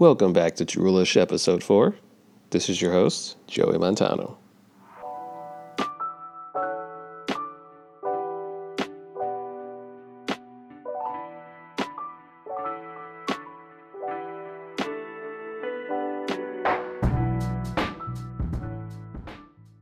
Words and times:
Welcome 0.00 0.32
back 0.32 0.54
to 0.54 0.64
Droolish 0.64 1.20
Episode 1.20 1.64
4. 1.64 1.92
This 2.50 2.68
is 2.68 2.80
your 2.80 2.92
host, 2.92 3.36
Joey 3.48 3.78
Montano. 3.78 4.38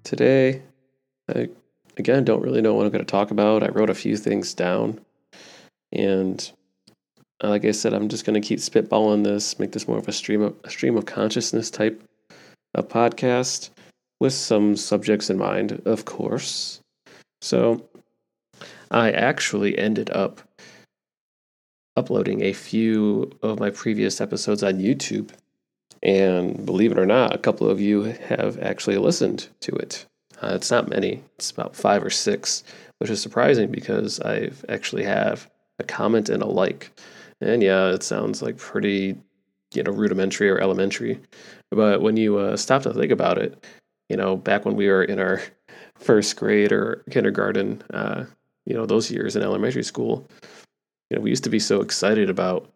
Today, 0.02 0.62
I 1.28 1.50
again 1.98 2.24
don't 2.24 2.40
really 2.40 2.62
know 2.62 2.72
what 2.72 2.86
I'm 2.86 2.90
going 2.90 3.04
to 3.04 3.10
talk 3.10 3.30
about. 3.30 3.62
I 3.62 3.68
wrote 3.68 3.90
a 3.90 3.94
few 3.94 4.16
things 4.16 4.54
down, 4.54 4.98
and 5.92 6.50
like 7.42 7.64
I 7.64 7.70
said, 7.72 7.92
I'm 7.92 8.08
just 8.08 8.24
going 8.24 8.40
to 8.40 8.46
keep 8.46 8.58
spitballing 8.58 9.24
this, 9.24 9.58
make 9.58 9.72
this 9.72 9.86
more 9.86 9.98
of 9.98 10.08
a 10.08 10.12
stream 10.12 10.42
of 10.42 10.56
a 10.64 10.70
stream 10.70 10.96
of 10.96 11.06
consciousness 11.06 11.70
type 11.70 12.02
of 12.74 12.88
podcast 12.88 13.70
with 14.20 14.32
some 14.32 14.76
subjects 14.76 15.30
in 15.30 15.36
mind, 15.36 15.82
of 15.84 16.04
course. 16.04 16.80
So, 17.42 17.88
I 18.90 19.10
actually 19.10 19.76
ended 19.76 20.10
up 20.10 20.40
uploading 21.96 22.42
a 22.42 22.52
few 22.52 23.30
of 23.42 23.58
my 23.58 23.70
previous 23.70 24.20
episodes 24.20 24.62
on 24.62 24.74
YouTube 24.74 25.30
and 26.02 26.64
believe 26.64 26.92
it 26.92 26.98
or 26.98 27.06
not, 27.06 27.34
a 27.34 27.38
couple 27.38 27.68
of 27.68 27.80
you 27.80 28.02
have 28.02 28.58
actually 28.60 28.96
listened 28.98 29.48
to 29.60 29.74
it. 29.74 30.06
Uh, 30.42 30.52
it's 30.54 30.70
not 30.70 30.88
many, 30.88 31.22
it's 31.36 31.50
about 31.50 31.74
five 31.74 32.04
or 32.04 32.10
six, 32.10 32.62
which 32.98 33.10
is 33.10 33.20
surprising 33.20 33.70
because 33.70 34.20
I've 34.20 34.64
actually 34.68 35.04
have 35.04 35.50
a 35.78 35.84
comment 35.84 36.28
and 36.28 36.42
a 36.42 36.46
like. 36.46 36.92
And 37.40 37.62
yeah, 37.62 37.88
it 37.88 38.02
sounds 38.02 38.42
like 38.42 38.56
pretty, 38.56 39.16
you 39.74 39.82
know, 39.82 39.92
rudimentary 39.92 40.48
or 40.48 40.58
elementary. 40.58 41.20
But 41.70 42.00
when 42.00 42.16
you 42.16 42.38
uh, 42.38 42.56
stop 42.56 42.82
to 42.82 42.94
think 42.94 43.12
about 43.12 43.38
it, 43.38 43.64
you 44.08 44.16
know, 44.16 44.36
back 44.36 44.64
when 44.64 44.76
we 44.76 44.88
were 44.88 45.04
in 45.04 45.18
our 45.18 45.42
first 45.96 46.36
grade 46.36 46.72
or 46.72 47.04
kindergarten, 47.10 47.82
uh, 47.92 48.24
you 48.64 48.74
know, 48.74 48.86
those 48.86 49.10
years 49.10 49.36
in 49.36 49.42
elementary 49.42 49.82
school, 49.82 50.26
you 51.10 51.16
know, 51.16 51.22
we 51.22 51.30
used 51.30 51.44
to 51.44 51.50
be 51.50 51.60
so 51.60 51.80
excited 51.80 52.30
about 52.30 52.72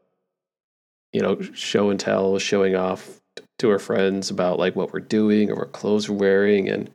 you 1.12 1.20
know, 1.20 1.40
show 1.54 1.90
and 1.90 1.98
tell, 1.98 2.38
showing 2.38 2.76
off 2.76 3.20
to 3.58 3.70
our 3.70 3.78
friends 3.78 4.30
about 4.30 4.58
like 4.58 4.76
what 4.76 4.92
we're 4.92 5.00
doing 5.00 5.50
or 5.50 5.56
what 5.56 5.72
clothes 5.72 6.08
we're 6.08 6.16
wearing. 6.16 6.68
And 6.68 6.92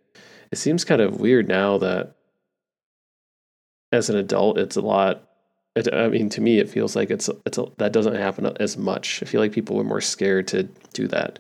it 0.52 0.58
seems 0.58 0.86
kind 0.86 1.02
of 1.02 1.20
weird 1.20 1.48
now 1.48 1.78
that 1.80 2.16
as 3.92 4.10
an 4.10 4.18
adult, 4.18 4.58
it's 4.58 4.76
a 4.76 4.82
lot. 4.82 5.25
It, 5.76 5.94
I 5.94 6.08
mean, 6.08 6.30
to 6.30 6.42
me, 6.42 6.60
it 6.60 6.70
feels 6.70 6.96
like 6.96 7.10
it's 7.12 7.30
it's 7.46 7.58
a, 7.58 7.66
that 7.78 7.92
doesn't 7.92 8.16
happen 8.16 8.46
as 8.60 8.78
much. 8.78 9.22
I 9.22 9.26
feel 9.26 9.42
like 9.42 9.52
people 9.52 9.76
were 9.76 9.84
more 9.84 10.02
scared 10.02 10.48
to 10.50 10.64
do 10.94 11.08
that, 11.10 11.40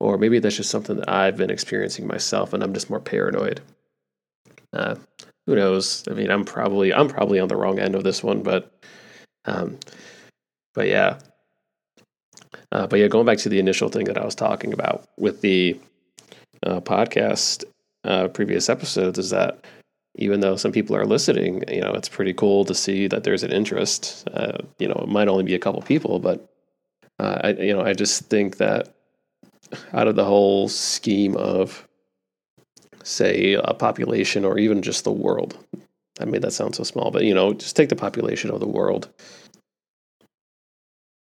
or 0.00 0.18
maybe 0.18 0.38
that's 0.38 0.56
just 0.56 0.70
something 0.70 0.96
that 0.96 1.08
I've 1.08 1.36
been 1.36 1.50
experiencing 1.50 2.06
myself, 2.06 2.52
and 2.52 2.62
I'm 2.62 2.74
just 2.74 2.90
more 2.90 3.00
paranoid. 3.00 3.60
Uh, 4.72 4.96
who 5.46 5.56
knows? 5.56 6.04
I 6.08 6.12
mean, 6.12 6.30
I'm 6.30 6.44
probably 6.44 6.92
I'm 6.92 7.08
probably 7.08 7.40
on 7.40 7.48
the 7.48 7.56
wrong 7.56 7.78
end 7.78 7.94
of 7.94 8.04
this 8.04 8.22
one, 8.22 8.42
but 8.42 8.70
um, 9.46 9.78
but 10.74 10.86
yeah, 10.86 11.18
uh, 12.72 12.86
but 12.86 12.98
yeah, 12.98 13.08
going 13.08 13.26
back 13.26 13.38
to 13.38 13.48
the 13.48 13.58
initial 13.58 13.88
thing 13.88 14.04
that 14.04 14.18
I 14.18 14.24
was 14.24 14.34
talking 14.34 14.72
about 14.72 15.04
with 15.18 15.40
the 15.40 15.80
uh, 16.66 16.80
podcast 16.80 17.64
uh, 18.04 18.28
previous 18.28 18.68
episodes 18.68 19.18
is 19.18 19.30
that 19.30 19.64
even 20.16 20.40
though 20.40 20.56
some 20.56 20.72
people 20.72 20.96
are 20.96 21.06
listening, 21.06 21.64
you 21.68 21.80
know, 21.80 21.92
it's 21.92 22.08
pretty 22.08 22.34
cool 22.34 22.64
to 22.64 22.74
see 22.74 23.06
that 23.06 23.24
there's 23.24 23.42
an 23.42 23.52
interest. 23.52 24.28
Uh, 24.32 24.58
you 24.78 24.88
know, 24.88 25.00
it 25.02 25.08
might 25.08 25.28
only 25.28 25.44
be 25.44 25.54
a 25.54 25.58
couple 25.58 25.80
people, 25.82 26.18
but 26.18 26.48
uh, 27.18 27.40
I, 27.44 27.48
you 27.50 27.72
know, 27.72 27.82
I 27.82 27.92
just 27.92 28.24
think 28.24 28.56
that 28.58 28.94
out 29.92 30.08
of 30.08 30.16
the 30.16 30.24
whole 30.24 30.68
scheme 30.68 31.36
of, 31.36 31.86
say, 33.04 33.54
a 33.54 33.74
population 33.74 34.44
or 34.44 34.58
even 34.58 34.82
just 34.82 35.04
the 35.04 35.12
world, 35.12 35.56
I 36.18 36.24
made 36.24 36.42
that 36.42 36.52
sound 36.52 36.74
so 36.74 36.82
small, 36.82 37.10
but 37.10 37.24
you 37.24 37.34
know, 37.34 37.54
just 37.54 37.76
take 37.76 37.88
the 37.88 37.96
population 37.96 38.50
of 38.50 38.60
the 38.60 38.66
world 38.66 39.08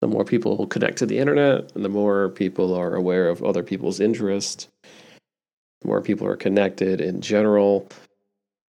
the 0.01 0.07
more 0.07 0.25
people 0.25 0.67
connect 0.67 0.99
to 0.99 1.07
the 1.07 1.19
internet, 1.19 1.73
and 1.75 1.85
the 1.85 1.89
more 1.89 2.29
people 2.31 2.75
are 2.75 2.95
aware 2.95 3.29
of 3.29 3.43
other 3.43 3.63
people's 3.63 4.01
interest, 4.01 4.69
the 5.81 5.89
more 5.89 6.01
people 6.01 6.27
are 6.27 6.37
connected 6.37 7.01
in 7.01 7.21
general, 7.21 7.89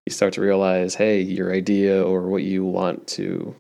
you 0.09 0.13
start 0.15 0.33
to 0.33 0.41
realize, 0.41 0.95
hey, 0.95 1.21
your 1.21 1.53
idea 1.53 2.03
or 2.03 2.23
what 2.23 2.43
you 2.43 2.65
want 2.65 3.07
to 3.09 3.55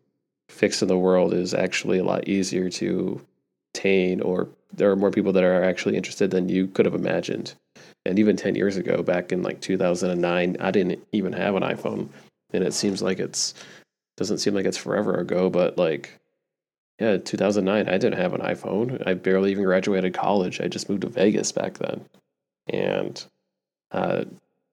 fix 0.48 0.80
in 0.80 0.88
the 0.88 0.96
world 0.96 1.34
is 1.34 1.52
actually 1.52 1.98
a 1.98 2.04
lot 2.04 2.26
easier 2.26 2.70
to 2.70 3.20
attain, 3.74 4.22
or 4.22 4.48
there 4.72 4.90
are 4.90 4.96
more 4.96 5.10
people 5.10 5.32
that 5.34 5.44
are 5.44 5.62
actually 5.62 5.94
interested 5.94 6.30
than 6.30 6.48
you 6.48 6.66
could 6.68 6.86
have 6.86 6.94
imagined. 6.94 7.54
And 8.06 8.18
even 8.18 8.34
10 8.34 8.54
years 8.54 8.78
ago, 8.78 9.02
back 9.02 9.30
in 9.30 9.42
like 9.42 9.60
2009, 9.60 10.56
I 10.58 10.70
didn't 10.70 11.06
even 11.12 11.34
have 11.34 11.54
an 11.54 11.62
iPhone. 11.62 12.08
And 12.54 12.64
it 12.64 12.72
seems 12.72 13.02
like 13.02 13.18
it's, 13.18 13.52
doesn't 14.16 14.38
seem 14.38 14.54
like 14.54 14.64
it's 14.64 14.78
forever 14.78 15.16
ago, 15.16 15.50
but 15.50 15.76
like 15.76 16.18
yeah, 16.98 17.18
2009. 17.18 17.88
I 17.88 17.98
didn't 17.98 18.18
have 18.18 18.32
an 18.32 18.40
iPhone. 18.40 19.06
I 19.06 19.12
barely 19.14 19.50
even 19.50 19.64
graduated 19.64 20.14
college. 20.14 20.62
I 20.62 20.66
just 20.66 20.88
moved 20.88 21.02
to 21.02 21.08
Vegas 21.08 21.52
back 21.52 21.74
then, 21.74 22.04
and 22.66 23.24
uh, 23.92 24.24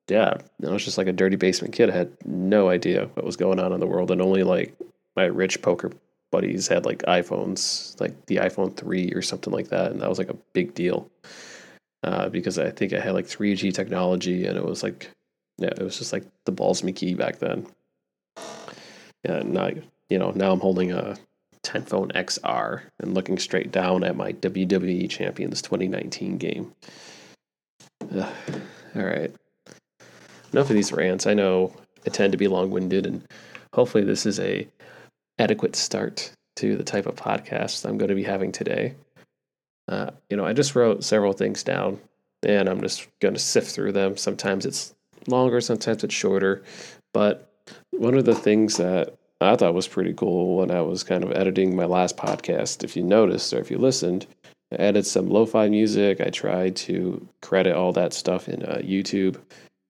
yeah, 0.07 0.37
I 0.65 0.69
was 0.69 0.85
just 0.85 0.97
like 0.97 1.07
a 1.07 1.13
dirty 1.13 1.35
basement 1.35 1.73
kid. 1.73 1.89
I 1.89 1.95
had 1.95 2.11
no 2.25 2.69
idea 2.69 3.09
what 3.13 3.25
was 3.25 3.37
going 3.37 3.59
on 3.59 3.73
in 3.73 3.79
the 3.79 3.87
world, 3.87 4.11
and 4.11 4.21
only 4.21 4.43
like 4.43 4.75
my 5.15 5.25
rich 5.25 5.61
poker 5.61 5.91
buddies 6.31 6.67
had 6.67 6.85
like 6.85 6.99
iPhones, 7.03 7.99
like 7.99 8.25
the 8.25 8.37
iPhone 8.37 8.75
three 8.75 9.11
or 9.13 9.21
something 9.21 9.53
like 9.53 9.69
that, 9.69 9.91
and 9.91 10.01
that 10.01 10.09
was 10.09 10.19
like 10.19 10.29
a 10.29 10.37
big 10.53 10.73
deal 10.73 11.09
uh, 12.03 12.29
because 12.29 12.59
I 12.59 12.69
think 12.71 12.93
I 12.93 12.99
had 12.99 13.13
like 13.13 13.25
3G 13.25 13.73
technology, 13.73 14.45
and 14.45 14.57
it 14.57 14.65
was 14.65 14.83
like 14.83 15.09
yeah, 15.57 15.69
it 15.69 15.81
was 15.81 15.97
just 15.97 16.13
like 16.13 16.25
the 16.45 16.51
balls 16.51 16.83
me 16.83 16.91
key 16.91 17.15
back 17.15 17.39
then. 17.39 17.67
Yeah, 19.23 19.41
now 19.43 19.69
you 20.09 20.19
know 20.19 20.31
now 20.31 20.51
I'm 20.51 20.59
holding 20.59 20.91
a 20.91 21.17
10 21.63 21.83
phone 21.83 22.09
XR 22.09 22.83
and 22.99 23.15
looking 23.15 23.39
straight 23.39 23.71
down 23.71 24.03
at 24.03 24.15
my 24.15 24.33
WWE 24.33 25.09
Champions 25.09 25.61
2019 25.63 26.37
game. 26.37 26.73
Ugh. 28.15 28.33
All 28.95 29.03
right. 29.03 29.33
Enough 30.55 30.69
of 30.69 30.75
these 30.77 30.93
rants. 30.93 31.27
I 31.27 31.33
know 31.33 31.73
I 32.07 32.09
tend 32.09 32.31
to 32.31 32.37
be 32.37 32.47
long 32.47 32.71
winded, 32.71 33.05
and 33.05 33.27
hopefully, 33.73 34.05
this 34.05 34.25
is 34.25 34.39
a 34.39 34.65
adequate 35.37 35.75
start 35.75 36.31
to 36.55 36.77
the 36.77 36.83
type 36.85 37.07
of 37.07 37.17
podcast 37.17 37.85
I'm 37.85 37.97
going 37.97 38.07
to 38.07 38.15
be 38.15 38.23
having 38.23 38.53
today. 38.53 38.93
Uh, 39.89 40.11
you 40.29 40.37
know, 40.37 40.45
I 40.45 40.53
just 40.53 40.73
wrote 40.73 41.03
several 41.03 41.33
things 41.33 41.61
down, 41.61 41.99
and 42.41 42.69
I'm 42.69 42.79
just 42.79 43.05
going 43.19 43.33
to 43.33 43.39
sift 43.39 43.69
through 43.69 43.91
them. 43.91 44.15
Sometimes 44.15 44.65
it's 44.65 44.95
longer, 45.27 45.59
sometimes 45.59 46.05
it's 46.05 46.13
shorter. 46.13 46.63
But 47.13 47.51
one 47.91 48.13
of 48.13 48.23
the 48.23 48.33
things 48.33 48.77
that 48.77 49.13
I 49.41 49.57
thought 49.57 49.73
was 49.73 49.89
pretty 49.89 50.13
cool 50.13 50.55
when 50.55 50.71
I 50.71 50.79
was 50.79 51.03
kind 51.03 51.25
of 51.25 51.33
editing 51.33 51.75
my 51.75 51.83
last 51.83 52.15
podcast. 52.15 52.81
If 52.81 52.95
you 52.95 53.03
noticed 53.03 53.51
or 53.51 53.59
if 53.59 53.69
you 53.69 53.77
listened, 53.77 54.25
I 54.71 54.75
added 54.75 55.05
some 55.05 55.29
lo 55.29 55.45
fi 55.45 55.67
music. 55.67 56.21
I 56.21 56.29
tried 56.29 56.77
to 56.77 57.27
credit 57.41 57.75
all 57.75 57.91
that 57.91 58.13
stuff 58.13 58.47
in 58.47 58.63
uh, 58.63 58.79
YouTube, 58.81 59.37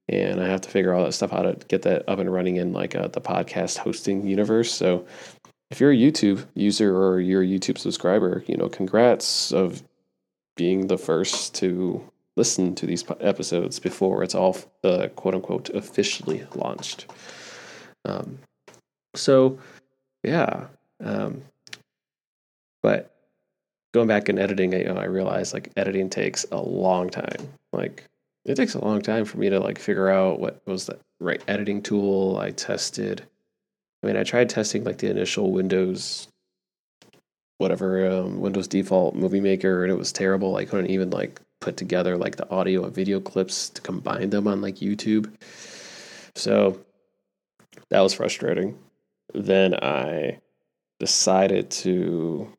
and 0.08 0.42
I 0.42 0.48
have 0.48 0.62
to 0.62 0.70
figure 0.70 0.94
all 0.94 1.04
that 1.04 1.14
stuff 1.14 1.32
how 1.32 1.42
to 1.42 1.58
get 1.68 1.82
that 1.84 2.08
up 2.08 2.20
and 2.20 2.32
running 2.32 2.58
in 2.58 2.74
like 2.74 2.96
uh, 2.96 3.08
the 3.08 3.22
podcast 3.22 3.78
hosting 3.78 4.28
universe. 4.28 4.72
So 4.72 5.06
if 5.72 5.80
you're 5.80 5.92
a 5.92 5.98
YouTube 5.98 6.46
user 6.54 6.96
or 6.96 7.20
you're 7.20 7.42
a 7.42 7.48
YouTube 7.48 7.78
subscriber, 7.78 8.44
you 8.48 8.56
know, 8.56 8.70
congrats 8.70 9.52
of 9.52 9.84
being 10.56 10.88
the 10.88 10.98
first 10.98 11.56
to 11.56 12.04
listen 12.38 12.76
to 12.76 12.86
these 12.86 13.04
episodes 13.20 13.80
before 13.80 14.24
it's 14.24 14.36
all 14.36 14.58
uh, 14.84 15.08
quote 15.16 15.36
unquote 15.36 15.70
officially 15.70 16.46
launched. 16.54 17.08
Um, 18.04 18.40
so, 19.16 19.58
yeah. 20.24 20.68
Um, 21.04 21.44
but 22.84 23.16
going 23.94 24.08
back 24.08 24.30
and 24.30 24.38
editing, 24.38 24.74
you 24.74 24.84
know, 24.84 24.98
I 24.98 25.06
realized 25.06 25.54
like 25.54 25.72
editing 25.76 26.10
takes 26.10 26.46
a 26.52 26.58
long 26.58 27.10
time. 27.10 27.50
Like 27.74 28.04
it 28.46 28.56
takes 28.56 28.76
a 28.76 28.84
long 28.84 29.02
time 29.02 29.26
for 29.26 29.38
me 29.38 29.50
to 29.50 29.60
like 29.60 29.80
figure 29.80 30.10
out 30.10 30.40
what 30.40 30.62
was 30.66 30.86
the 30.86 31.00
right 31.20 31.42
editing 31.48 31.82
tool. 31.82 32.38
I 32.38 32.52
tested. 32.52 33.24
I 34.04 34.08
mean, 34.08 34.18
I 34.18 34.24
tried 34.24 34.50
testing 34.50 34.84
like 34.84 35.00
the 35.00 35.10
initial 35.10 35.52
Windows, 35.52 36.28
whatever 37.58 38.10
um, 38.10 38.40
Windows 38.40 38.68
default 38.68 39.16
movie 39.16 39.42
maker, 39.42 39.84
and 39.84 39.92
it 39.92 39.98
was 39.98 40.12
terrible. 40.12 40.58
I 40.58 40.66
couldn't 40.66 40.92
even 40.92 41.10
like 41.10 41.42
put 41.60 41.78
together 41.78 42.18
like 42.18 42.36
the 42.36 42.50
audio 42.50 42.84
and 42.86 42.94
video 42.94 43.20
clips 43.20 43.70
to 43.70 43.82
combine 43.82 44.30
them 44.30 44.48
on 44.48 44.62
like 44.62 44.76
YouTube. 44.76 45.34
So 46.36 46.80
that 47.90 48.02
was 48.02 48.14
frustrating 48.14 48.78
then 49.36 49.76
I 49.76 50.40
decided 51.00 51.70
to 51.70 52.52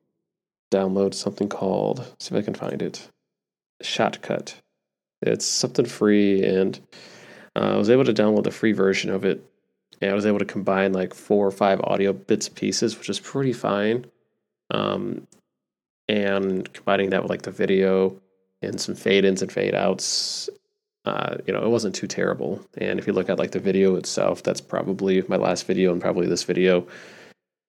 download 0.72 1.14
something 1.14 1.48
called, 1.48 2.14
see 2.18 2.34
if 2.34 2.40
I 2.40 2.44
can 2.44 2.54
find 2.54 2.82
it, 2.82 3.08
Shotcut. 3.82 4.54
It's 5.22 5.46
something 5.46 5.86
free, 5.86 6.44
and 6.44 6.78
uh, 7.54 7.74
I 7.74 7.76
was 7.76 7.90
able 7.90 8.04
to 8.04 8.12
download 8.12 8.44
the 8.44 8.50
free 8.50 8.72
version 8.72 9.10
of 9.10 9.24
it, 9.24 9.44
and 10.00 10.10
I 10.10 10.14
was 10.14 10.26
able 10.26 10.38
to 10.38 10.44
combine 10.44 10.92
like 10.92 11.14
four 11.14 11.46
or 11.46 11.50
five 11.50 11.80
audio 11.80 12.12
bits 12.12 12.48
pieces, 12.48 12.98
which 12.98 13.08
is 13.08 13.20
pretty 13.20 13.52
fine. 13.52 14.06
Um, 14.70 15.26
and 16.08 16.72
combining 16.72 17.10
that 17.10 17.22
with 17.22 17.30
like 17.30 17.42
the 17.42 17.50
video 17.50 18.20
and 18.62 18.80
some 18.80 18.94
fade 18.94 19.24
ins 19.24 19.42
and 19.42 19.50
fade 19.50 19.74
outs, 19.74 20.48
uh, 21.04 21.36
you 21.46 21.52
know, 21.52 21.64
it 21.64 21.68
wasn't 21.68 21.94
too 21.94 22.06
terrible. 22.06 22.64
And 22.78 22.98
if 22.98 23.06
you 23.06 23.12
look 23.12 23.30
at 23.30 23.38
like 23.38 23.52
the 23.52 23.60
video 23.60 23.96
itself, 23.96 24.42
that's 24.42 24.60
probably 24.60 25.22
my 25.28 25.36
last 25.36 25.66
video 25.66 25.92
and 25.92 26.00
probably 26.00 26.26
this 26.26 26.42
video. 26.42 26.86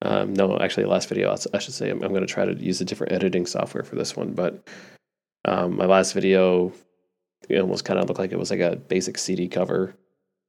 Um, 0.01 0.33
no, 0.33 0.57
actually, 0.59 0.85
last 0.85 1.09
video, 1.09 1.35
I 1.53 1.59
should 1.59 1.73
say, 1.73 1.89
I'm, 1.89 2.03
I'm 2.03 2.09
going 2.09 2.25
to 2.25 2.31
try 2.31 2.45
to 2.45 2.53
use 2.53 2.81
a 2.81 2.85
different 2.85 3.13
editing 3.13 3.45
software 3.45 3.83
for 3.83 3.95
this 3.95 4.15
one. 4.15 4.33
But 4.33 4.67
um, 5.45 5.77
my 5.77 5.85
last 5.85 6.13
video, 6.13 6.73
it 7.49 7.59
almost 7.59 7.85
kind 7.85 7.99
of 7.99 8.07
looked 8.07 8.19
like 8.19 8.31
it 8.31 8.39
was 8.39 8.51
like 8.51 8.59
a 8.59 8.75
basic 8.75 9.17
CD 9.17 9.47
cover. 9.47 9.95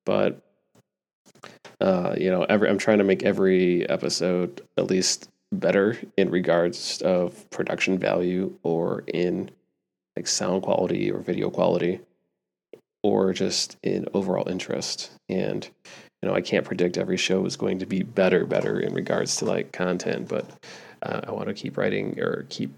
But, 0.05 0.43
uh, 1.81 2.14
you 2.19 2.31
know, 2.31 2.44
every, 2.44 2.69
I'm 2.69 2.79
trying 2.79 2.99
to 2.99 3.05
make 3.05 3.23
every 3.23 3.88
episode 3.88 4.62
at 4.76 4.87
least 4.87 5.29
better 5.52 5.99
in 6.17 6.31
regards 6.31 7.00
of 7.02 7.49
production 7.50 7.99
value 7.99 8.58
or 8.62 9.05
in 9.06 9.50
like 10.17 10.26
sound 10.26 10.62
quality 10.62 11.11
or 11.11 11.20
video 11.20 11.50
quality 11.50 12.00
or 13.02 13.32
just 13.32 13.76
in 13.82 14.06
overall 14.14 14.49
interest. 14.49 15.11
And 15.29 15.69
you 16.23 16.29
know, 16.29 16.35
I 16.35 16.40
can't 16.40 16.64
predict 16.64 16.99
every 16.99 17.17
show 17.17 17.44
is 17.46 17.56
going 17.56 17.79
to 17.79 17.87
be 17.87 18.02
better, 18.02 18.44
better 18.44 18.81
in 18.81 18.93
regards 18.93 19.37
to 19.37 19.44
like 19.44 19.73
content, 19.73 20.29
but 20.29 20.50
uh, 21.02 21.20
I 21.25 21.31
want 21.31 21.49
to 21.49 21.55
keep 21.55 21.76
writing 21.76 22.19
or 22.19 22.44
keep, 22.49 22.75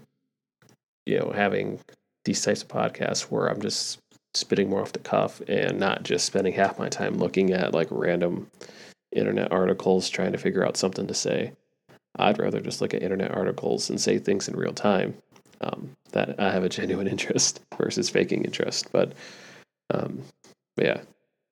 you 1.07 1.19
know, 1.19 1.31
having 1.33 1.79
these 2.25 2.43
types 2.43 2.61
of 2.61 2.67
podcasts 2.67 3.23
where 3.23 3.47
I'm 3.47 3.61
just 3.61 3.99
spitting 4.33 4.69
more 4.69 4.81
off 4.81 4.93
the 4.93 4.99
cuff 4.99 5.41
and 5.47 5.79
not 5.79 6.03
just 6.03 6.25
spending 6.25 6.53
half 6.53 6.79
my 6.79 6.89
time 6.89 7.15
looking 7.15 7.51
at 7.51 7.73
like 7.73 7.87
random 7.91 8.49
internet 9.11 9.51
articles 9.51 10.09
trying 10.09 10.31
to 10.31 10.37
figure 10.37 10.65
out 10.65 10.77
something 10.77 11.07
to 11.07 11.13
say. 11.13 11.51
I'd 12.17 12.39
rather 12.39 12.59
just 12.59 12.81
look 12.81 12.93
at 12.93 13.03
internet 13.03 13.31
articles 13.31 13.89
and 13.89 13.99
say 13.99 14.19
things 14.19 14.47
in 14.47 14.55
real 14.55 14.73
time 14.73 15.15
um, 15.61 15.91
that 16.11 16.39
I 16.39 16.51
have 16.51 16.63
a 16.63 16.69
genuine 16.69 17.07
interest 17.15 17.61
versus 17.77 18.09
faking 18.09 18.45
interest. 18.45 18.91
But, 18.91 19.13
um, 19.93 20.23
but 20.75 20.85
yeah, 20.85 21.01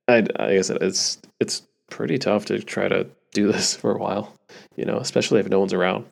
I, 0.07 0.25
I 0.37 0.61
said, 0.61 0.81
it's 0.81 1.17
it's 1.39 1.63
pretty 1.89 2.17
tough 2.17 2.45
to 2.45 2.59
try 2.59 2.87
to 2.87 3.07
do 3.33 3.47
this 3.51 3.75
for 3.75 3.93
a 3.93 3.97
while, 3.97 4.33
you 4.75 4.85
know, 4.85 4.97
especially 4.97 5.39
if 5.39 5.49
no 5.49 5.59
one's 5.59 5.73
around. 5.73 6.05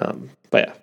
Um, 0.00 0.30
but 0.50 0.68
yeah, 0.68 0.74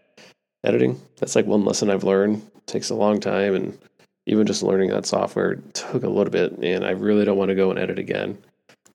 editing, 0.65 1.00
that's 1.17 1.35
like 1.35 1.45
one 1.45 1.63
lesson 1.65 1.89
I've 1.89 2.03
learned. 2.03 2.41
It 2.56 2.67
takes 2.67 2.89
a 2.89 2.95
long 2.95 3.19
time, 3.19 3.56
and 3.56 3.77
even 4.25 4.47
just 4.47 4.63
learning 4.63 4.89
that 4.89 5.06
software 5.06 5.56
took 5.73 6.03
a 6.03 6.09
little 6.09 6.31
bit, 6.31 6.53
and 6.53 6.85
I 6.85 6.91
really 6.91 7.25
don't 7.25 7.38
want 7.38 7.50
to 7.50 7.56
go 7.56 7.69
and 7.69 7.79
edit 7.79 8.00
again. 8.00 8.38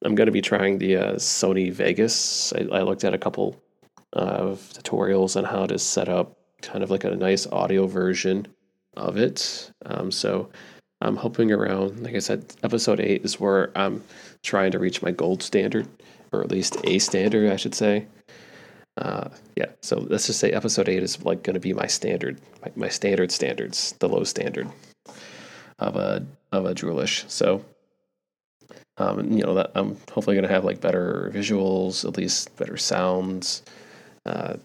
I'm 0.05 0.15
going 0.15 0.27
to 0.27 0.33
be 0.33 0.43
trying 0.43 0.79
the 0.79 0.97
uh, 0.97 1.15
Sony 1.15 1.73
Vegas. 1.73 2.53
I, 2.53 2.61
I 2.73 2.83
looked 2.83 3.05
at 3.05 3.15
a 3.15 3.19
couple 3.19 3.61
of 4.13 4.59
tutorials 4.73 5.37
on 5.37 5.45
how 5.45 5.67
to 5.67 5.79
set 5.79 6.09
up 6.09 6.37
kind 6.63 6.83
of 6.83 6.91
like 6.91 7.05
a 7.05 7.15
nice 7.15 7.47
audio 7.47 7.87
version 7.87 8.47
of 8.97 9.17
it. 9.17 9.71
Um, 9.87 10.11
so 10.11 10.51
I'm 11.01 11.17
hoping 11.17 11.53
around, 11.53 12.03
like 12.03 12.15
I 12.15 12.19
said, 12.19 12.55
episode 12.63 13.01
eight 13.01 13.25
is 13.25 13.39
where 13.39 13.71
I'm 13.77 14.03
trying 14.43 14.73
to 14.73 14.79
reach 14.79 15.03
my 15.03 15.11
gold 15.11 15.43
standard, 15.43 15.87
or 16.33 16.43
at 16.43 16.51
least 16.51 16.77
a 16.85 16.99
standard, 16.99 17.51
I 17.53 17.57
should 17.57 17.75
say. 17.75 18.07
Uh, 19.01 19.31
yeah, 19.57 19.67
so 19.81 19.99
let's 20.09 20.27
just 20.27 20.39
say 20.39 20.51
episode 20.51 20.89
eight 20.89 21.03
is 21.03 21.25
like 21.25 21.43
going 21.43 21.55
to 21.55 21.61
be 21.61 21.73
my 21.73 21.87
standard, 21.87 22.39
my, 22.63 22.71
my, 22.77 22.89
standard 22.89 23.33
standards, 23.33 23.95
the 23.99 24.09
low 24.09 24.25
standard 24.25 24.69
of 25.79 25.97
a 25.97 26.25
of 26.53 26.67
a 26.67 26.75
Droolish. 26.75 27.29
So, 27.31 27.65
um, 28.99 29.33
you 29.33 29.43
know, 29.43 29.55
that 29.55 29.71
I'm 29.75 29.97
hopefully 30.13 30.37
going 30.37 30.47
to 30.47 30.53
have 30.53 30.65
like 30.65 30.83
better 30.83 31.33
visuals, 31.35 32.07
at 32.07 32.19
least 32.19 32.55
better 32.59 32.77
sounds, 32.77 33.63
uh, 34.27 34.57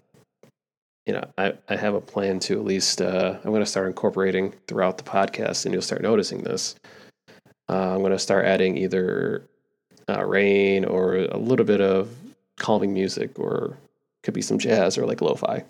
you 1.06 1.12
know, 1.12 1.24
I, 1.38 1.54
I 1.68 1.76
have 1.76 1.94
a 1.94 2.00
plan 2.00 2.40
to 2.40 2.58
at 2.58 2.64
least, 2.64 3.00
uh, 3.00 3.38
I'm 3.42 3.50
going 3.50 3.62
to 3.62 3.66
start 3.66 3.86
incorporating 3.86 4.52
throughout 4.66 4.98
the 4.98 5.04
podcast, 5.04 5.64
and 5.64 5.72
you'll 5.72 5.82
start 5.82 6.02
noticing 6.02 6.42
this. 6.42 6.74
Uh, 7.68 7.94
I'm 7.94 8.00
going 8.00 8.10
to 8.10 8.18
start 8.18 8.44
adding 8.44 8.76
either 8.76 9.44
uh, 10.08 10.24
rain 10.24 10.84
or 10.84 11.16
a 11.16 11.36
little 11.36 11.64
bit 11.64 11.80
of 11.80 12.10
calming 12.58 12.92
music, 12.92 13.38
or 13.38 13.76
could 14.26 14.34
be 14.34 14.42
some 14.42 14.58
jazz 14.58 14.98
or 14.98 15.06
like 15.06 15.22
lo 15.22 15.34
fi. 15.36 15.64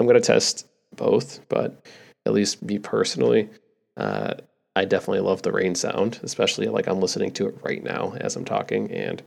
I'm 0.00 0.08
to 0.08 0.20
test 0.20 0.66
both, 0.96 1.40
but 1.48 1.86
at 2.26 2.32
least 2.32 2.62
me 2.62 2.78
personally, 2.78 3.50
uh, 3.96 4.34
I 4.74 4.86
definitely 4.86 5.20
love 5.20 5.42
the 5.42 5.52
rain 5.52 5.74
sound, 5.74 6.18
especially 6.22 6.66
like 6.66 6.88
I'm 6.88 7.00
listening 7.00 7.32
to 7.32 7.46
it 7.48 7.54
right 7.62 7.84
now 7.84 8.14
as 8.18 8.34
I'm 8.34 8.46
talking, 8.46 8.90
and 8.90 9.22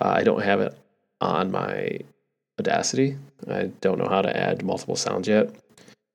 uh, 0.00 0.12
I 0.16 0.24
don't 0.24 0.42
have 0.42 0.60
it 0.60 0.76
on 1.20 1.50
my 1.52 2.00
Audacity. 2.60 3.16
I 3.48 3.70
don't 3.80 3.98
know 3.98 4.08
how 4.08 4.20
to 4.20 4.36
add 4.36 4.62
multiple 4.62 4.94
sounds 4.94 5.26
yet. 5.26 5.50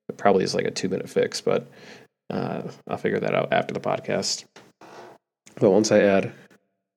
It 0.08 0.16
probably 0.16 0.44
is 0.44 0.54
like 0.54 0.66
a 0.66 0.70
two 0.70 0.88
minute 0.88 1.10
fix, 1.10 1.40
but 1.40 1.66
uh, 2.30 2.62
I'll 2.86 2.96
figure 2.96 3.18
that 3.18 3.34
out 3.34 3.52
after 3.52 3.74
the 3.74 3.80
podcast. 3.80 4.44
But 5.56 5.70
once 5.70 5.90
I 5.90 6.00
add 6.00 6.32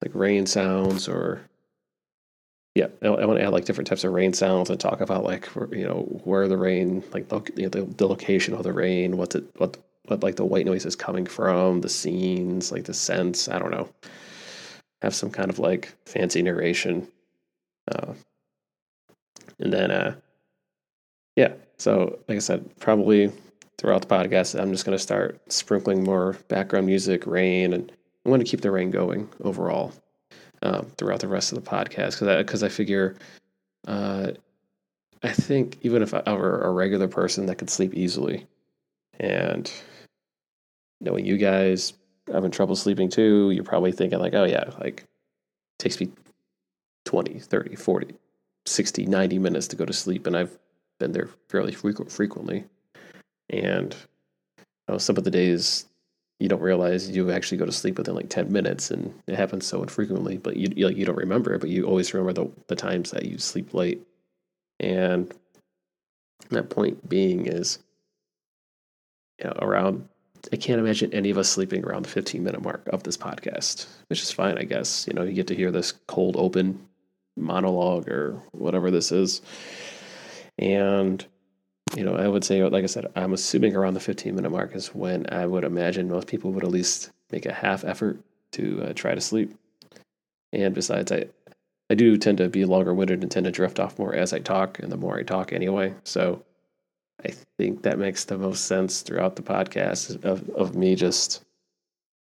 like 0.03 0.13
rain 0.13 0.45
sounds 0.45 1.09
or 1.09 1.41
yeah, 2.75 2.87
I, 3.01 3.09
want 3.09 3.39
to 3.39 3.43
add 3.43 3.51
like 3.51 3.65
different 3.65 3.87
types 3.87 4.03
of 4.05 4.13
rain 4.13 4.33
sounds 4.33 4.69
and 4.69 4.79
talk 4.79 5.01
about 5.01 5.23
like 5.23 5.49
you 5.71 5.85
know 5.85 6.03
where 6.23 6.47
the 6.47 6.57
rain, 6.57 7.03
like 7.11 7.27
the, 7.27 7.41
the 7.97 8.07
location 8.07 8.53
of 8.53 8.63
the 8.63 8.71
rain, 8.71 9.17
what's 9.17 9.35
it, 9.35 9.43
what 9.57 9.77
what 10.05 10.23
like 10.23 10.37
the 10.37 10.45
white 10.45 10.65
noise 10.65 10.85
is 10.85 10.95
coming 10.95 11.25
from, 11.25 11.81
the 11.81 11.89
scenes, 11.89 12.71
like 12.71 12.85
the 12.85 12.93
sense. 12.93 13.49
I 13.49 13.59
don't 13.59 13.71
know. 13.71 13.89
Have 15.01 15.13
some 15.13 15.31
kind 15.31 15.49
of 15.49 15.59
like 15.59 15.93
fancy 16.05 16.41
narration. 16.41 17.07
Uh, 17.91 18.13
and 19.59 19.73
then, 19.73 19.91
uh, 19.91 20.15
yeah, 21.35 21.53
so 21.77 22.19
like 22.27 22.37
I 22.37 22.39
said, 22.39 22.79
probably 22.79 23.31
throughout 23.77 24.01
the 24.01 24.07
podcast, 24.07 24.59
I'm 24.59 24.71
just 24.71 24.85
going 24.85 24.97
to 24.97 25.01
start 25.01 25.39
sprinkling 25.51 26.03
more 26.03 26.37
background 26.47 26.85
music, 26.85 27.25
rain, 27.27 27.73
and 27.73 27.91
I 28.25 28.29
want 28.29 28.45
to 28.45 28.49
keep 28.49 28.61
the 28.61 28.71
rain 28.71 28.91
going 28.91 29.29
overall 29.43 29.93
um, 30.61 30.87
throughout 30.97 31.19
the 31.19 31.27
rest 31.27 31.51
of 31.51 31.63
the 31.63 31.69
podcast 31.69 32.19
because 32.19 32.27
I, 32.27 32.43
cause 32.43 32.63
I 32.63 32.69
figure 32.69 33.15
uh, 33.87 34.31
I 35.23 35.31
think 35.31 35.77
even 35.81 36.01
if 36.01 36.13
I 36.13 36.33
were 36.33 36.61
a 36.61 36.71
regular 36.71 37.07
person 37.07 37.45
that 37.45 37.57
could 37.57 37.69
sleep 37.69 37.93
easily, 37.93 38.47
and 39.19 39.71
knowing 40.99 41.25
you 41.25 41.37
guys 41.37 41.93
having 42.31 42.51
trouble 42.51 42.75
sleeping 42.75 43.09
too, 43.09 43.51
you're 43.51 43.63
probably 43.63 43.91
thinking 43.91 44.19
like, 44.19 44.33
oh 44.33 44.45
yeah, 44.45 44.69
like 44.79 45.05
takes 45.77 45.99
me 45.99 46.11
20, 47.05 47.39
30, 47.39 47.75
40, 47.75 48.15
60, 48.65 49.05
90 49.05 49.39
minutes 49.39 49.67
to 49.67 49.75
go 49.75 49.85
to 49.85 49.93
sleep, 49.93 50.25
and 50.25 50.35
I've 50.35 50.57
been 50.99 51.11
there 51.11 51.29
fairly 51.49 51.73
frequently. 51.73 52.65
And 53.49 53.95
you 54.57 54.65
know, 54.87 54.97
some 54.97 55.17
of 55.17 55.23
the 55.23 55.31
days 55.31 55.85
you 56.41 56.49
don't 56.49 56.61
realize 56.61 57.07
you 57.07 57.29
actually 57.31 57.59
go 57.59 57.65
to 57.65 57.71
sleep 57.71 57.99
within 57.99 58.15
like 58.15 58.29
10 58.29 58.51
minutes, 58.51 58.89
and 58.89 59.13
it 59.27 59.35
happens 59.35 59.67
so 59.67 59.83
infrequently, 59.83 60.37
but 60.37 60.57
you, 60.57 60.69
you, 60.75 60.89
you 60.89 61.05
don't 61.05 61.15
remember 61.15 61.53
it, 61.53 61.61
but 61.61 61.69
you 61.69 61.85
always 61.85 62.13
remember 62.15 62.33
the, 62.33 62.51
the 62.67 62.75
times 62.75 63.11
that 63.11 63.25
you 63.25 63.37
sleep 63.37 63.75
late. 63.75 64.01
And 64.79 65.31
that 66.49 66.71
point 66.71 67.07
being 67.07 67.45
is 67.45 67.77
you 69.37 69.45
know, 69.45 69.55
around 69.59 70.09
I 70.51 70.55
can't 70.55 70.79
imagine 70.79 71.13
any 71.13 71.29
of 71.29 71.37
us 71.37 71.47
sleeping 71.47 71.85
around 71.85 72.05
the 72.05 72.09
15 72.09 72.43
minute 72.43 72.63
mark 72.63 72.87
of 72.91 73.03
this 73.03 73.17
podcast, 73.17 73.85
which 74.07 74.23
is 74.23 74.31
fine, 74.31 74.57
I 74.57 74.63
guess. 74.63 75.05
You 75.07 75.13
know, 75.13 75.21
you 75.21 75.33
get 75.33 75.45
to 75.47 75.55
hear 75.55 75.69
this 75.69 75.93
cold 76.07 76.35
open 76.35 76.87
monologue 77.37 78.09
or 78.09 78.41
whatever 78.51 78.89
this 78.89 79.11
is. 79.11 79.43
And, 80.57 81.23
you 81.95 82.03
know, 82.03 82.15
I 82.15 82.27
would 82.27 82.43
say, 82.43 82.63
like 82.63 82.83
I 82.83 82.87
said, 82.87 83.07
I'm 83.15 83.33
assuming 83.33 83.75
around 83.75 83.95
the 83.95 83.99
15 83.99 84.35
minute 84.35 84.49
mark 84.49 84.75
is 84.75 84.87
when 84.95 85.25
I 85.31 85.45
would 85.45 85.63
imagine 85.63 86.09
most 86.09 86.27
people 86.27 86.51
would 86.51 86.63
at 86.63 86.71
least 86.71 87.11
make 87.31 87.45
a 87.45 87.53
half 87.53 87.83
effort 87.83 88.19
to 88.53 88.83
uh, 88.83 88.93
try 88.93 89.13
to 89.13 89.21
sleep. 89.21 89.55
And 90.53 90.73
besides, 90.73 91.11
I, 91.11 91.25
I 91.89 91.95
do 91.95 92.17
tend 92.17 92.37
to 92.39 92.49
be 92.49 92.65
longer 92.65 92.93
winded 92.93 93.21
and 93.21 93.31
tend 93.31 93.45
to 93.45 93.51
drift 93.51 93.79
off 93.79 93.99
more 93.99 94.13
as 94.15 94.33
I 94.33 94.39
talk, 94.39 94.79
and 94.79 94.91
the 94.91 94.97
more 94.97 95.17
I 95.17 95.23
talk 95.23 95.53
anyway. 95.53 95.93
So 96.03 96.43
I 97.25 97.33
think 97.57 97.83
that 97.83 97.99
makes 97.99 98.25
the 98.25 98.37
most 98.37 98.65
sense 98.65 99.01
throughout 99.01 99.35
the 99.35 99.41
podcast 99.41 100.23
of, 100.23 100.49
of 100.51 100.75
me 100.75 100.95
just 100.95 101.43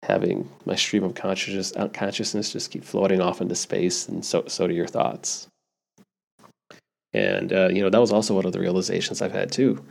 having 0.03 0.50
my 0.65 0.75
stream 0.75 1.03
of 1.03 1.15
consciousness 1.15 1.74
consciousness 1.93 2.53
just 2.53 2.69
keep 2.69 2.84
floating 2.84 3.19
off 3.19 3.41
into 3.41 3.55
space 3.55 4.07
and 4.07 4.24
so 4.24 4.43
so 4.48 4.67
do 4.67 4.74
your 4.74 4.86
thoughts 4.86 5.48
and 7.15 7.53
uh, 7.53 7.69
you 7.69 7.81
know 7.81 7.89
that 7.89 8.01
was 8.01 8.12
also 8.12 8.36
one 8.36 8.45
of 8.45 8.51
the 8.51 8.60
realizations 8.60 9.22
i've 9.22 9.31
had 9.31 9.51
too 9.51 9.84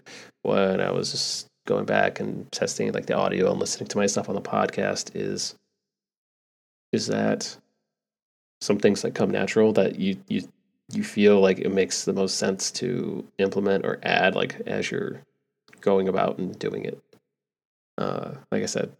when 0.42 0.80
i 0.80 0.90
was 0.90 1.10
just 1.10 1.46
going 1.66 1.84
back 1.84 2.20
and 2.20 2.50
testing 2.52 2.92
like 2.92 3.06
the 3.06 3.16
audio 3.16 3.50
and 3.50 3.58
listening 3.58 3.88
to 3.88 3.96
myself 3.96 4.28
on 4.28 4.34
the 4.34 4.40
podcast 4.40 5.10
is 5.14 5.54
is 6.92 7.06
that 7.06 7.56
some 8.60 8.78
things 8.78 9.02
that 9.02 9.14
come 9.14 9.30
natural 9.30 9.72
that 9.72 9.98
you 9.98 10.16
you 10.28 10.46
you 10.92 11.02
feel 11.02 11.40
like 11.40 11.58
it 11.58 11.72
makes 11.72 12.04
the 12.04 12.12
most 12.12 12.36
sense 12.36 12.70
to 12.70 13.26
implement 13.38 13.86
or 13.86 13.98
add 14.02 14.34
like 14.34 14.60
as 14.66 14.90
you're 14.90 15.22
going 15.80 16.08
about 16.08 16.36
and 16.38 16.58
doing 16.58 16.84
it. 16.84 17.02
Uh, 17.96 18.32
like 18.50 18.62
i 18.62 18.66
said 18.66 18.94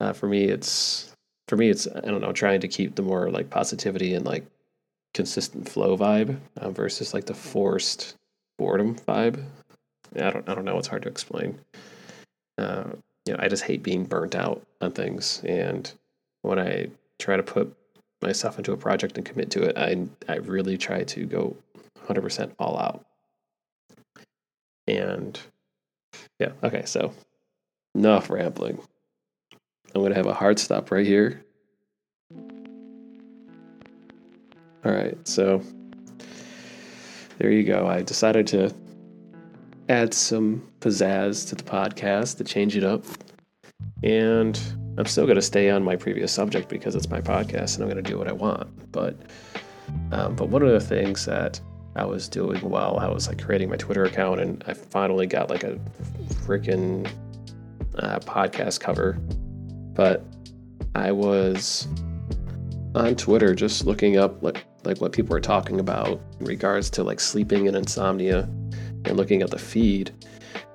uh, 0.00 0.12
for 0.12 0.26
me, 0.26 0.44
it's 0.44 1.14
for 1.46 1.56
me, 1.56 1.68
it's 1.68 1.86
I 1.86 2.00
don't 2.00 2.22
know, 2.22 2.32
trying 2.32 2.60
to 2.60 2.68
keep 2.68 2.94
the 2.94 3.02
more 3.02 3.30
like 3.30 3.50
positivity 3.50 4.14
and 4.14 4.24
like 4.24 4.46
consistent 5.14 5.68
flow 5.68 5.96
vibe 5.96 6.38
uh, 6.56 6.70
versus 6.70 7.12
like 7.14 7.26
the 7.26 7.34
forced 7.34 8.16
boredom 8.58 8.94
vibe. 8.96 9.44
I 10.16 10.30
don't 10.30 10.48
I 10.48 10.54
don't 10.54 10.64
know. 10.64 10.78
It's 10.78 10.88
hard 10.88 11.02
to 11.02 11.08
explain. 11.08 11.58
Uh, 12.58 12.90
you 13.26 13.32
know, 13.32 13.40
I 13.40 13.48
just 13.48 13.64
hate 13.64 13.82
being 13.82 14.04
burnt 14.04 14.34
out 14.34 14.62
on 14.80 14.92
things, 14.92 15.42
and 15.44 15.90
when 16.42 16.58
I 16.58 16.88
try 17.18 17.36
to 17.36 17.42
put 17.42 17.74
myself 18.22 18.58
into 18.58 18.72
a 18.72 18.76
project 18.76 19.16
and 19.16 19.26
commit 19.26 19.50
to 19.52 19.62
it, 19.62 19.76
I 19.76 20.06
I 20.28 20.36
really 20.36 20.76
try 20.76 21.04
to 21.04 21.26
go 21.26 21.56
100% 22.06 22.52
all 22.58 22.78
out. 22.78 23.04
And 24.86 25.38
yeah, 26.38 26.52
okay, 26.62 26.84
so 26.86 27.12
enough 27.94 28.30
rambling. 28.30 28.80
I'm 29.94 30.00
going 30.00 30.10
to 30.10 30.16
have 30.16 30.26
a 30.26 30.34
hard 30.34 30.58
stop 30.58 30.90
right 30.90 31.06
here. 31.06 31.44
All 34.84 34.92
right, 34.92 35.16
so 35.28 35.62
there 37.38 37.50
you 37.50 37.64
go. 37.64 37.86
I 37.86 38.02
decided 38.02 38.46
to 38.48 38.74
add 39.90 40.14
some 40.14 40.66
pizzazz 40.80 41.48
to 41.48 41.54
the 41.54 41.64
podcast 41.64 42.38
to 42.38 42.44
change 42.44 42.76
it 42.76 42.84
up. 42.84 43.04
And 44.02 44.58
I'm 44.96 45.04
still 45.04 45.24
going 45.26 45.36
to 45.36 45.42
stay 45.42 45.68
on 45.68 45.82
my 45.82 45.96
previous 45.96 46.32
subject 46.32 46.68
because 46.68 46.94
it's 46.94 47.10
my 47.10 47.20
podcast 47.20 47.74
and 47.74 47.84
I'm 47.84 47.90
going 47.90 48.02
to 48.02 48.10
do 48.10 48.16
what 48.16 48.28
I 48.28 48.32
want. 48.32 48.92
But 48.92 49.16
um, 50.12 50.36
but 50.36 50.48
one 50.48 50.62
of 50.62 50.70
the 50.70 50.80
things 50.80 51.26
that 51.26 51.60
I 51.96 52.04
was 52.04 52.28
doing 52.28 52.60
while 52.60 52.98
I 52.98 53.08
was 53.08 53.28
like 53.28 53.42
creating 53.42 53.68
my 53.68 53.76
Twitter 53.76 54.04
account 54.04 54.40
and 54.40 54.62
I 54.66 54.74
finally 54.74 55.26
got 55.26 55.50
like 55.50 55.64
a 55.64 55.78
freaking 56.46 57.10
uh, 57.98 58.20
podcast 58.20 58.80
cover. 58.80 59.14
But 59.94 60.24
I 60.94 61.12
was 61.12 61.88
on 62.94 63.16
Twitter 63.16 63.54
just 63.54 63.84
looking 63.84 64.16
up 64.16 64.42
like 64.42 64.64
like 64.84 65.00
what 65.00 65.12
people 65.12 65.32
were 65.32 65.40
talking 65.40 65.80
about 65.80 66.20
in 66.38 66.46
regards 66.46 66.90
to 66.90 67.02
like 67.02 67.20
sleeping 67.20 67.68
and 67.68 67.76
insomnia 67.76 68.48
and 69.04 69.16
looking 69.16 69.42
at 69.42 69.50
the 69.50 69.58
feed 69.58 70.12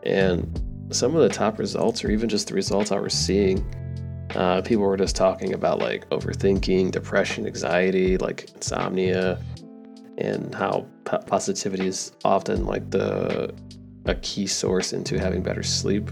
and 0.03 0.61
some 0.91 1.15
of 1.15 1.21
the 1.21 1.29
top 1.29 1.57
results 1.57 2.03
or 2.03 2.11
even 2.11 2.29
just 2.29 2.47
the 2.47 2.53
results 2.53 2.91
I 2.91 2.99
was 2.99 3.13
seeing 3.13 3.65
uh, 4.35 4.61
people 4.61 4.83
were 4.83 4.97
just 4.97 5.15
talking 5.15 5.53
about 5.53 5.79
like 5.79 6.07
overthinking 6.09 6.91
depression 6.91 7.45
anxiety 7.45 8.17
like 8.17 8.49
insomnia 8.53 9.39
and 10.17 10.53
how 10.53 10.85
positivity 11.25 11.87
is 11.87 12.13
often 12.23 12.65
like 12.65 12.89
the 12.91 13.53
a 14.05 14.15
key 14.15 14.47
source 14.47 14.93
into 14.93 15.19
having 15.19 15.41
better 15.41 15.63
sleep, 15.63 16.09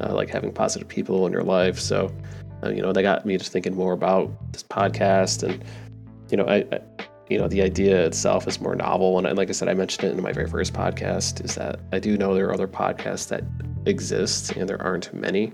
uh, 0.00 0.14
like 0.14 0.28
having 0.28 0.52
positive 0.52 0.88
people 0.88 1.26
in 1.26 1.32
your 1.32 1.42
life. 1.42 1.78
So, 1.78 2.14
uh, 2.62 2.70
you 2.70 2.82
know, 2.82 2.92
that 2.92 3.02
got 3.02 3.26
me 3.26 3.36
just 3.36 3.52
thinking 3.52 3.74
more 3.74 3.92
about 3.92 4.30
this 4.52 4.62
podcast, 4.62 5.42
and 5.42 5.64
you 6.30 6.36
know, 6.36 6.44
I, 6.44 6.64
I, 6.72 6.80
you 7.28 7.38
know, 7.38 7.48
the 7.48 7.62
idea 7.62 8.04
itself 8.04 8.46
is 8.46 8.60
more 8.60 8.74
novel. 8.74 9.18
And 9.18 9.36
like 9.36 9.48
I 9.48 9.52
said, 9.52 9.68
I 9.68 9.74
mentioned 9.74 10.04
it 10.04 10.16
in 10.16 10.22
my 10.22 10.32
very 10.32 10.48
first 10.48 10.72
podcast. 10.72 11.44
Is 11.44 11.54
that 11.54 11.80
I 11.92 11.98
do 11.98 12.16
know 12.16 12.34
there 12.34 12.48
are 12.48 12.54
other 12.54 12.68
podcasts 12.68 13.28
that 13.28 13.44
exist, 13.86 14.52
and 14.52 14.68
there 14.68 14.80
aren't 14.82 15.12
many, 15.14 15.52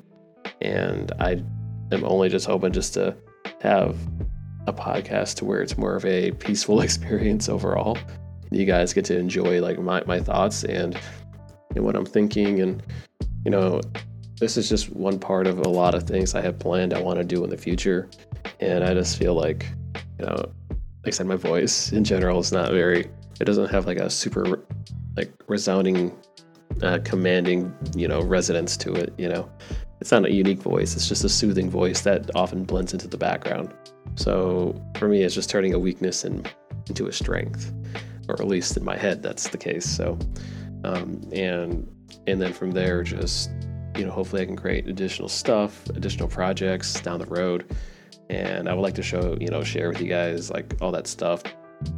and 0.61 1.13
I 1.21 1.43
am 1.93 2.05
only 2.05 2.29
just 2.29 2.47
hoping 2.47 2.73
just 2.73 2.95
to 2.95 3.17
have 3.61 3.97
a 4.67 4.73
podcast 4.73 5.37
to 5.37 5.45
where 5.45 5.63
it's 5.63 5.79
more 5.79 5.97
of 5.97 6.05
a 6.05 6.33
peaceful 6.33 6.81
experience 6.87 7.49
overall. 7.49 7.97
You 8.51 8.65
guys 8.65 8.93
get 8.93 9.05
to 9.07 9.19
enjoy 9.19 9.61
like 9.63 9.79
my, 9.79 10.03
my 10.07 10.21
thoughts 10.21 10.65
and, 10.65 10.99
and 11.77 11.85
what 11.85 11.95
I'm 11.95 12.07
thinking. 12.07 12.61
And, 12.61 12.83
you 13.45 13.51
know, 13.51 13.81
this 14.41 14.57
is 14.57 14.69
just 14.69 14.91
one 14.91 15.19
part 15.19 15.47
of 15.47 15.61
a 15.61 15.69
lot 15.69 15.95
of 15.95 16.03
things 16.03 16.35
I 16.35 16.41
have 16.41 16.59
planned 16.59 16.93
I 16.93 17.01
want 17.01 17.19
to 17.19 17.25
do 17.25 17.45
in 17.45 17.51
the 17.51 17.57
future. 17.57 18.09
And 18.59 18.83
I 18.83 18.93
just 18.93 19.19
feel 19.19 19.35
like, 19.35 19.67
you 20.19 20.27
know, 20.27 20.53
like 21.05 21.15
I 21.15 21.17
said, 21.17 21.27
my 21.27 21.37
voice 21.37 21.93
in 21.93 22.05
general 22.05 22.41
is 22.41 22.53
not 22.53 22.71
very, 22.71 23.11
it 23.41 23.45
doesn't 23.45 23.71
have 23.71 23.87
like 23.87 23.99
a 23.99 24.11
super 24.11 24.65
like 25.17 25.33
resounding, 25.49 26.17
uh, 26.83 26.99
commanding, 27.05 27.75
you 27.97 28.07
know, 28.07 28.21
resonance 28.21 28.77
to 28.79 28.93
it, 28.93 29.15
you 29.17 29.29
know. 29.29 29.51
It's 30.01 30.13
not 30.13 30.25
a 30.25 30.33
unique 30.33 30.61
voice, 30.61 30.95
it's 30.97 31.09
just 31.09 31.25
a 31.25 31.29
soothing 31.29 31.69
voice 31.71 32.03
that 32.03 32.31
often 32.35 32.65
blends 32.65 32.93
into 32.93 33.07
the 33.07 33.19
background. 33.19 33.73
So 34.15 34.81
for 34.97 35.09
me, 35.09 35.23
it's 35.23 35.35
just 35.35 35.51
turning 35.51 35.75
a 35.75 35.79
weakness 35.79 36.25
in, 36.25 36.45
into 36.89 37.07
a 37.07 37.13
strength, 37.13 37.73
or 38.29 38.35
at 38.35 38.47
least 38.47 38.77
in 38.77 38.85
my 38.85 38.97
head, 38.97 39.23
that's 39.23 39.49
the 39.49 39.59
case. 39.59 39.85
So, 39.85 40.19
um, 40.85 41.23
and 41.33 41.87
and 42.27 42.41
then 42.41 42.53
from 42.53 42.71
there, 42.71 43.03
just 43.03 43.51
you 43.97 44.05
know, 44.05 44.13
hopefully 44.13 44.43
I 44.43 44.47
can 44.47 44.57
create 44.57 44.87
additional 44.89 45.29
stuff, 45.29 45.87
additional 45.91 46.29
projects 46.29 47.01
down 47.01 47.19
the 47.19 47.27
road, 47.27 47.77
and 48.31 48.69
I 48.69 48.75
would 48.75 48.83
like 48.83 48.95
to 48.95 49.03
show 49.03 49.37
you 49.41 49.49
know 49.49 49.63
share 49.63 49.89
with 49.89 50.01
you 50.01 50.09
guys 50.09 50.51
like 50.51 50.75
all 50.81 50.93
that 50.93 51.07
stuff 51.07 51.43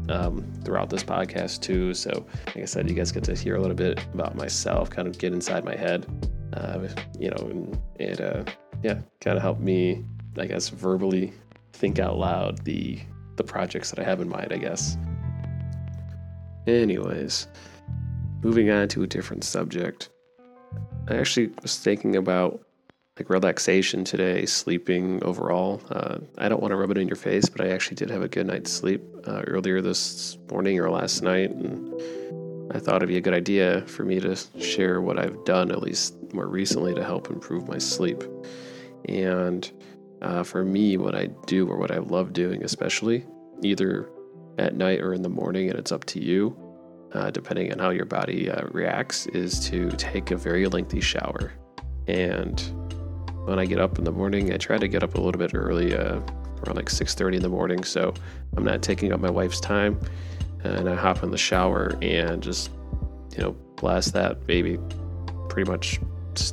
um, 0.08 0.50
throughout 0.64 0.90
this 0.90 1.04
podcast 1.04 1.60
too. 1.60 1.92
So, 1.94 2.26
like 2.46 2.58
I 2.58 2.64
said, 2.64 2.88
you 2.88 2.96
guys 2.96 3.12
get 3.12 3.24
to 3.24 3.34
hear 3.34 3.56
a 3.56 3.60
little 3.60 3.76
bit 3.76 4.02
about 4.14 4.34
myself, 4.34 4.90
kind 4.90 5.06
of 5.06 5.18
get 5.18 5.32
inside 5.32 5.64
my 5.64 5.76
head, 5.76 6.06
uh, 6.54 6.88
you 7.18 7.30
know, 7.30 7.36
and 7.36 7.78
it 7.98 8.20
uh, 8.20 8.44
yeah, 8.82 9.00
kind 9.20 9.36
of 9.36 9.42
help 9.42 9.60
me, 9.60 10.04
I 10.38 10.46
guess, 10.46 10.68
verbally 10.70 11.32
think 11.74 11.98
out 11.98 12.18
loud 12.18 12.64
the 12.64 12.98
the 13.36 13.44
projects 13.44 13.90
that 13.90 13.98
I 13.98 14.04
have 14.04 14.20
in 14.20 14.28
mind, 14.28 14.52
I 14.52 14.58
guess. 14.58 14.96
Anyways, 16.66 17.48
moving 18.42 18.70
on 18.70 18.88
to 18.88 19.02
a 19.02 19.06
different 19.06 19.44
subject. 19.44 20.10
I 21.08 21.16
actually 21.16 21.50
was 21.60 21.78
thinking 21.78 22.16
about 22.16 22.62
like 23.18 23.28
relaxation 23.28 24.04
today, 24.04 24.46
sleeping 24.46 25.22
overall. 25.22 25.82
Uh, 25.90 26.18
I 26.38 26.48
don't 26.48 26.62
want 26.62 26.72
to 26.72 26.76
rub 26.76 26.90
it 26.90 26.98
in 26.98 27.08
your 27.08 27.16
face, 27.16 27.48
but 27.48 27.60
I 27.60 27.70
actually 27.70 27.96
did 27.96 28.10
have 28.10 28.22
a 28.22 28.28
good 28.28 28.46
night's 28.46 28.72
sleep 28.72 29.02
uh, 29.26 29.42
earlier 29.46 29.82
this 29.82 30.38
morning 30.50 30.78
or 30.80 30.90
last 30.90 31.22
night, 31.22 31.50
and 31.50 31.92
I 32.72 32.78
thought 32.78 32.96
it'd 32.96 33.10
be 33.10 33.18
a 33.18 33.20
good 33.20 33.34
idea 33.34 33.82
for 33.82 34.04
me 34.04 34.18
to 34.20 34.34
share 34.58 35.02
what 35.02 35.18
I've 35.18 35.44
done, 35.44 35.70
at 35.70 35.82
least 35.82 36.14
more 36.32 36.46
recently, 36.46 36.94
to 36.94 37.04
help 37.04 37.28
improve 37.28 37.68
my 37.68 37.76
sleep. 37.76 38.24
And 39.06 39.70
uh, 40.22 40.42
for 40.42 40.64
me, 40.64 40.96
what 40.96 41.14
I 41.14 41.26
do 41.46 41.68
or 41.68 41.76
what 41.76 41.90
I 41.90 41.98
love 41.98 42.32
doing, 42.32 42.64
especially 42.64 43.26
either 43.60 44.08
at 44.56 44.74
night 44.74 45.00
or 45.00 45.12
in 45.12 45.20
the 45.20 45.28
morning, 45.28 45.68
and 45.68 45.78
it's 45.78 45.92
up 45.92 46.04
to 46.06 46.22
you, 46.22 46.56
uh, 47.12 47.30
depending 47.30 47.70
on 47.72 47.78
how 47.78 47.90
your 47.90 48.06
body 48.06 48.50
uh, 48.50 48.64
reacts, 48.68 49.26
is 49.26 49.60
to 49.68 49.90
take 49.92 50.30
a 50.30 50.36
very 50.36 50.66
lengthy 50.66 51.00
shower. 51.00 51.52
And 52.08 52.58
when 53.44 53.58
I 53.58 53.64
get 53.66 53.78
up 53.78 53.98
in 53.98 54.04
the 54.04 54.12
morning, 54.12 54.52
I 54.52 54.56
try 54.56 54.78
to 54.78 54.88
get 54.88 55.02
up 55.02 55.14
a 55.14 55.20
little 55.20 55.38
bit 55.38 55.54
early, 55.54 55.96
uh, 55.96 56.20
around 56.64 56.76
like 56.76 56.88
6:30 56.88 57.36
in 57.36 57.42
the 57.42 57.48
morning, 57.48 57.84
so 57.84 58.14
I'm 58.56 58.64
not 58.64 58.82
taking 58.82 59.12
up 59.12 59.20
my 59.20 59.30
wife's 59.30 59.60
time. 59.60 59.98
And 60.64 60.88
I 60.88 60.94
hop 60.94 61.24
in 61.24 61.30
the 61.32 61.38
shower 61.38 61.96
and 62.02 62.40
just, 62.40 62.70
you 63.36 63.42
know, 63.42 63.56
blast 63.76 64.12
that 64.12 64.46
baby 64.46 64.78
pretty 65.48 65.68
much 65.68 66.00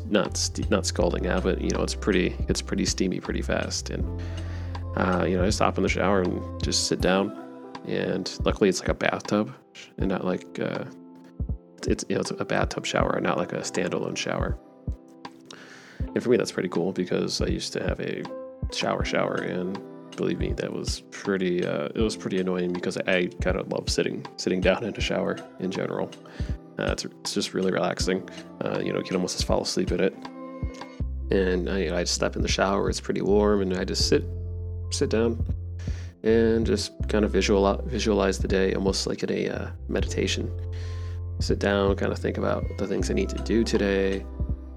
not 0.10 0.50
not 0.70 0.86
scalding 0.86 1.28
out, 1.28 1.44
but 1.44 1.62
you 1.62 1.70
know 1.70 1.82
it's 1.82 1.96
pretty 1.96 2.36
it's 2.48 2.62
pretty 2.62 2.86
steamy 2.86 3.20
pretty 3.20 3.42
fast. 3.42 3.90
And 3.90 4.22
uh, 4.98 5.26
you 5.28 5.38
know 5.38 5.44
I 5.44 5.46
just 5.46 5.60
hop 5.60 5.78
in 5.78 5.84
the 5.84 5.90
shower 5.90 6.22
and 6.22 6.62
just 6.62 6.88
sit 6.88 7.02
down. 7.02 7.38
And 7.88 8.32
luckily 8.44 8.70
it's 8.70 8.82
like 8.82 8.90
a 8.90 8.94
bathtub 8.94 9.54
and 9.98 10.10
not 10.10 10.26
like 10.26 10.60
uh, 10.60 10.84
it's 11.88 12.04
you 12.10 12.16
know 12.16 12.22
it's 12.22 12.32
a 12.32 12.46
bathtub 12.46 12.86
shower, 12.86 13.20
not 13.22 13.38
like 13.38 13.54
a 13.54 13.60
standalone 13.60 14.18
shower. 14.18 14.58
And 16.00 16.22
for 16.24 16.30
me 16.30 16.38
that's 16.38 16.52
pretty 16.52 16.70
cool 16.70 16.92
because 16.92 17.42
I 17.42 17.48
used 17.48 17.74
to 17.74 17.84
have 17.84 18.00
a 18.00 18.24
shower 18.74 19.06
shower 19.06 19.36
and 19.36 19.80
believe 20.16 20.40
me 20.40 20.54
that 20.54 20.72
was 20.72 21.02
pretty 21.12 21.66
uh, 21.66 21.90
it 21.96 22.02
was 22.02 22.18
pretty 22.18 22.40
annoying 22.40 22.74
because 22.74 22.98
I, 22.98 23.02
I 23.08 23.26
kind 23.42 23.58
of 23.58 23.72
love 23.72 23.90
sitting 23.90 24.26
sitting 24.38 24.60
down 24.60 24.84
in 24.84 24.96
a 24.96 25.02
shower 25.02 25.38
in 25.60 25.72
general 25.72 26.12
uh, 26.80 26.92
it's, 26.94 27.06
it's, 27.06 27.34
just 27.34 27.54
really 27.54 27.72
relaxing. 27.72 28.28
Uh, 28.64 28.80
you 28.80 28.94
know, 28.94 29.00
you 29.00 29.04
can 29.04 29.16
almost 29.16 29.36
just 29.36 29.48
fall 29.48 29.62
asleep 29.62 29.92
in 29.92 30.00
it. 30.00 30.14
And 31.32 31.70
I, 31.70 31.80
you 31.80 31.90
know, 31.90 31.98
I 31.98 32.04
step 32.06 32.36
in 32.36 32.42
the 32.42 32.48
shower. 32.48 32.90
It's 32.90 33.02
pretty 33.02 33.22
warm, 33.22 33.62
and 33.62 33.76
I 33.76 33.84
just 33.84 34.08
sit, 34.08 34.24
sit 34.90 35.10
down, 35.10 35.46
and 36.24 36.66
just 36.66 36.92
kind 37.10 37.26
of 37.26 37.32
visualize 37.32 37.82
visualize 37.86 38.40
the 38.40 38.48
day, 38.48 38.74
almost 38.74 39.08
like 39.08 39.24
in 39.24 39.32
a 39.32 39.50
uh, 39.50 39.68
meditation. 39.90 40.50
Sit 41.40 41.60
down, 41.60 41.96
kind 41.96 42.12
of 42.12 42.20
think 42.20 42.38
about 42.38 42.66
the 42.78 42.88
things 42.88 43.12
I 43.12 43.14
need 43.14 43.30
to 43.30 43.44
do 43.44 43.64
today. 43.64 44.26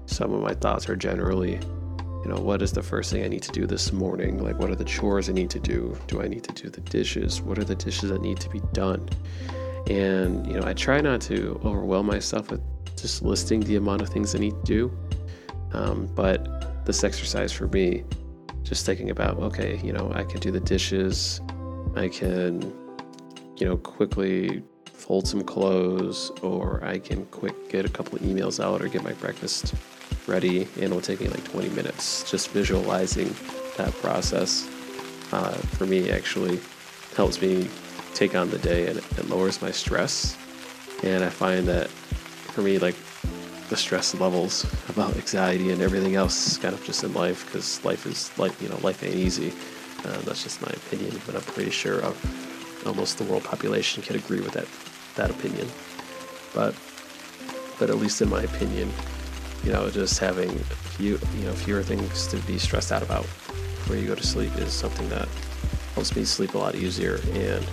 Some 0.05 0.33
of 0.33 0.41
my 0.41 0.53
thoughts 0.53 0.89
are 0.89 0.95
generally, 0.95 1.53
you 1.53 2.25
know, 2.27 2.39
what 2.39 2.61
is 2.61 2.71
the 2.71 2.83
first 2.83 3.11
thing 3.11 3.23
I 3.23 3.27
need 3.27 3.43
to 3.43 3.51
do 3.51 3.65
this 3.65 3.91
morning? 3.91 4.43
Like, 4.43 4.59
what 4.59 4.69
are 4.69 4.75
the 4.75 4.85
chores 4.85 5.29
I 5.29 5.33
need 5.33 5.49
to 5.51 5.59
do? 5.59 5.97
Do 6.07 6.21
I 6.21 6.27
need 6.27 6.43
to 6.43 6.53
do 6.53 6.69
the 6.69 6.81
dishes? 6.81 7.41
What 7.41 7.57
are 7.57 7.63
the 7.63 7.75
dishes 7.75 8.09
that 8.09 8.21
need 8.21 8.39
to 8.41 8.49
be 8.49 8.61
done? 8.73 9.09
And, 9.89 10.47
you 10.47 10.59
know, 10.59 10.65
I 10.65 10.73
try 10.73 11.01
not 11.01 11.21
to 11.21 11.59
overwhelm 11.65 12.05
myself 12.05 12.51
with 12.51 12.61
just 12.95 13.21
listing 13.21 13.59
the 13.61 13.75
amount 13.75 14.01
of 14.01 14.09
things 14.09 14.35
I 14.35 14.39
need 14.39 14.51
to 14.51 14.63
do. 14.63 14.97
Um, 15.73 16.07
but 16.15 16.85
this 16.85 17.03
exercise 17.03 17.51
for 17.51 17.67
me, 17.67 18.03
just 18.63 18.85
thinking 18.85 19.09
about, 19.09 19.37
okay, 19.37 19.79
you 19.83 19.91
know, 19.91 20.11
I 20.13 20.23
can 20.23 20.39
do 20.39 20.51
the 20.51 20.59
dishes, 20.59 21.41
I 21.95 22.07
can, 22.07 22.61
you 23.57 23.65
know, 23.67 23.77
quickly 23.77 24.63
fold 24.85 25.27
some 25.27 25.43
clothes, 25.43 26.31
or 26.41 26.81
I 26.83 26.99
can 26.99 27.25
quick 27.25 27.69
get 27.69 27.85
a 27.85 27.89
couple 27.89 28.15
of 28.15 28.21
emails 28.21 28.63
out 28.63 28.81
or 28.81 28.87
get 28.87 29.03
my 29.03 29.13
breakfast 29.13 29.75
ready, 30.27 30.63
and 30.75 30.83
it'll 30.83 31.01
take 31.01 31.21
me 31.21 31.27
like 31.27 31.43
20 31.45 31.69
minutes. 31.69 32.29
Just 32.29 32.49
visualizing 32.49 33.35
that 33.77 33.91
process 34.01 34.67
uh, 35.31 35.53
for 35.77 35.85
me 35.85 36.11
actually 36.11 36.59
helps 37.15 37.41
me 37.41 37.69
take 38.13 38.35
on 38.35 38.49
the 38.49 38.59
day 38.59 38.87
and 38.87 38.97
it 38.97 39.29
lowers 39.29 39.61
my 39.61 39.71
stress. 39.71 40.37
And 41.03 41.23
I 41.23 41.29
find 41.29 41.67
that 41.67 41.89
for 41.89 42.61
me, 42.61 42.77
like 42.77 42.95
the 43.69 43.77
stress 43.77 44.13
levels, 44.15 44.65
about 44.89 45.15
anxiety 45.15 45.71
and 45.71 45.81
everything 45.81 46.15
else, 46.15 46.57
kind 46.57 46.73
of 46.73 46.83
just 46.83 47.03
in 47.03 47.13
life, 47.13 47.45
because 47.45 47.83
life 47.83 48.05
is 48.05 48.35
like 48.37 48.59
you 48.61 48.69
know 48.69 48.77
life 48.83 49.03
ain't 49.03 49.15
easy. 49.15 49.51
Uh, 50.05 50.17
that's 50.21 50.43
just 50.43 50.61
my 50.61 50.69
opinion, 50.69 51.19
but 51.25 51.35
I'm 51.35 51.41
pretty 51.41 51.71
sure 51.71 52.03
almost 52.85 53.17
the 53.17 53.23
world 53.23 53.43
population 53.43 54.03
can 54.03 54.15
agree 54.15 54.41
with 54.41 54.51
that 54.53 54.67
that 55.15 55.31
opinion. 55.31 55.67
But 56.53 56.75
but 57.79 57.89
at 57.89 57.97
least 57.97 58.21
in 58.21 58.29
my 58.29 58.43
opinion, 58.43 58.91
you 59.63 59.71
know, 59.71 59.89
just 59.89 60.19
having 60.19 60.49
few 60.97 61.19
you 61.37 61.45
know 61.45 61.53
fewer 61.53 61.81
things 61.81 62.27
to 62.27 62.37
be 62.47 62.57
stressed 62.57 62.91
out 62.91 63.01
about 63.01 63.23
before 63.23 63.95
you 63.95 64.07
go 64.07 64.15
to 64.15 64.25
sleep 64.25 64.55
is 64.57 64.71
something 64.73 65.07
that 65.09 65.27
helps 65.95 66.15
me 66.15 66.23
sleep 66.23 66.53
a 66.53 66.57
lot 66.57 66.75
easier 66.75 67.19
and 67.33 67.65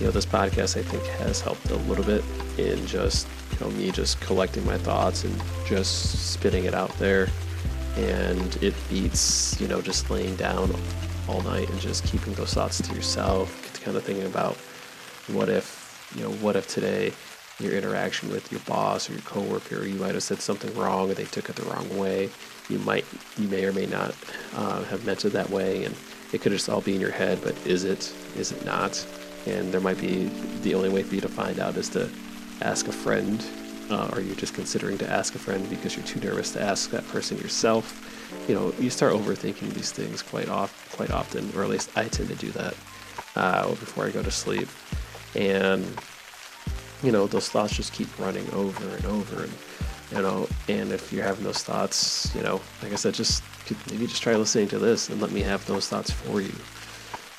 you 0.00 0.06
know, 0.06 0.12
this 0.12 0.26
podcast 0.26 0.76
I 0.76 0.82
think 0.82 1.04
has 1.18 1.40
helped 1.40 1.70
a 1.70 1.76
little 1.76 2.04
bit 2.04 2.24
in 2.58 2.84
just, 2.86 3.28
you 3.52 3.60
know, 3.60 3.70
me 3.72 3.90
just 3.90 4.20
collecting 4.20 4.64
my 4.66 4.76
thoughts 4.78 5.24
and 5.24 5.42
just 5.66 6.32
spitting 6.32 6.64
it 6.64 6.74
out 6.74 6.92
there. 6.98 7.28
And 7.96 8.56
it 8.56 8.74
beats, 8.90 9.58
you 9.60 9.68
know, 9.68 9.80
just 9.80 10.10
laying 10.10 10.34
down 10.34 10.74
all 11.28 11.42
night 11.42 11.70
and 11.70 11.80
just 11.80 12.04
keeping 12.04 12.34
those 12.34 12.52
thoughts 12.52 12.80
to 12.82 12.94
yourself, 12.94 13.80
kind 13.84 13.96
of 13.96 14.02
thinking 14.02 14.26
about 14.26 14.56
what 15.28 15.48
if, 15.48 16.12
you 16.16 16.24
know, 16.24 16.32
what 16.32 16.56
if 16.56 16.66
today 16.66 17.12
your 17.60 17.72
interaction 17.72 18.30
with 18.30 18.50
your 18.50 18.60
boss 18.62 19.08
or 19.08 19.12
your 19.12 19.22
coworker, 19.22 19.84
you 19.84 19.98
might 20.00 20.14
have 20.14 20.22
said 20.22 20.40
something 20.40 20.74
wrong 20.76 21.10
or 21.10 21.14
they 21.14 21.24
took 21.24 21.48
it 21.48 21.56
the 21.56 21.62
wrong 21.64 21.98
way. 21.98 22.30
You 22.68 22.78
might, 22.80 23.04
you 23.38 23.48
may 23.48 23.64
or 23.64 23.72
may 23.72 23.86
not 23.86 24.14
uh, 24.54 24.82
have 24.84 25.04
meant 25.04 25.24
it 25.24 25.30
that 25.30 25.50
way, 25.50 25.84
and 25.84 25.94
it 26.32 26.40
could 26.40 26.52
just 26.52 26.68
all 26.68 26.80
be 26.80 26.94
in 26.94 27.00
your 27.00 27.10
head. 27.10 27.40
But 27.42 27.54
is 27.66 27.84
it? 27.84 28.12
Is 28.36 28.52
it 28.52 28.64
not? 28.64 29.04
and 29.46 29.72
there 29.72 29.80
might 29.80 30.00
be 30.00 30.24
the 30.62 30.74
only 30.74 30.88
way 30.88 31.02
for 31.02 31.14
you 31.14 31.20
to 31.20 31.28
find 31.28 31.58
out 31.58 31.76
is 31.76 31.88
to 31.90 32.10
ask 32.62 32.88
a 32.88 32.92
friend 32.92 33.44
uh, 33.90 34.08
or 34.12 34.20
you're 34.20 34.36
just 34.36 34.54
considering 34.54 34.96
to 34.96 35.10
ask 35.10 35.34
a 35.34 35.38
friend 35.38 35.68
because 35.68 35.96
you're 35.96 36.06
too 36.06 36.20
nervous 36.20 36.52
to 36.52 36.60
ask 36.60 36.90
that 36.90 37.06
person 37.08 37.36
yourself 37.38 38.00
you 38.48 38.54
know 38.54 38.72
you 38.78 38.88
start 38.88 39.12
overthinking 39.12 39.72
these 39.74 39.92
things 39.92 40.22
quite 40.22 40.48
off 40.48 40.90
quite 40.96 41.10
often 41.10 41.50
or 41.54 41.62
at 41.62 41.68
least 41.68 41.90
i 41.96 42.04
tend 42.08 42.28
to 42.28 42.34
do 42.36 42.50
that 42.52 42.74
uh, 43.36 43.68
before 43.68 44.06
i 44.06 44.10
go 44.10 44.22
to 44.22 44.30
sleep 44.30 44.68
and 45.34 45.84
you 47.04 47.12
know 47.12 47.26
those 47.26 47.48
thoughts 47.48 47.74
just 47.74 47.92
keep 47.92 48.08
running 48.18 48.48
over 48.52 48.96
and 48.96 49.04
over 49.06 49.42
and 49.42 49.52
you 50.10 50.22
know 50.22 50.48
and 50.68 50.92
if 50.92 51.12
you're 51.12 51.24
having 51.24 51.44
those 51.44 51.62
thoughts 51.62 52.34
you 52.34 52.42
know 52.42 52.60
like 52.82 52.92
i 52.92 52.96
said 52.96 53.14
just 53.14 53.42
maybe 53.90 54.06
just 54.06 54.22
try 54.22 54.34
listening 54.34 54.68
to 54.68 54.78
this 54.78 55.08
and 55.08 55.20
let 55.20 55.30
me 55.30 55.40
have 55.40 55.64
those 55.66 55.88
thoughts 55.88 56.10
for 56.10 56.40
you 56.40 56.52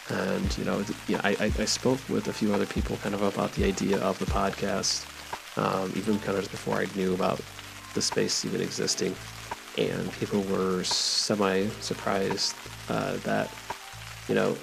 and 0.09 0.57
you 0.57 0.65
know, 0.65 0.83
yeah, 1.07 1.19
I, 1.23 1.51
I 1.57 1.65
spoke 1.65 1.99
with 2.09 2.27
a 2.27 2.33
few 2.33 2.53
other 2.53 2.67
people 2.67 2.97
kind 2.97 3.15
of 3.15 3.23
about 3.23 3.53
the 3.53 3.65
idea 3.65 3.99
of 4.01 4.19
the 4.19 4.25
podcast, 4.25 5.05
um, 5.57 5.91
even 5.95 6.19
kind 6.19 6.37
of 6.37 6.49
before 6.51 6.75
I 6.75 6.85
knew 6.95 7.13
about 7.13 7.41
the 7.95 8.01
space 8.01 8.45
even 8.45 8.61
existing, 8.61 9.15
and 9.77 10.11
people 10.13 10.41
were 10.43 10.83
semi 10.83 11.67
surprised 11.81 12.55
uh, 12.89 13.17
that 13.17 13.51
you 14.27 14.35
know 14.35 14.55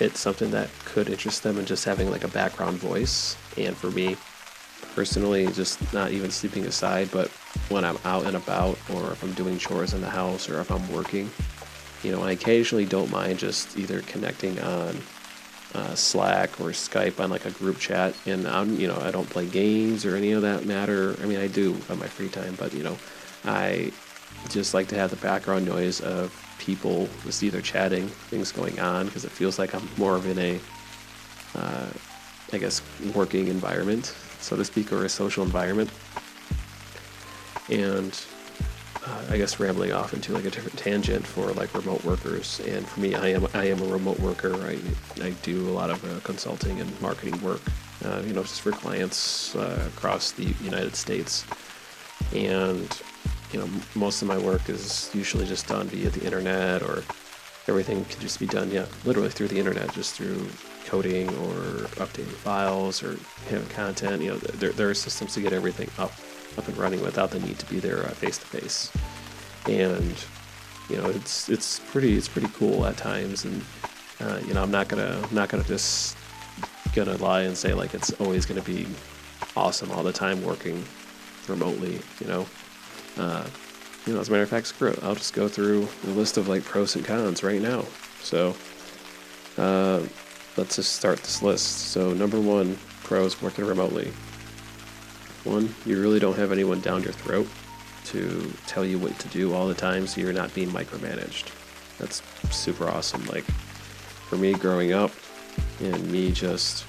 it's 0.00 0.20
something 0.20 0.50
that 0.50 0.68
could 0.84 1.08
interest 1.08 1.42
them 1.44 1.58
in 1.58 1.64
just 1.64 1.84
having 1.84 2.10
like 2.10 2.24
a 2.24 2.28
background 2.28 2.76
voice. 2.76 3.36
And 3.56 3.76
for 3.76 3.90
me 3.90 4.16
personally, 4.94 5.46
just 5.48 5.92
not 5.92 6.10
even 6.12 6.30
sleeping 6.30 6.64
aside, 6.66 7.10
but 7.10 7.28
when 7.68 7.84
I'm 7.84 7.98
out 8.04 8.26
and 8.26 8.36
about, 8.36 8.78
or 8.92 9.12
if 9.12 9.22
I'm 9.22 9.32
doing 9.34 9.58
chores 9.58 9.94
in 9.94 10.00
the 10.00 10.10
house, 10.10 10.48
or 10.48 10.60
if 10.60 10.70
I'm 10.70 10.92
working 10.92 11.30
you 12.04 12.12
know, 12.12 12.22
I 12.22 12.32
occasionally 12.32 12.84
don't 12.84 13.10
mind 13.10 13.38
just 13.38 13.78
either 13.78 14.02
connecting 14.02 14.60
on 14.60 14.96
uh, 15.74 15.94
Slack 15.94 16.60
or 16.60 16.66
Skype 16.66 17.18
on 17.18 17.30
like 17.30 17.46
a 17.46 17.50
group 17.50 17.78
chat. 17.78 18.14
And 18.26 18.46
I'm, 18.46 18.78
you 18.78 18.86
know, 18.86 19.00
I 19.00 19.10
don't 19.10 19.28
play 19.28 19.46
games 19.46 20.04
or 20.04 20.14
any 20.14 20.32
of 20.32 20.42
that 20.42 20.66
matter. 20.66 21.16
I 21.22 21.26
mean, 21.26 21.40
I 21.40 21.48
do 21.48 21.76
on 21.88 21.98
my 21.98 22.06
free 22.06 22.28
time, 22.28 22.54
but 22.58 22.74
you 22.74 22.82
know, 22.82 22.96
I 23.44 23.90
just 24.50 24.74
like 24.74 24.88
to 24.88 24.96
have 24.96 25.10
the 25.10 25.16
background 25.16 25.64
noise 25.64 26.00
of 26.02 26.38
people 26.58 27.08
just 27.24 27.42
either 27.42 27.62
chatting, 27.62 28.06
things 28.06 28.52
going 28.52 28.78
on, 28.78 29.06
because 29.06 29.24
it 29.24 29.30
feels 29.30 29.58
like 29.58 29.74
I'm 29.74 29.88
more 29.96 30.14
of 30.14 30.26
in 30.26 30.38
a, 30.38 30.60
uh, 31.56 31.86
I 32.52 32.58
guess, 32.58 32.82
working 33.14 33.48
environment, 33.48 34.14
so 34.44 34.56
to 34.56 34.64
speak, 34.64 34.92
or 34.92 35.04
a 35.04 35.08
social 35.08 35.42
environment. 35.42 35.90
And 37.70 38.12
uh, 39.06 39.24
I 39.30 39.36
guess 39.36 39.58
rambling 39.58 39.92
off 39.92 40.14
into 40.14 40.32
like 40.32 40.44
a 40.44 40.50
different 40.50 40.78
tangent 40.78 41.26
for 41.26 41.52
like 41.52 41.74
remote 41.74 42.04
workers. 42.04 42.60
And 42.66 42.86
for 42.86 43.00
me, 43.00 43.14
I 43.14 43.28
am 43.28 43.46
I 43.54 43.64
am 43.66 43.80
a 43.82 43.86
remote 43.86 44.18
worker. 44.20 44.54
I 44.64 44.78
I 45.22 45.30
do 45.42 45.68
a 45.68 45.72
lot 45.72 45.90
of 45.90 46.04
uh, 46.04 46.20
consulting 46.24 46.80
and 46.80 47.00
marketing 47.00 47.40
work, 47.42 47.60
uh, 48.04 48.22
you 48.26 48.32
know, 48.32 48.42
just 48.42 48.60
for 48.60 48.72
clients 48.72 49.54
uh, 49.56 49.88
across 49.94 50.32
the 50.32 50.54
United 50.62 50.94
States. 50.94 51.44
And 52.34 52.88
you 53.52 53.60
know, 53.60 53.68
most 53.94 54.22
of 54.22 54.28
my 54.28 54.38
work 54.38 54.68
is 54.68 55.10
usually 55.14 55.46
just 55.46 55.68
done 55.68 55.86
via 55.88 56.10
the 56.10 56.24
internet, 56.24 56.82
or 56.82 57.04
everything 57.68 58.04
can 58.06 58.20
just 58.20 58.40
be 58.40 58.46
done, 58.46 58.70
yeah, 58.70 58.86
literally 59.04 59.30
through 59.30 59.48
the 59.48 59.58
internet, 59.58 59.92
just 59.92 60.14
through 60.14 60.48
coding 60.84 61.28
or 61.28 61.86
updating 61.96 62.26
files 62.26 63.02
or 63.02 63.16
know, 63.50 63.62
content. 63.70 64.22
You 64.22 64.30
know, 64.30 64.36
there 64.36 64.70
there 64.70 64.90
are 64.90 64.94
systems 64.94 65.34
to 65.34 65.40
get 65.40 65.52
everything 65.52 65.88
up 65.98 66.12
up 66.56 66.68
and 66.68 66.76
running 66.76 67.00
without 67.00 67.30
the 67.30 67.40
need 67.40 67.58
to 67.58 67.66
be 67.66 67.80
there 67.80 68.02
face 68.14 68.38
to 68.38 68.46
face. 68.46 68.92
And 69.66 70.24
you 70.88 70.96
know, 70.96 71.08
it's 71.10 71.48
it's 71.48 71.80
pretty 71.90 72.16
it's 72.16 72.28
pretty 72.28 72.48
cool 72.54 72.86
at 72.86 72.96
times. 72.96 73.44
And 73.44 73.64
uh, 74.20 74.40
you 74.46 74.54
know, 74.54 74.62
I'm 74.62 74.70
not 74.70 74.88
gonna 74.88 75.20
I'm 75.22 75.34
not 75.34 75.48
gonna 75.48 75.64
just 75.64 76.16
gonna 76.94 77.16
lie 77.16 77.42
and 77.42 77.56
say 77.56 77.74
like 77.74 77.94
it's 77.94 78.12
always 78.20 78.46
gonna 78.46 78.62
be 78.62 78.86
awesome 79.56 79.90
all 79.92 80.02
the 80.02 80.12
time 80.12 80.42
working 80.44 80.84
remotely. 81.48 82.00
You 82.20 82.26
know. 82.26 82.46
Uh, 83.16 83.46
you 84.06 84.12
know, 84.12 84.20
as 84.20 84.28
a 84.28 84.32
matter 84.32 84.42
of 84.42 84.50
fact, 84.50 84.66
screw 84.66 84.90
it. 84.90 85.02
I'll 85.02 85.14
just 85.14 85.32
go 85.32 85.48
through 85.48 85.88
the 86.02 86.10
list 86.10 86.36
of 86.36 86.48
like 86.48 86.62
pros 86.62 86.94
and 86.94 87.04
cons 87.04 87.42
right 87.42 87.60
now. 87.60 87.84
So, 88.20 88.54
uh, 89.56 90.02
let's 90.56 90.76
just 90.76 90.94
start 90.94 91.18
this 91.20 91.42
list. 91.42 91.90
So, 91.90 92.12
number 92.12 92.40
one, 92.40 92.78
pros 93.02 93.40
working 93.42 93.64
remotely. 93.64 94.12
One, 95.44 95.74
you 95.84 96.00
really 96.00 96.18
don't 96.18 96.36
have 96.36 96.52
anyone 96.52 96.80
down 96.80 97.02
your 97.02 97.12
throat 97.12 97.46
to 98.06 98.52
tell 98.66 98.84
you 98.84 98.98
what 98.98 99.18
to 99.18 99.28
do 99.28 99.54
all 99.54 99.66
the 99.66 99.74
time, 99.74 100.06
so 100.06 100.20
you're 100.20 100.32
not 100.32 100.54
being 100.54 100.70
micromanaged. 100.70 101.50
That's 101.98 102.22
super 102.50 102.88
awesome. 102.88 103.24
Like 103.26 103.44
for 103.44 104.36
me 104.36 104.52
growing 104.54 104.92
up 104.92 105.10
and 105.80 106.10
me 106.10 106.32
just 106.32 106.84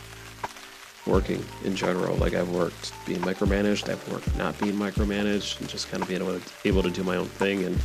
working 1.06 1.43
in 1.63 1.75
general, 1.75 2.15
like 2.15 2.34
I've 2.34 2.49
worked 2.49 2.93
being 3.06 3.19
micromanaged, 3.19 3.89
I've 3.89 4.12
worked 4.12 4.36
not 4.38 4.58
being 4.60 4.73
micromanaged, 4.73 5.60
and 5.60 5.69
just 5.69 5.89
kind 5.89 6.01
of 6.01 6.10
being 6.10 6.21
able 6.21 6.39
to, 6.39 6.51
able 6.67 6.84
to 6.84 6.91
do 6.91 7.04
my 7.04 7.17
own 7.17 7.28
thing. 7.28 7.63
And 7.63 7.80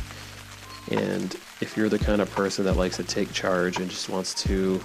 and 0.89 1.35
if 1.61 1.75
you're 1.77 1.89
the 1.89 1.99
kind 1.99 2.21
of 2.21 2.31
person 2.31 2.65
that 2.65 2.75
likes 2.75 2.97
to 2.97 3.03
take 3.03 3.31
charge 3.33 3.77
and 3.77 3.89
just 3.89 4.09
wants 4.09 4.33
to 4.43 4.81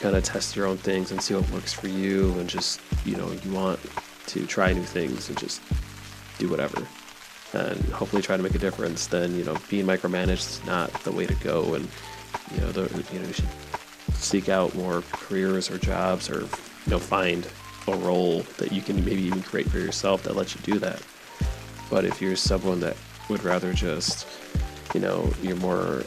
kind 0.00 0.16
of 0.16 0.24
test 0.24 0.56
your 0.56 0.66
own 0.66 0.76
things 0.76 1.10
and 1.10 1.22
see 1.22 1.34
what 1.34 1.48
works 1.50 1.72
for 1.72 1.88
you, 1.88 2.32
and 2.38 2.48
just 2.48 2.80
you 3.04 3.16
know 3.16 3.30
you 3.30 3.52
want 3.52 3.80
to 4.26 4.46
try 4.46 4.72
new 4.72 4.82
things 4.82 5.28
and 5.28 5.38
just 5.38 5.60
do 6.38 6.48
whatever 6.48 6.86
and 7.54 7.80
hopefully 7.92 8.20
try 8.20 8.36
to 8.36 8.42
make 8.42 8.54
a 8.54 8.58
difference, 8.58 9.06
then 9.06 9.34
you 9.36 9.44
know 9.44 9.56
being 9.70 9.86
micromanaged 9.86 10.60
is 10.60 10.64
not 10.66 10.92
the 11.04 11.12
way 11.12 11.26
to 11.26 11.34
go, 11.36 11.74
and 11.74 11.88
you 12.52 12.60
know 12.60 12.72
the 12.72 12.82
you 13.12 13.18
know 13.20 13.26
you 13.26 13.32
should 13.32 13.48
seek 14.14 14.48
out 14.48 14.74
more 14.74 15.02
careers 15.12 15.70
or 15.70 15.78
jobs 15.78 16.28
or 16.28 16.40
you 16.40 16.48
know 16.88 16.98
find 16.98 17.46
a 17.88 17.96
role 17.96 18.40
that 18.58 18.72
you 18.72 18.80
can 18.80 19.04
maybe 19.04 19.22
even 19.22 19.42
create 19.42 19.68
for 19.70 19.78
yourself 19.78 20.22
that 20.24 20.34
lets 20.34 20.54
you 20.54 20.60
do 20.62 20.78
that. 20.78 21.00
But 21.90 22.04
if 22.04 22.20
you're 22.20 22.36
someone 22.36 22.80
that 22.80 22.96
would 23.28 23.44
rather 23.44 23.72
just 23.72 24.26
you 24.92 25.00
know 25.00 25.32
you're 25.42 25.56
more 25.56 26.04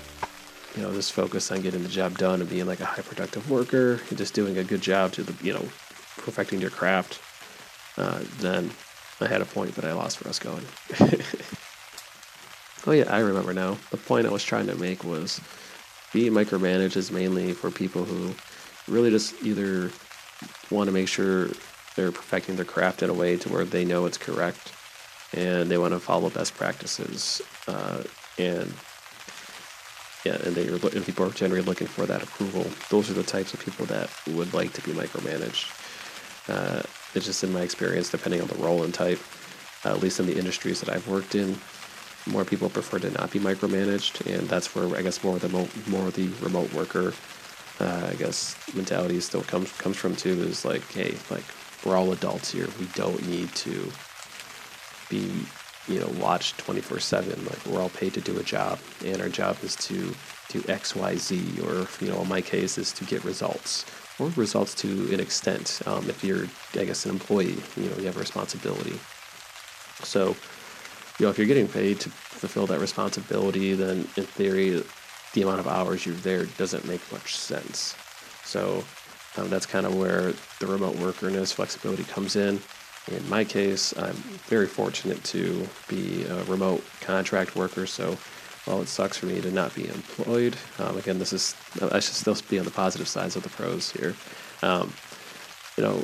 you 0.78 0.84
know 0.84 0.94
just 0.94 1.12
focus 1.12 1.52
on 1.52 1.62
getting 1.62 1.84
the 1.84 1.90
job 1.90 2.18
done 2.18 2.40
and 2.40 2.50
being 2.50 2.68
like 2.68 2.80
a 2.80 2.86
high 2.86 3.02
productive 3.02 3.50
worker 3.50 4.00
and 4.10 4.18
just 4.18 4.34
doing 4.34 4.58
a 4.58 4.64
good 4.64 4.82
job 4.82 5.12
to 5.12 5.24
the 5.24 5.46
you 5.46 5.52
know 5.52 5.66
perfecting 6.18 6.62
your 6.62 6.70
craft 6.70 7.20
uh, 7.98 8.20
then 8.40 8.70
I 9.20 9.28
had 9.28 9.42
a 9.42 9.46
point, 9.46 9.76
but 9.76 9.84
I 9.84 9.94
lost 9.94 10.24
where 10.24 10.28
I 10.28 10.30
was 10.30 10.40
going. 10.40 10.66
oh, 12.88 12.92
yeah, 12.92 13.12
I 13.12 13.20
remember 13.20 13.54
now. 13.54 13.78
The 13.90 13.98
point 13.98 14.28
I 14.28 14.32
was 14.32 14.44
trying 14.44 14.68
to 14.68 14.76
make 14.76 15.04
was 15.04 15.42
being 16.14 16.34
micromanaged 16.34 16.96
is 16.96 17.12
mainly 17.12 17.54
for 17.54 17.72
people 17.72 18.06
who 18.06 18.36
really 18.92 19.10
just 19.10 19.42
either 19.44 19.92
want 20.70 20.88
to 20.88 20.94
make 20.94 21.08
sure 21.08 21.50
they're 21.96 22.12
perfecting 22.12 22.56
their 22.56 22.66
craft 22.66 23.02
in 23.02 23.10
a 23.10 23.14
way 23.14 23.38
to 23.38 23.50
where 23.50 23.66
they 23.66 23.84
know 23.84 24.06
it's 24.06 24.20
correct 24.20 24.72
and 25.34 25.70
they 25.70 25.78
want 25.78 25.94
to 25.94 26.00
follow 26.00 26.30
best 26.30 26.54
practices. 26.54 27.42
Uh, 27.68 28.04
and 28.38 28.72
yeah, 30.28 30.36
and 30.46 30.56
they 30.56 30.68
are, 30.68 30.76
and 30.76 31.06
people 31.06 31.26
are 31.26 31.32
generally 31.32 31.62
looking 31.64 31.88
for 31.88 32.06
that 32.06 32.22
approval. 32.22 32.66
Those 32.90 33.10
are 33.10 33.14
the 33.14 33.24
types 33.24 33.54
of 33.54 33.62
people 33.62 33.86
that 33.86 34.10
would 34.32 34.54
like 34.54 34.74
to 34.74 34.82
be 34.82 34.92
micromanaged. 34.92 35.66
Uh, 36.50 36.84
it's 37.14 37.26
just 37.26 37.44
in 37.44 37.54
my 37.54 37.62
experience, 37.62 38.10
depending 38.10 38.42
on 38.42 38.48
the 38.48 38.56
role 38.56 38.84
and 38.84 38.94
type, 38.94 39.20
uh, 39.86 39.90
at 39.90 40.02
least 40.02 40.20
in 40.20 40.26
the 40.26 40.38
industries 40.38 40.82
that 40.82 40.90
I've 40.90 41.08
worked 41.08 41.36
in, 41.36 41.58
more 42.26 42.44
people 42.44 42.70
prefer 42.70 43.00
to 43.00 43.10
not 43.12 43.32
be 43.32 43.40
micromanaged, 43.40 44.26
and 44.28 44.50
that's 44.50 44.76
where 44.76 44.98
I 44.98 45.02
guess 45.02 45.24
more 45.24 45.36
of 45.38 45.42
the 45.42 45.50
mo- 45.50 45.70
more 45.88 46.08
of 46.08 46.16
the 46.16 46.28
remote 46.42 46.74
worker, 46.74 47.14
uh, 47.80 48.08
I 48.12 48.16
guess 48.16 48.58
mentality 48.76 49.22
still 49.22 49.44
comes 49.44 49.72
comes 49.78 49.96
from 49.96 50.14
too. 50.16 50.42
Is 50.44 50.66
like, 50.66 50.86
hey, 50.92 51.16
like 51.30 51.46
we're 51.86 51.96
all 51.96 52.12
adults 52.12 52.52
here. 52.52 52.68
We 52.82 52.88
don't 52.96 53.26
need 53.30 53.54
to 53.56 53.90
be 55.10 55.46
you 55.88 56.00
know 56.00 56.08
watch 56.20 56.56
24 56.58 57.00
7 57.00 57.46
like 57.46 57.66
we're 57.66 57.82
all 57.82 57.90
paid 57.90 58.14
to 58.14 58.22
do 58.22 58.38
a 58.40 58.44
job 58.44 58.80
and 59.06 59.22
our 59.22 59.30
job 59.30 59.58
is 59.64 59.76
to 59.76 60.14
do 60.50 60.62
xyz 60.62 61.32
or 61.64 62.04
you 62.04 62.12
know 62.12 62.22
in 62.22 62.28
my 62.28 62.42
case 62.42 62.78
is 62.78 62.92
to 62.92 63.04
get 63.06 63.24
results 63.24 63.86
or 64.20 64.30
results 64.36 64.74
to 64.74 65.14
an 65.14 65.20
extent 65.20 65.82
um, 65.86 66.10
if 66.10 66.24
you're 66.24 66.46
i 66.80 66.86
guess 66.86 67.06
an 67.06 67.12
employee 67.12 67.58
you 67.76 67.90
know 67.90 67.98
you 67.98 68.06
have 68.06 68.18
a 68.18 68.20
responsibility. 68.20 69.00
So 70.04 70.36
you 71.20 71.26
know 71.26 71.30
if 71.30 71.38
you're 71.38 71.48
getting 71.48 71.68
paid 71.68 72.00
to 72.02 72.10
fulfill 72.10 72.68
that 72.68 72.80
responsibility 72.80 73.74
then 73.74 74.08
in 74.16 74.24
theory 74.24 74.84
the 75.34 75.42
amount 75.42 75.60
of 75.60 75.68
hours 75.68 76.06
you're 76.06 76.16
there 76.16 76.46
doesn't 76.46 76.88
make 76.88 77.02
much 77.12 77.36
sense. 77.38 77.96
So 78.44 78.84
um, 79.38 79.50
that's 79.50 79.66
kind 79.66 79.86
of 79.86 79.96
where 79.96 80.34
the 80.60 80.68
remote 80.68 80.96
workerness 80.96 81.52
flexibility 81.52 82.04
comes 82.04 82.36
in 82.36 82.62
in 83.10 83.30
my 83.30 83.44
case, 83.44 83.98
I'm 83.98 84.16
very 84.48 84.68
fortunate 84.68 85.24
to 85.26 85.68
be 85.88 86.24
a 86.24 86.44
remote 86.46 86.84
contract 87.02 87.56
worker. 87.56 87.86
So 87.86 88.18
while 88.66 88.82
it 88.82 88.88
sucks 88.88 89.18
for 89.18 89.28
me 89.28 89.40
to 89.42 89.52
not 89.52 89.74
be 89.74 89.88
employed, 89.88 90.58
um, 90.80 90.98
again, 90.98 91.20
this 91.20 91.34
is 91.34 91.56
I 91.82 92.00
should 92.00 92.16
still 92.16 92.38
be 92.50 92.60
on 92.60 92.66
the 92.66 92.72
positive 92.72 93.08
sides 93.08 93.36
of 93.36 93.44
the 93.44 93.50
pros 93.50 93.92
here. 93.92 94.16
Um, 94.62 94.94
you 95.78 95.84
know, 95.84 96.04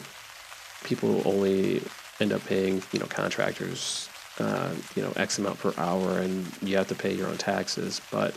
people 0.84 1.22
only 1.26 1.82
end 2.20 2.32
up 2.32 2.46
paying 2.46 2.82
you 2.92 3.00
know 3.00 3.06
contractors 3.08 4.10
uh, 4.40 4.74
you 4.96 5.02
know 5.02 5.12
X 5.16 5.40
amount 5.40 5.60
per 5.60 5.74
hour, 5.78 6.20
and 6.20 6.46
you 6.62 6.78
have 6.78 6.88
to 6.88 6.96
pay 6.96 7.14
your 7.14 7.28
own 7.28 7.38
taxes. 7.38 8.02
But 8.12 8.36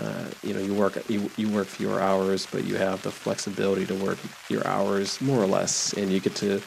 uh, 0.00 0.26
you 0.42 0.54
know, 0.54 0.60
you 0.60 0.74
work 0.74 0.98
you, 1.08 1.30
you 1.36 1.48
work 1.50 1.66
fewer 1.66 2.00
hours, 2.00 2.46
but 2.50 2.64
you 2.64 2.76
have 2.76 3.02
the 3.02 3.10
flexibility 3.10 3.86
to 3.86 3.94
work 3.94 4.18
your 4.48 4.66
hours 4.66 5.20
more 5.20 5.42
or 5.42 5.46
less, 5.46 5.92
and 5.92 6.10
you 6.10 6.20
get 6.20 6.34
to 6.36 6.60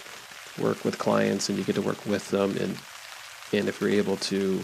work 0.59 0.83
with 0.83 0.97
clients 0.97 1.49
and 1.49 1.57
you 1.57 1.63
get 1.63 1.75
to 1.75 1.81
work 1.81 2.05
with 2.05 2.29
them 2.29 2.51
and 2.57 2.77
and 3.53 3.69
if 3.69 3.79
you're 3.79 3.89
able 3.89 4.17
to 4.17 4.63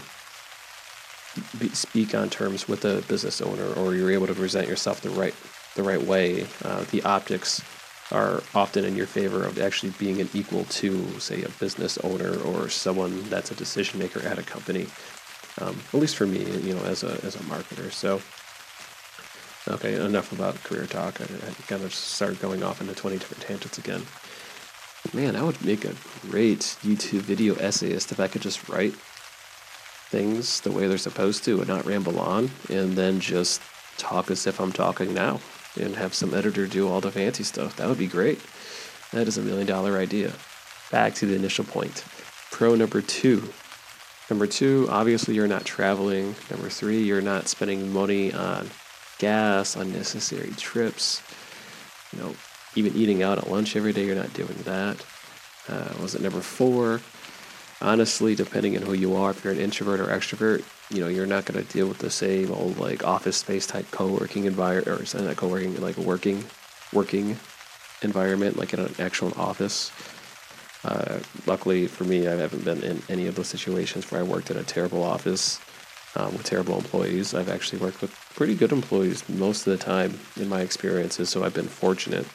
be, 1.58 1.68
speak 1.70 2.14
on 2.14 2.28
terms 2.28 2.68
with 2.68 2.84
a 2.84 3.02
business 3.08 3.40
owner 3.40 3.72
or 3.74 3.94
you're 3.94 4.10
able 4.10 4.26
to 4.26 4.34
present 4.34 4.68
yourself 4.68 5.00
the 5.00 5.10
right 5.10 5.34
the 5.74 5.82
right 5.82 6.02
way 6.02 6.46
uh, 6.64 6.84
the 6.90 7.02
optics 7.02 7.62
are 8.12 8.42
often 8.54 8.84
in 8.84 8.94
your 8.94 9.06
favor 9.06 9.44
of 9.44 9.58
actually 9.58 9.90
being 9.98 10.20
an 10.20 10.28
equal 10.34 10.64
to 10.66 11.18
say 11.18 11.42
a 11.42 11.48
business 11.60 11.98
owner 11.98 12.36
or 12.42 12.68
someone 12.68 13.28
that's 13.30 13.50
a 13.50 13.54
decision 13.54 13.98
maker 13.98 14.20
at 14.20 14.38
a 14.38 14.42
company 14.42 14.86
um, 15.60 15.78
at 15.92 16.00
least 16.00 16.16
for 16.16 16.26
me 16.26 16.44
you 16.60 16.74
know 16.74 16.82
as 16.84 17.02
a 17.02 17.12
as 17.24 17.36
a 17.36 17.40
marketer. 17.40 17.92
So 17.92 18.20
okay 19.72 19.94
enough 19.94 20.32
about 20.32 20.62
career 20.64 20.86
talk. 20.86 21.20
I, 21.20 21.24
I 21.24 21.52
kind 21.68 21.82
of 21.82 21.94
started 21.94 22.40
going 22.40 22.62
off 22.62 22.80
into 22.80 22.94
20 22.94 23.18
different 23.18 23.42
tangents 23.42 23.78
again 23.78 24.04
Man, 25.12 25.36
I 25.36 25.42
would 25.42 25.64
make 25.64 25.84
a 25.84 25.94
great 26.22 26.60
YouTube 26.82 27.20
video 27.20 27.54
essayist 27.56 28.10
if 28.10 28.18
I 28.18 28.26
could 28.26 28.42
just 28.42 28.68
write 28.68 28.94
things 28.94 30.60
the 30.60 30.72
way 30.72 30.86
they're 30.86 30.98
supposed 30.98 31.44
to 31.44 31.58
and 31.58 31.68
not 31.68 31.84
ramble 31.84 32.18
on 32.18 32.50
and 32.68 32.94
then 32.94 33.20
just 33.20 33.60
talk 33.98 34.30
as 34.30 34.46
if 34.46 34.60
I'm 34.60 34.72
talking 34.72 35.12
now 35.14 35.40
and 35.80 35.94
have 35.96 36.14
some 36.14 36.34
editor 36.34 36.66
do 36.66 36.88
all 36.88 37.00
the 37.00 37.10
fancy 37.10 37.44
stuff. 37.44 37.76
That 37.76 37.88
would 37.88 37.98
be 37.98 38.06
great. 38.06 38.40
That 39.12 39.28
is 39.28 39.38
a 39.38 39.42
million 39.42 39.66
dollar 39.66 39.98
idea. 39.98 40.32
Back 40.90 41.14
to 41.14 41.26
the 41.26 41.34
initial 41.34 41.64
point. 41.64 42.04
Pro 42.50 42.74
number 42.74 43.00
two. 43.00 43.52
Number 44.30 44.46
two, 44.46 44.88
obviously, 44.90 45.34
you're 45.34 45.46
not 45.46 45.64
traveling. 45.64 46.34
Number 46.50 46.68
three, 46.68 47.02
you're 47.02 47.20
not 47.20 47.48
spending 47.48 47.92
money 47.92 48.32
on 48.32 48.70
gas, 49.18 49.76
unnecessary 49.76 50.50
trips. 50.56 51.22
You 52.12 52.20
know, 52.20 52.34
even 52.74 52.94
eating 52.94 53.22
out 53.22 53.38
at 53.38 53.50
lunch 53.50 53.76
every 53.76 53.92
day, 53.92 54.04
you're 54.06 54.14
not 54.14 54.32
doing 54.32 54.56
that. 54.64 55.04
Uh, 55.68 55.92
was 56.00 56.14
it 56.14 56.20
number 56.20 56.40
four? 56.40 57.00
Honestly, 57.80 58.34
depending 58.34 58.76
on 58.76 58.82
who 58.82 58.94
you 58.94 59.14
are, 59.16 59.30
if 59.30 59.44
you're 59.44 59.52
an 59.52 59.58
introvert 59.58 60.00
or 60.00 60.06
extrovert, 60.06 60.64
you 60.90 61.00
know, 61.00 61.08
you're 61.08 61.26
not 61.26 61.44
going 61.44 61.62
to 61.62 61.72
deal 61.72 61.86
with 61.88 61.98
the 61.98 62.10
same 62.10 62.50
old 62.52 62.78
like 62.78 63.04
office 63.04 63.36
space 63.36 63.66
type 63.66 63.90
co-working 63.90 64.44
environment, 64.44 64.88
or 64.88 65.22
not 65.22 65.36
co-working, 65.36 65.80
like 65.80 65.96
working, 65.96 66.44
working 66.92 67.36
environment, 68.02 68.56
like 68.56 68.72
in 68.72 68.80
an 68.80 68.94
actual 68.98 69.32
office. 69.36 69.90
Uh, 70.84 71.18
luckily 71.46 71.86
for 71.86 72.04
me, 72.04 72.28
I 72.28 72.36
haven't 72.36 72.64
been 72.64 72.82
in 72.82 73.02
any 73.08 73.26
of 73.26 73.34
those 73.34 73.48
situations 73.48 74.10
where 74.10 74.20
I 74.20 74.24
worked 74.24 74.50
in 74.50 74.56
a 74.58 74.62
terrible 74.62 75.02
office 75.02 75.60
um, 76.16 76.32
with 76.32 76.44
terrible 76.44 76.76
employees. 76.76 77.34
I've 77.34 77.48
actually 77.48 77.80
worked 77.80 78.02
with 78.02 78.12
pretty 78.34 78.54
good 78.54 78.72
employees 78.72 79.26
most 79.28 79.66
of 79.66 79.76
the 79.76 79.84
time 79.84 80.18
in 80.36 80.48
my 80.48 80.60
experiences, 80.60 81.30
so 81.30 81.42
I've 81.42 81.54
been 81.54 81.68
fortunate. 81.68 82.26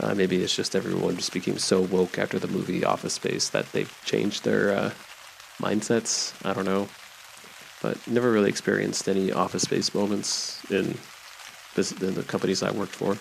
Uh, 0.00 0.14
maybe 0.14 0.42
it's 0.42 0.54
just 0.54 0.76
everyone 0.76 1.16
just 1.16 1.32
became 1.32 1.58
so 1.58 1.80
woke 1.80 2.18
after 2.18 2.38
the 2.38 2.48
movie 2.48 2.84
Office 2.84 3.14
Space 3.14 3.48
that 3.50 3.70
they've 3.72 3.92
changed 4.04 4.44
their 4.44 4.76
uh, 4.76 4.90
mindsets. 5.60 6.34
I 6.46 6.54
don't 6.54 6.64
know, 6.64 6.88
but 7.82 8.06
never 8.06 8.30
really 8.30 8.48
experienced 8.48 9.08
any 9.08 9.32
Office 9.32 9.62
Space 9.62 9.94
moments 9.94 10.64
in 10.70 10.96
this 11.74 11.92
in 11.92 12.14
the 12.14 12.22
companies 12.22 12.62
I 12.62 12.70
worked 12.70 12.94
for. 12.94 13.18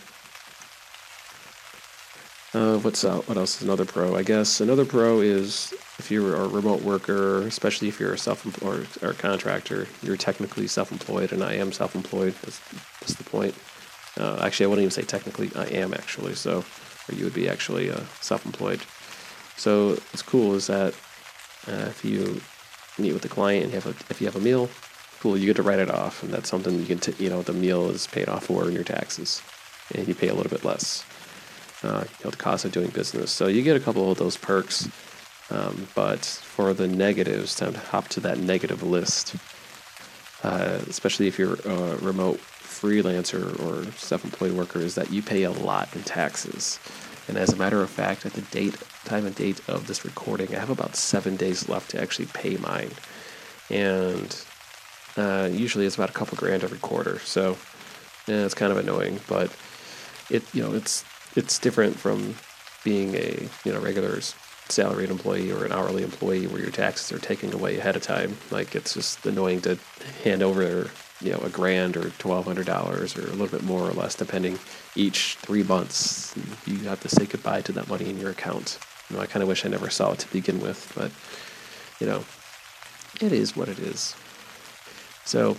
Uh, 2.53 2.77
what's 2.79 3.03
out? 3.03 3.27
What 3.27 3.37
else 3.37 3.57
is 3.57 3.63
another 3.63 3.85
pro? 3.85 4.15
I 4.15 4.23
guess 4.23 4.61
another 4.61 4.85
pro 4.85 5.19
is 5.19 5.73
if 5.99 6.09
you're 6.09 6.35
a 6.35 6.47
remote 6.47 6.81
worker, 6.81 7.41
especially 7.41 7.87
if 7.87 7.99
you're 7.99 8.13
a 8.13 8.17
self-employed 8.17 8.87
or, 9.01 9.09
a 9.09 9.13
contractor, 9.13 9.87
you're 10.01 10.15
technically 10.15 10.67
self-employed, 10.67 11.33
and 11.33 11.43
I 11.43 11.53
am 11.55 11.71
self-employed. 11.71 12.35
That's, 12.41 12.59
that's 12.99 13.15
the 13.15 13.23
point. 13.25 13.53
Uh, 14.17 14.39
actually, 14.41 14.65
I 14.65 14.69
wouldn't 14.69 14.83
even 14.83 14.91
say 14.91 15.03
technically. 15.03 15.51
I 15.55 15.65
am 15.65 15.93
actually. 15.93 16.35
So, 16.35 16.63
or 17.09 17.15
you 17.15 17.23
would 17.23 17.33
be 17.33 17.49
actually 17.49 17.89
uh, 17.89 18.01
self-employed. 18.21 18.81
So 19.55 19.89
what's 19.89 20.21
cool 20.21 20.55
is 20.55 20.67
that 20.67 20.93
uh, 21.67 21.87
if 21.89 22.03
you 22.03 22.41
meet 22.97 23.13
with 23.13 23.21
the 23.21 23.29
client 23.29 23.65
and 23.65 23.73
have 23.73 23.85
a, 23.85 23.89
if 24.09 24.19
you 24.19 24.27
have 24.27 24.35
a 24.35 24.41
meal, 24.41 24.69
cool, 25.19 25.37
you 25.37 25.45
get 25.45 25.55
to 25.57 25.63
write 25.63 25.79
it 25.79 25.91
off, 25.91 26.23
and 26.23 26.33
that's 26.33 26.49
something 26.49 26.79
you 26.79 26.85
can 26.85 26.99
t- 26.99 27.23
you 27.23 27.29
know 27.29 27.41
the 27.41 27.53
meal 27.53 27.89
is 27.89 28.07
paid 28.07 28.29
off 28.29 28.45
for 28.45 28.67
in 28.67 28.73
your 28.73 28.83
taxes, 28.83 29.41
and 29.93 30.07
you 30.07 30.15
pay 30.15 30.27
a 30.27 30.33
little 30.33 30.49
bit 30.49 30.63
less. 30.63 31.05
Uh, 31.83 32.03
you 32.19 32.25
know 32.25 32.31
the 32.31 32.37
cost 32.37 32.65
of 32.65 32.71
doing 32.71 32.89
business. 32.89 33.31
So 33.31 33.47
you 33.47 33.61
get 33.61 33.77
a 33.77 33.79
couple 33.79 34.11
of 34.11 34.17
those 34.17 34.37
perks. 34.37 34.89
Um, 35.49 35.87
but 35.95 36.25
for 36.25 36.73
the 36.73 36.89
negatives, 36.89 37.55
time 37.55 37.71
to 37.71 37.79
hop 37.79 38.09
to 38.09 38.19
that 38.21 38.37
negative 38.37 38.83
list. 38.83 39.35
Uh, 40.43 40.79
especially 40.87 41.27
if 41.27 41.39
you're 41.39 41.55
a 41.65 41.97
remote 41.97 42.39
freelancer 42.79 43.59
or 43.65 43.91
self-employed 43.93 44.53
worker 44.53 44.79
is 44.79 44.95
that 44.95 45.11
you 45.11 45.21
pay 45.21 45.43
a 45.43 45.51
lot 45.51 45.93
in 45.95 46.03
taxes. 46.03 46.79
And 47.27 47.37
as 47.37 47.51
a 47.51 47.57
matter 47.57 47.81
of 47.81 47.89
fact, 47.89 48.25
at 48.25 48.33
the 48.33 48.41
date, 48.41 48.75
time 49.03 49.25
and 49.25 49.35
date 49.35 49.59
of 49.67 49.87
this 49.87 50.05
recording, 50.05 50.55
I 50.55 50.59
have 50.59 50.69
about 50.69 50.95
seven 50.95 51.35
days 51.35 51.67
left 51.67 51.91
to 51.91 52.01
actually 52.01 52.27
pay 52.27 52.55
mine. 52.57 52.91
And 53.69 54.45
uh, 55.17 55.49
usually 55.51 55.85
it's 55.85 55.95
about 55.95 56.09
a 56.09 56.13
couple 56.13 56.37
grand 56.37 56.63
every 56.63 56.77
quarter. 56.77 57.19
So 57.19 57.57
yeah, 58.27 58.45
it's 58.45 58.53
kind 58.53 58.71
of 58.71 58.77
annoying, 58.77 59.19
but 59.27 59.55
it 60.29 60.43
you 60.53 60.61
know 60.61 60.73
it's 60.73 61.03
it's 61.35 61.59
different 61.59 61.97
from 61.97 62.35
being 62.83 63.15
a 63.15 63.49
you 63.65 63.73
know 63.73 63.79
regular 63.79 64.19
salaried 64.69 65.09
employee 65.09 65.51
or 65.51 65.65
an 65.65 65.71
hourly 65.71 66.03
employee 66.03 66.47
where 66.47 66.61
your 66.61 66.71
taxes 66.71 67.11
are 67.11 67.19
taken 67.19 67.53
away 67.53 67.77
ahead 67.77 67.95
of 67.95 68.01
time. 68.01 68.37
Like 68.51 68.75
it's 68.75 68.93
just 68.93 69.25
annoying 69.25 69.61
to 69.61 69.77
hand 70.23 70.43
over 70.43 70.89
you 71.21 71.31
know 71.31 71.39
a 71.39 71.49
grand 71.49 71.97
or 71.97 72.09
twelve 72.11 72.45
hundred 72.45 72.65
dollars 72.65 73.17
or 73.17 73.21
a 73.21 73.31
little 73.31 73.47
bit 73.47 73.63
more 73.63 73.81
or 73.81 73.93
less 73.93 74.15
depending 74.15 74.59
each 74.95 75.35
three 75.35 75.63
months 75.63 76.35
you 76.65 76.77
have 76.79 76.99
to 77.01 77.09
say 77.09 77.25
goodbye 77.25 77.61
to 77.61 77.71
that 77.71 77.87
money 77.87 78.09
in 78.09 78.19
your 78.19 78.31
account. 78.31 78.79
You 79.09 79.15
know 79.15 79.21
i 79.21 79.25
kind 79.25 79.41
of 79.41 79.49
wish 79.49 79.65
i 79.65 79.69
never 79.69 79.89
saw 79.89 80.11
it 80.11 80.19
to 80.19 80.31
begin 80.31 80.59
with 80.59 80.91
but 80.95 81.11
you 81.99 82.07
know 82.07 82.23
it 83.21 83.31
is 83.31 83.55
what 83.55 83.69
it 83.69 83.79
is. 83.79 84.15
So 85.25 85.57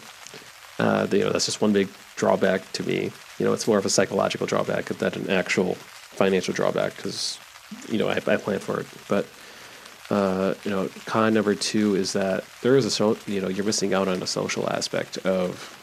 uh, 0.78 1.06
you 1.10 1.20
know 1.20 1.30
that's 1.30 1.46
just 1.46 1.60
one 1.60 1.72
big 1.72 1.88
drawback 2.16 2.70
to 2.72 2.82
me. 2.82 3.10
You 3.38 3.46
know 3.46 3.52
it's 3.52 3.66
more 3.66 3.78
of 3.78 3.86
a 3.86 3.90
psychological 3.90 4.46
drawback 4.46 4.86
than 4.86 5.14
an 5.14 5.30
actual 5.30 5.74
financial 5.74 6.54
drawback 6.54 6.96
because 6.96 7.38
you 7.88 7.98
know 7.98 8.08
I, 8.08 8.16
I 8.16 8.36
plan 8.36 8.60
for 8.60 8.80
it. 8.80 8.86
But 9.08 9.26
uh, 10.10 10.54
you 10.64 10.70
know, 10.70 10.88
con 11.04 11.34
number 11.34 11.54
two 11.54 11.94
is 11.94 12.14
that 12.14 12.44
there 12.62 12.76
is 12.76 12.86
a 12.86 12.90
so 12.90 13.16
you 13.26 13.40
know 13.40 13.48
you're 13.48 13.64
missing 13.64 13.92
out 13.92 14.08
on 14.08 14.22
a 14.22 14.26
social 14.26 14.68
aspect 14.70 15.18
of 15.18 15.74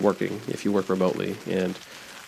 working 0.00 0.40
if 0.48 0.64
you 0.64 0.70
work 0.70 0.88
remotely, 0.88 1.36
and 1.48 1.76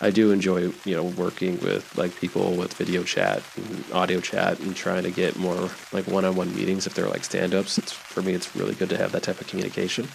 I 0.01 0.09
do 0.09 0.31
enjoy 0.31 0.73
you 0.83 0.95
know 0.95 1.03
working 1.03 1.57
with 1.61 1.97
like 1.97 2.13
people 2.17 2.55
with 2.55 2.73
video 2.73 3.03
chat 3.03 3.41
and 3.55 3.85
audio 3.93 4.19
chat 4.19 4.59
and 4.59 4.75
trying 4.75 5.03
to 5.03 5.11
get 5.11 5.37
more 5.37 5.69
like 5.93 6.05
one-on-one 6.07 6.53
meetings 6.53 6.85
if 6.85 6.93
they're 6.93 7.07
like 7.07 7.23
stand-ups. 7.23 7.79
For 7.93 8.21
me, 8.21 8.33
it's 8.33 8.53
really 8.53 8.75
good 8.75 8.89
to 8.89 8.97
have 8.97 9.13
that 9.13 9.23
type 9.23 9.39
of 9.39 9.47
communication. 9.47 10.09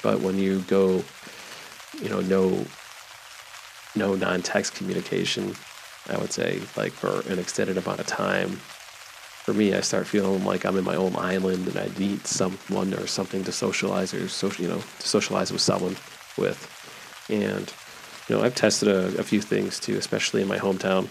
But 0.00 0.20
when 0.20 0.38
you 0.38 0.60
go, 0.60 1.02
you 2.00 2.08
know, 2.08 2.20
no 2.20 2.66
no 3.96 4.14
non-text 4.14 4.76
communication, 4.76 5.56
I 6.08 6.18
would 6.18 6.32
say 6.32 6.60
like 6.76 6.92
for 6.92 7.28
an 7.32 7.40
extended 7.40 7.76
amount 7.76 7.98
of 7.98 8.06
time 8.06 8.60
for 9.48 9.54
me, 9.54 9.72
I 9.72 9.80
start 9.80 10.06
feeling 10.06 10.44
like 10.44 10.66
I'm 10.66 10.76
in 10.76 10.84
my 10.84 10.94
own 10.94 11.16
island 11.16 11.68
and 11.68 11.78
I 11.78 11.88
need 11.98 12.26
someone 12.26 12.92
or 12.92 13.06
something 13.06 13.44
to 13.44 13.50
socialize 13.50 14.12
or 14.12 14.28
social, 14.28 14.62
you 14.62 14.70
know, 14.70 14.82
to 14.98 15.08
socialize 15.08 15.50
with 15.50 15.62
someone 15.62 15.96
with. 16.36 16.60
And 17.30 17.72
you 18.28 18.36
know, 18.36 18.44
I've 18.44 18.54
tested 18.54 18.88
a, 18.88 19.18
a 19.18 19.22
few 19.22 19.40
things 19.40 19.80
too, 19.80 19.96
especially 19.96 20.42
in 20.42 20.48
my 20.48 20.58
hometown. 20.58 21.08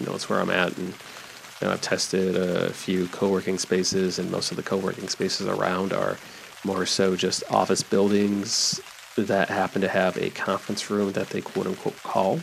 You 0.00 0.06
know, 0.06 0.16
it's 0.16 0.28
where 0.28 0.40
I'm 0.40 0.50
at, 0.50 0.76
and 0.76 0.88
you 0.88 1.68
know, 1.68 1.70
I've 1.70 1.80
tested 1.80 2.34
a 2.34 2.72
few 2.72 3.06
co-working 3.06 3.56
spaces, 3.56 4.18
and 4.18 4.28
most 4.28 4.50
of 4.50 4.56
the 4.56 4.64
co-working 4.64 5.08
spaces 5.08 5.46
around 5.46 5.92
are 5.92 6.18
more 6.64 6.86
so 6.86 7.14
just 7.14 7.44
office 7.52 7.84
buildings 7.84 8.80
that 9.16 9.48
happen 9.48 9.80
to 9.80 9.88
have 9.88 10.16
a 10.16 10.30
conference 10.30 10.90
room 10.90 11.12
that 11.12 11.28
they 11.28 11.40
quote 11.40 11.68
unquote 11.68 12.02
call 12.02 12.40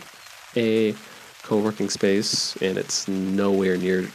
a 0.56 0.94
co-working 1.42 1.90
space, 1.90 2.56
and 2.62 2.78
it's 2.78 3.08
nowhere 3.08 3.76
near 3.76 4.08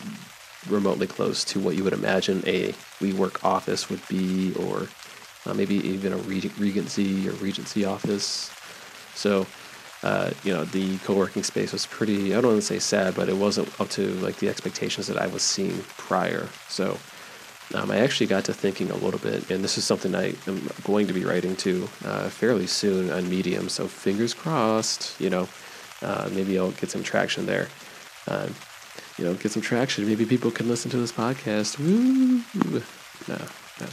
remotely 0.70 1.08
close 1.08 1.44
to 1.46 1.60
what 1.60 1.76
you 1.76 1.84
would 1.84 1.94
imagine 1.94 2.44
a 2.46 2.74
WeWork 3.00 3.44
office 3.44 3.90
would 3.90 4.06
be, 4.08 4.54
or 4.56 4.88
uh, 5.46 5.54
maybe 5.54 5.76
even 5.76 6.14
a 6.14 6.18
Regency 6.18 7.28
or 7.28 7.34
Regency 7.34 7.86
office. 7.86 8.52
So, 9.16 9.46
uh, 10.04 10.32
you 10.44 10.54
know, 10.54 10.66
the 10.66 10.98
co-working 11.00 11.44
space 11.44 11.72
was 11.72 11.86
pretty. 11.86 12.36
I 12.36 12.42
don't 12.42 12.52
want 12.52 12.62
to 12.62 12.68
say 12.68 12.80
sad, 12.80 13.16
but 13.16 13.30
it 13.30 13.36
wasn't 13.36 13.80
up 13.80 13.90
to 13.92 14.08
like 14.16 14.38
the 14.38 14.50
expectations 14.50 15.08
that 15.08 15.18
I 15.18 15.28
was 15.28 15.42
seeing 15.42 15.84
prior. 15.98 16.48
So, 16.68 16.98
um, 17.74 17.90
I 17.90 17.98
actually 17.98 18.28
got 18.28 18.46
to 18.46 18.54
thinking 18.54 18.92
a 18.92 18.96
little 18.96 19.20
bit, 19.20 19.50
and 19.50 19.64
this 19.64 19.78
is 19.78 19.86
something 19.86 20.14
I 20.14 20.36
am 20.48 20.70
going 20.84 21.08
to 21.08 21.14
be 21.14 21.26
writing 21.26 21.56
to 21.58 21.90
uh, 22.04 22.30
fairly 22.30 22.68
soon 22.68 23.10
on 23.10 23.30
Medium. 23.30 23.70
So, 23.70 23.88
fingers 23.88 24.34
crossed. 24.34 25.20
You 25.20 25.30
know, 25.30 25.50
uh, 26.02 26.30
maybe 26.34 26.60
I'll 26.60 26.72
get 26.72 26.92
some 26.92 27.04
traction 27.04 27.46
there. 27.46 27.68
Um, 28.28 28.54
you 29.18 29.26
know, 29.26 29.34
get 29.34 29.52
some 29.52 29.62
traction. 29.62 30.08
Maybe 30.08 30.26
people 30.26 30.52
can 30.52 30.68
listen 30.68 30.92
to 30.92 30.98
this 30.98 31.12
podcast. 31.12 31.80
Woo! 31.80 32.42
No, 33.28 33.38
no. 33.80 33.88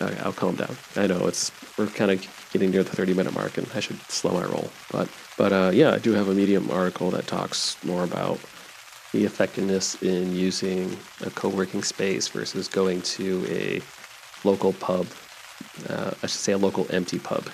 Okay, 0.00 0.20
I'll 0.20 0.32
calm 0.32 0.54
down. 0.54 0.76
I 0.96 1.06
know 1.08 1.26
it's 1.26 1.50
we're 1.76 1.86
kind 1.86 2.10
of 2.10 2.24
getting 2.52 2.70
near 2.70 2.84
the 2.84 2.94
30 2.94 3.14
minute 3.14 3.34
mark, 3.34 3.58
and 3.58 3.66
I 3.74 3.80
should 3.80 4.00
slow 4.02 4.32
my 4.32 4.44
roll. 4.44 4.70
But 4.92 5.08
but 5.36 5.52
uh, 5.52 5.70
yeah, 5.74 5.92
I 5.92 5.98
do 5.98 6.12
have 6.12 6.28
a 6.28 6.34
Medium 6.34 6.70
article 6.70 7.10
that 7.10 7.26
talks 7.26 7.82
more 7.84 8.04
about 8.04 8.38
the 9.12 9.24
effectiveness 9.24 10.00
in 10.02 10.36
using 10.36 10.96
a 11.22 11.30
co-working 11.30 11.82
space 11.82 12.28
versus 12.28 12.68
going 12.68 13.02
to 13.02 13.44
a 13.48 13.80
local 14.46 14.72
pub. 14.74 15.06
Uh, 15.88 16.12
I 16.22 16.26
should 16.26 16.40
say 16.40 16.52
a 16.52 16.58
local 16.58 16.86
empty 16.90 17.18
pub, 17.18 17.48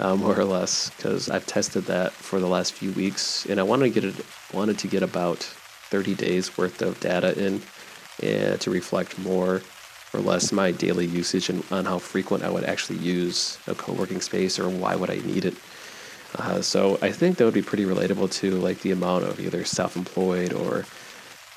uh, 0.00 0.16
more 0.16 0.38
or 0.38 0.44
less, 0.44 0.90
because 0.90 1.30
I've 1.30 1.46
tested 1.46 1.84
that 1.84 2.12
for 2.12 2.40
the 2.40 2.48
last 2.48 2.72
few 2.72 2.90
weeks, 2.92 3.46
and 3.46 3.60
I 3.60 3.62
wanted 3.62 3.94
to 3.94 4.00
get 4.00 4.04
it 4.04 4.26
wanted 4.52 4.78
to 4.78 4.88
get 4.88 5.02
about 5.02 5.48
30 5.90 6.14
days 6.14 6.56
worth 6.56 6.82
of 6.82 6.98
data 7.00 7.38
in 7.38 7.62
and 8.22 8.60
to 8.60 8.70
reflect 8.70 9.18
more 9.18 9.62
or 10.12 10.20
less 10.20 10.52
my 10.52 10.70
daily 10.72 11.06
usage 11.06 11.48
and 11.48 11.62
on 11.70 11.84
how 11.84 11.98
frequent 11.98 12.42
I 12.42 12.50
would 12.50 12.64
actually 12.64 12.98
use 12.98 13.58
a 13.66 13.74
co-working 13.74 14.20
space 14.20 14.58
or 14.58 14.68
why 14.68 14.96
would 14.96 15.10
I 15.10 15.16
need 15.16 15.44
it. 15.44 15.54
Uh, 16.36 16.60
so 16.60 16.98
I 17.02 17.10
think 17.12 17.38
that 17.38 17.44
would 17.44 17.54
be 17.54 17.62
pretty 17.62 17.84
relatable 17.84 18.30
to 18.32 18.52
like 18.52 18.80
the 18.80 18.90
amount 18.90 19.24
of 19.24 19.40
either 19.40 19.64
self-employed 19.64 20.52
or 20.52 20.84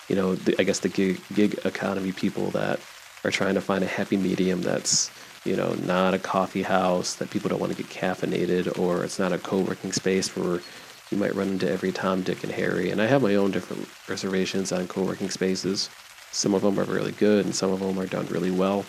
you 0.08 0.16
know 0.16 0.36
the, 0.36 0.56
I 0.60 0.64
guess 0.64 0.80
the 0.80 0.90
gig 0.90 1.22
gig 1.34 1.60
economy 1.66 2.12
people 2.12 2.52
that 2.52 2.80
are 3.24 3.32
trying 3.32 3.56
to 3.56 3.62
find 3.62 3.84
a 3.84 3.88
happy 3.88 4.18
medium 4.18 4.62
that's 4.62 5.12
you 5.44 5.56
know 5.56 5.74
not 5.74 6.14
a 6.14 6.20
coffee 6.20 6.64
house 6.64 7.16
that 7.16 7.30
people 7.30 7.50
don't 7.50 7.60
want 7.60 7.76
to 7.76 7.82
get 7.82 7.92
caffeinated 7.92 8.80
or 8.80 9.04
it's 9.04 9.20
not 9.20 9.34
a 9.34 9.38
co-working 9.38 9.92
space 9.92 10.36
where 10.36 10.62
you 11.12 11.18
might 11.18 11.36
run 11.36 11.50
into 11.50 11.70
every 11.70 11.92
Tom, 11.92 12.22
Dick, 12.22 12.44
and 12.44 12.52
Harry. 12.52 12.90
And 12.90 13.02
I 13.02 13.06
have 13.06 13.22
my 13.22 13.36
own 13.36 13.52
different 13.52 13.88
reservations 14.08 14.72
on 14.72 14.88
co 14.88 15.04
working 15.04 15.30
spaces. 15.30 15.90
Some 16.32 16.54
of 16.54 16.62
them 16.62 16.80
are 16.80 16.86
really 16.86 17.12
good, 17.12 17.46
and 17.46 17.54
some 17.54 17.72
of 17.72 17.82
them 17.82 18.00
are 18.00 18.08
done 18.08 18.26
really 18.28 18.52
well. 18.52 18.86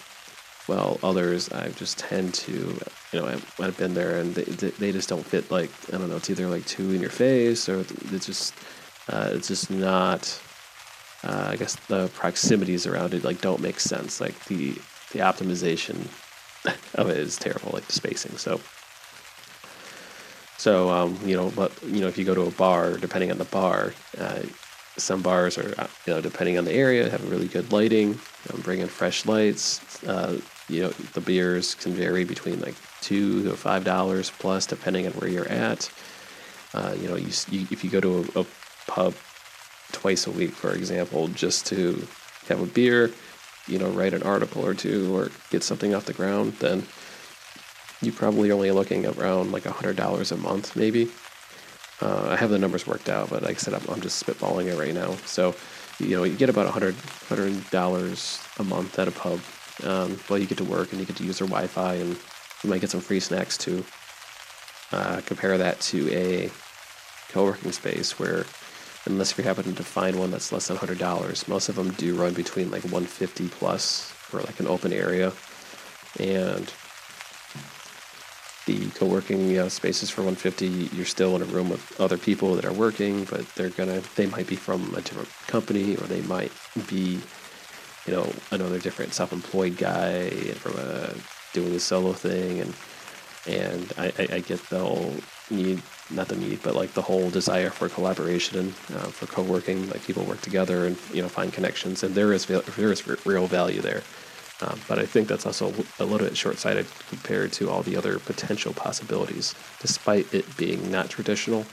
While 0.66 1.00
others, 1.02 1.50
I 1.50 1.70
just 1.70 1.98
tend 1.98 2.34
to, 2.34 2.78
you 3.12 3.20
know, 3.20 3.26
I've 3.58 3.76
been 3.76 3.94
there 3.94 4.20
and 4.20 4.32
they, 4.32 4.70
they 4.70 4.92
just 4.92 5.08
don't 5.08 5.26
fit. 5.26 5.50
Like 5.50 5.70
I 5.92 5.98
don't 5.98 6.08
know, 6.08 6.16
it's 6.16 6.30
either 6.30 6.46
like 6.46 6.64
too 6.66 6.92
in 6.92 7.00
your 7.00 7.10
face 7.10 7.68
or 7.68 7.80
it's 7.80 8.26
just, 8.26 8.54
uh, 9.08 9.30
it's 9.32 9.48
just 9.48 9.70
not. 9.70 10.40
Uh, 11.24 11.48
I 11.50 11.56
guess 11.56 11.74
the 11.86 12.08
proximities 12.14 12.86
around 12.86 13.14
it 13.14 13.24
like 13.24 13.40
don't 13.40 13.60
make 13.60 13.80
sense. 13.80 14.20
Like 14.20 14.44
the 14.44 14.74
the 15.10 15.18
optimization 15.18 16.06
of 16.94 17.10
it 17.10 17.16
is 17.16 17.36
terrible, 17.36 17.70
like 17.72 17.86
the 17.86 17.92
spacing. 17.92 18.36
So 18.38 18.60
so, 20.62 20.90
um, 20.90 21.18
you 21.24 21.36
know, 21.36 21.50
but, 21.56 21.72
you 21.82 22.00
know, 22.00 22.06
if 22.06 22.16
you 22.16 22.24
go 22.24 22.36
to 22.36 22.42
a 22.42 22.50
bar, 22.52 22.96
depending 22.96 23.32
on 23.32 23.38
the 23.38 23.44
bar, 23.46 23.94
uh, 24.16 24.42
some 24.96 25.20
bars 25.20 25.58
are, 25.58 25.74
uh, 25.76 25.88
you 26.06 26.14
know, 26.14 26.20
depending 26.20 26.56
on 26.56 26.64
the 26.64 26.72
area, 26.72 27.10
have 27.10 27.28
really 27.28 27.48
good 27.48 27.72
lighting, 27.72 28.20
um, 28.48 28.60
bring 28.60 28.78
in 28.78 28.86
fresh 28.86 29.26
lights. 29.26 29.80
Uh, 30.04 30.40
you 30.68 30.82
know, 30.82 30.90
the 31.14 31.20
beers 31.20 31.74
can 31.74 31.94
vary 31.94 32.22
between 32.22 32.60
like 32.60 32.76
two 33.00 33.42
to 33.42 33.56
five 33.56 33.82
dollars 33.82 34.30
plus, 34.38 34.64
depending 34.64 35.04
on 35.04 35.12
where 35.14 35.28
you're 35.28 35.48
at. 35.48 35.90
Uh, 36.74 36.94
you 36.96 37.08
know, 37.08 37.16
you, 37.16 37.32
you, 37.50 37.66
if 37.72 37.82
you 37.82 37.90
go 37.90 38.00
to 38.00 38.24
a, 38.36 38.42
a 38.42 38.46
pub 38.86 39.14
twice 39.90 40.28
a 40.28 40.30
week, 40.30 40.52
for 40.52 40.72
example, 40.72 41.26
just 41.26 41.66
to 41.66 42.06
have 42.46 42.60
a 42.60 42.66
beer, 42.66 43.10
you 43.66 43.80
know, 43.80 43.90
write 43.90 44.14
an 44.14 44.22
article 44.22 44.64
or 44.64 44.74
two 44.74 45.12
or 45.12 45.32
get 45.50 45.64
something 45.64 45.92
off 45.92 46.04
the 46.04 46.12
ground, 46.12 46.52
then 46.60 46.86
you 48.02 48.12
probably 48.12 48.50
only 48.50 48.70
looking 48.72 49.06
around 49.06 49.52
like 49.52 49.64
a 49.64 49.70
hundred 49.72 49.96
dollars 49.96 50.32
a 50.32 50.36
month, 50.36 50.76
maybe. 50.76 51.10
Uh, 52.00 52.30
I 52.30 52.36
have 52.36 52.50
the 52.50 52.58
numbers 52.58 52.86
worked 52.86 53.08
out, 53.08 53.30
but 53.30 53.42
like 53.42 53.54
I 53.54 53.58
said, 53.58 53.74
I'm, 53.74 53.88
I'm 53.88 54.00
just 54.00 54.24
spitballing 54.24 54.66
it 54.66 54.76
right 54.76 54.92
now. 54.92 55.14
So, 55.24 55.54
you 56.00 56.16
know, 56.16 56.24
you 56.24 56.36
get 56.36 56.48
about 56.50 56.66
a 56.66 56.70
hundred 56.72 56.96
hundred 57.28 57.70
dollars 57.70 58.40
a 58.58 58.64
month 58.64 58.98
at 58.98 59.06
a 59.06 59.12
pub. 59.12 59.40
Um, 59.84 60.18
well, 60.28 60.38
you 60.38 60.46
get 60.46 60.58
to 60.58 60.64
work 60.64 60.90
and 60.90 61.00
you 61.00 61.06
get 61.06 61.16
to 61.16 61.24
use 61.24 61.38
their 61.38 61.46
Wi-Fi, 61.46 61.94
and 61.94 62.18
you 62.64 62.70
might 62.70 62.80
get 62.80 62.90
some 62.90 63.00
free 63.00 63.20
snacks 63.20 63.56
too. 63.56 63.84
Uh, 64.90 65.20
compare 65.24 65.56
that 65.56 65.80
to 65.80 66.12
a 66.12 66.50
co-working 67.28 67.72
space 67.72 68.18
where, 68.18 68.44
unless 69.06 69.38
you 69.38 69.44
happen 69.44 69.74
to 69.74 69.84
find 69.84 70.18
one 70.18 70.30
that's 70.32 70.50
less 70.50 70.66
than 70.66 70.76
hundred 70.76 70.98
dollars, 70.98 71.46
most 71.46 71.68
of 71.68 71.76
them 71.76 71.92
do 71.92 72.16
run 72.16 72.34
between 72.34 72.70
like 72.70 72.82
150 72.82 73.48
plus 73.48 74.10
for 74.10 74.40
like 74.40 74.58
an 74.58 74.66
open 74.66 74.92
area, 74.92 75.32
and 76.18 76.72
the 78.66 78.90
co-working 78.90 79.48
you 79.48 79.56
know, 79.56 79.68
spaces 79.68 80.10
for 80.10 80.22
150 80.22 80.94
you're 80.96 81.04
still 81.04 81.34
in 81.36 81.42
a 81.42 81.46
room 81.46 81.68
with 81.68 82.00
other 82.00 82.18
people 82.18 82.54
that 82.54 82.64
are 82.64 82.72
working 82.72 83.24
but 83.24 83.46
they're 83.54 83.70
gonna 83.70 84.00
they 84.16 84.26
might 84.26 84.46
be 84.46 84.56
from 84.56 84.94
a 84.94 85.00
different 85.00 85.28
company 85.46 85.96
or 85.96 86.06
they 86.06 86.22
might 86.22 86.52
be 86.88 87.20
you 88.06 88.12
know 88.12 88.30
another 88.50 88.78
different 88.78 89.12
self-employed 89.14 89.76
guy 89.76 90.30
from 90.54 90.78
a 90.78 91.14
doing 91.52 91.74
a 91.74 91.80
solo 91.80 92.12
thing 92.12 92.60
and 92.60 92.74
and 93.46 93.92
I, 93.98 94.12
I, 94.18 94.28
I 94.36 94.40
get 94.40 94.62
the 94.68 94.78
whole 94.78 95.16
need 95.50 95.82
not 96.10 96.28
the 96.28 96.36
need 96.36 96.62
but 96.62 96.74
like 96.74 96.92
the 96.94 97.02
whole 97.02 97.30
desire 97.30 97.70
for 97.70 97.88
collaboration 97.88 98.58
and 98.58 98.68
uh, 98.96 99.06
for 99.08 99.26
co-working 99.26 99.88
like 99.90 100.04
people 100.04 100.24
work 100.24 100.40
together 100.40 100.86
and 100.86 100.96
you 101.12 101.22
know 101.22 101.28
find 101.28 101.52
connections 101.52 102.02
and 102.02 102.14
there 102.14 102.32
is 102.32 102.46
there 102.46 102.92
is 102.92 103.06
real 103.26 103.46
value 103.46 103.80
there 103.80 104.02
um, 104.62 104.80
but 104.86 104.98
I 104.98 105.06
think 105.06 105.26
that's 105.26 105.44
also 105.44 105.74
a 105.98 106.04
little 106.04 106.26
bit 106.26 106.36
short 106.36 106.58
sighted 106.58 106.86
compared 107.08 107.52
to 107.54 107.68
all 107.68 107.82
the 107.82 107.96
other 107.96 108.18
potential 108.20 108.72
possibilities, 108.72 109.54
despite 109.80 110.32
it 110.32 110.56
being 110.56 110.90
not 110.90 111.10
traditional. 111.10 111.66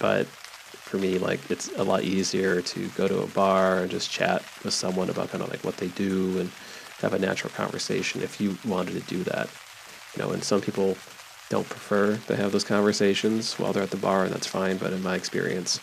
But 0.00 0.26
for 0.26 0.98
me, 0.98 1.18
like 1.18 1.48
it's 1.48 1.70
a 1.76 1.84
lot 1.84 2.02
easier 2.02 2.60
to 2.60 2.88
go 2.90 3.06
to 3.06 3.22
a 3.22 3.26
bar 3.28 3.78
and 3.78 3.90
just 3.90 4.10
chat 4.10 4.42
with 4.64 4.74
someone 4.74 5.10
about 5.10 5.30
kind 5.30 5.44
of 5.44 5.50
like 5.50 5.64
what 5.64 5.76
they 5.76 5.88
do 5.88 6.38
and 6.40 6.50
have 7.00 7.12
a 7.12 7.18
natural 7.18 7.52
conversation 7.52 8.20
if 8.22 8.40
you 8.40 8.58
wanted 8.66 8.94
to 8.94 9.14
do 9.14 9.22
that. 9.24 9.48
You 10.16 10.22
know, 10.22 10.32
and 10.32 10.42
some 10.42 10.60
people 10.60 10.96
don't 11.50 11.68
prefer 11.68 12.16
to 12.16 12.36
have 12.36 12.50
those 12.50 12.64
conversations 12.64 13.54
while 13.58 13.72
they're 13.72 13.82
at 13.82 13.90
the 13.90 13.96
bar, 13.96 14.24
and 14.24 14.34
that's 14.34 14.46
fine. 14.46 14.76
But 14.76 14.92
in 14.92 15.02
my 15.02 15.14
experience, 15.14 15.78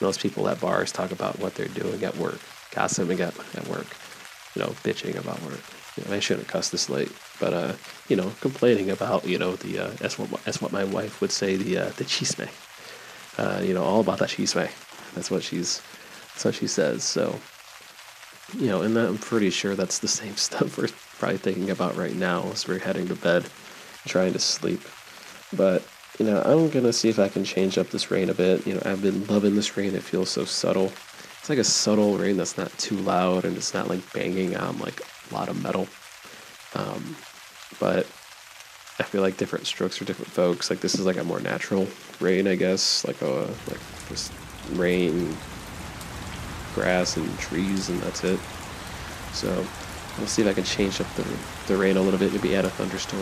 most 0.00 0.20
people 0.20 0.48
at 0.48 0.60
bars 0.60 0.92
talk 0.92 1.10
about 1.10 1.38
what 1.40 1.56
they're 1.56 1.66
doing 1.66 2.04
at 2.04 2.16
work, 2.16 2.38
gossiping 2.70 3.20
at, 3.20 3.36
at 3.56 3.66
work 3.66 3.86
you 4.54 4.62
know, 4.62 4.68
bitching 4.82 5.16
about 5.16 5.40
work. 5.42 5.60
You 5.96 6.04
know, 6.04 6.16
I 6.16 6.20
shouldn't 6.20 6.48
cuss 6.48 6.70
this 6.70 6.88
late, 6.88 7.12
but 7.40 7.52
uh, 7.52 7.72
you 8.08 8.16
know, 8.16 8.32
complaining 8.40 8.90
about 8.90 9.26
you 9.26 9.38
know 9.38 9.56
the 9.56 9.78
uh, 9.78 9.90
that's 9.98 10.18
what 10.18 10.30
that's 10.44 10.60
what 10.60 10.72
my 10.72 10.84
wife 10.84 11.20
would 11.20 11.32
say 11.32 11.56
the 11.56 11.78
uh, 11.78 11.88
the 11.90 12.04
chisme. 12.04 12.48
Uh, 13.36 13.60
you 13.62 13.74
know, 13.74 13.84
all 13.84 14.00
about 14.00 14.18
that 14.18 14.30
chisme. 14.30 14.68
That's 15.14 15.30
what 15.30 15.42
she's 15.42 15.82
that's 16.32 16.44
what 16.44 16.54
she 16.54 16.66
says. 16.66 17.04
So, 17.04 17.38
you 18.58 18.66
know, 18.66 18.82
and 18.82 18.96
I'm 18.96 19.18
pretty 19.18 19.50
sure 19.50 19.74
that's 19.74 20.00
the 20.00 20.08
same 20.08 20.36
stuff 20.48 20.78
we're 20.78 20.88
probably 21.18 21.38
thinking 21.38 21.70
about 21.70 21.96
right 21.96 22.14
now 22.14 22.44
as 22.50 22.66
we're 22.66 22.78
heading 22.78 23.08
to 23.08 23.14
bed, 23.14 23.46
trying 24.06 24.32
to 24.32 24.40
sleep. 24.40 24.82
But 25.56 25.86
you 26.18 26.26
know, 26.26 26.42
I'm 26.42 26.70
gonna 26.70 26.92
see 26.92 27.08
if 27.08 27.18
I 27.18 27.28
can 27.28 27.44
change 27.44 27.78
up 27.78 27.90
this 27.90 28.10
rain 28.10 28.30
a 28.30 28.34
bit. 28.34 28.66
You 28.66 28.74
know, 28.74 28.82
I've 28.84 29.02
been 29.02 29.26
loving 29.26 29.54
this 29.54 29.76
rain. 29.76 29.94
It 29.94 30.02
feels 30.02 30.30
so 30.30 30.44
subtle 30.44 30.92
it's 31.44 31.50
like 31.50 31.58
a 31.58 31.64
subtle 31.64 32.16
rain 32.16 32.38
that's 32.38 32.56
not 32.56 32.72
too 32.78 32.96
loud 32.96 33.44
and 33.44 33.54
it's 33.54 33.74
not 33.74 33.86
like 33.86 34.00
banging 34.14 34.56
on 34.56 34.78
like 34.78 35.02
a 35.30 35.34
lot 35.34 35.50
of 35.50 35.62
metal. 35.62 35.86
Um, 36.74 37.14
but 37.78 38.06
I 38.98 39.02
feel 39.02 39.20
like 39.20 39.36
different 39.36 39.66
strokes 39.66 39.98
for 39.98 40.06
different 40.06 40.32
folks. 40.32 40.70
Like 40.70 40.80
this 40.80 40.94
is 40.94 41.04
like 41.04 41.18
a 41.18 41.22
more 41.22 41.40
natural 41.40 41.86
rain, 42.18 42.48
I 42.48 42.54
guess. 42.54 43.06
Like 43.06 43.20
a 43.20 43.46
like 43.68 43.78
just 44.08 44.32
rain, 44.72 45.36
grass 46.74 47.18
and 47.18 47.38
trees, 47.38 47.90
and 47.90 48.00
that's 48.00 48.24
it. 48.24 48.40
So 49.34 49.50
we'll 50.16 50.26
see 50.26 50.40
if 50.40 50.48
I 50.48 50.54
can 50.54 50.64
change 50.64 50.98
up 50.98 51.14
the 51.14 51.26
the 51.66 51.76
rain 51.76 51.98
a 51.98 52.00
little 52.00 52.18
bit. 52.18 52.32
Maybe 52.32 52.56
add 52.56 52.64
a 52.64 52.70
thunderstorm 52.70 53.20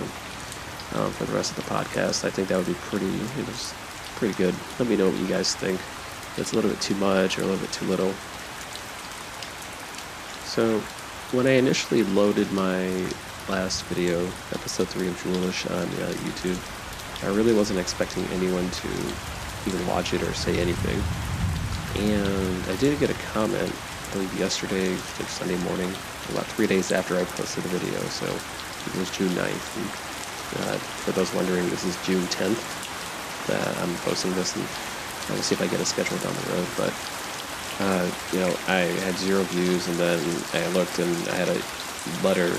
um, 0.94 1.10
for 1.10 1.24
the 1.24 1.32
rest 1.32 1.50
of 1.50 1.56
the 1.56 1.68
podcast. 1.68 2.24
I 2.24 2.30
think 2.30 2.46
that 2.46 2.56
would 2.56 2.68
be 2.68 2.74
pretty. 2.74 3.06
It 3.06 3.48
was 3.48 3.74
pretty 4.14 4.34
good. 4.34 4.54
Let 4.78 4.88
me 4.88 4.94
know 4.94 5.10
what 5.10 5.18
you 5.18 5.26
guys 5.26 5.56
think 5.56 5.80
it's 6.36 6.52
a 6.52 6.56
little 6.56 6.70
bit 6.70 6.80
too 6.80 6.94
much 6.96 7.38
or 7.38 7.42
a 7.42 7.44
little 7.44 7.60
bit 7.60 7.72
too 7.72 7.86
little. 7.86 8.12
So, 10.44 10.80
when 11.32 11.46
I 11.46 11.52
initially 11.52 12.02
loaded 12.02 12.50
my 12.52 12.88
last 13.48 13.84
video, 13.84 14.24
episode 14.52 14.88
3 14.88 15.08
of 15.08 15.22
Droolish 15.22 15.70
on 15.70 15.88
uh, 15.88 16.12
YouTube, 16.24 16.58
I 17.24 17.34
really 17.34 17.54
wasn't 17.54 17.78
expecting 17.78 18.24
anyone 18.26 18.68
to 18.70 18.88
even 19.66 19.86
watch 19.86 20.12
it 20.12 20.22
or 20.22 20.32
say 20.34 20.58
anything. 20.58 21.00
And 22.02 22.64
I 22.70 22.76
did 22.76 22.98
get 22.98 23.10
a 23.10 23.14
comment, 23.32 23.72
I 24.08 24.12
believe 24.12 24.38
yesterday, 24.38 24.90
like 24.90 25.28
Sunday 25.28 25.56
morning, 25.64 25.88
about 26.30 26.46
three 26.46 26.66
days 26.66 26.92
after 26.92 27.16
I 27.16 27.24
posted 27.24 27.64
the 27.64 27.68
video, 27.70 28.00
so 28.08 28.26
it 28.26 28.98
was 28.98 29.10
June 29.10 29.30
9th. 29.30 29.76
And, 29.76 30.68
uh, 30.68 30.78
for 30.78 31.12
those 31.12 31.32
wondering, 31.34 31.68
this 31.70 31.84
is 31.84 31.96
June 32.04 32.24
10th 32.26 33.46
that 33.46 33.78
I'm 33.78 33.94
posting 33.98 34.32
this, 34.34 34.56
and 34.56 34.64
I'll 35.30 35.42
see 35.42 35.54
if 35.54 35.62
I 35.62 35.66
get 35.66 35.80
a 35.80 35.84
schedule 35.84 36.18
down 36.18 36.34
the 36.34 36.52
road. 36.52 36.68
But 36.76 36.92
uh, 37.80 38.10
you 38.32 38.40
know, 38.40 38.54
I 38.68 38.90
had 39.02 39.14
zero 39.16 39.42
views, 39.44 39.88
and 39.88 39.96
then 39.96 40.18
I 40.52 40.66
looked 40.68 40.98
and 40.98 41.28
I 41.28 41.34
had 41.36 41.48
a 41.48 41.60
letter 42.22 42.52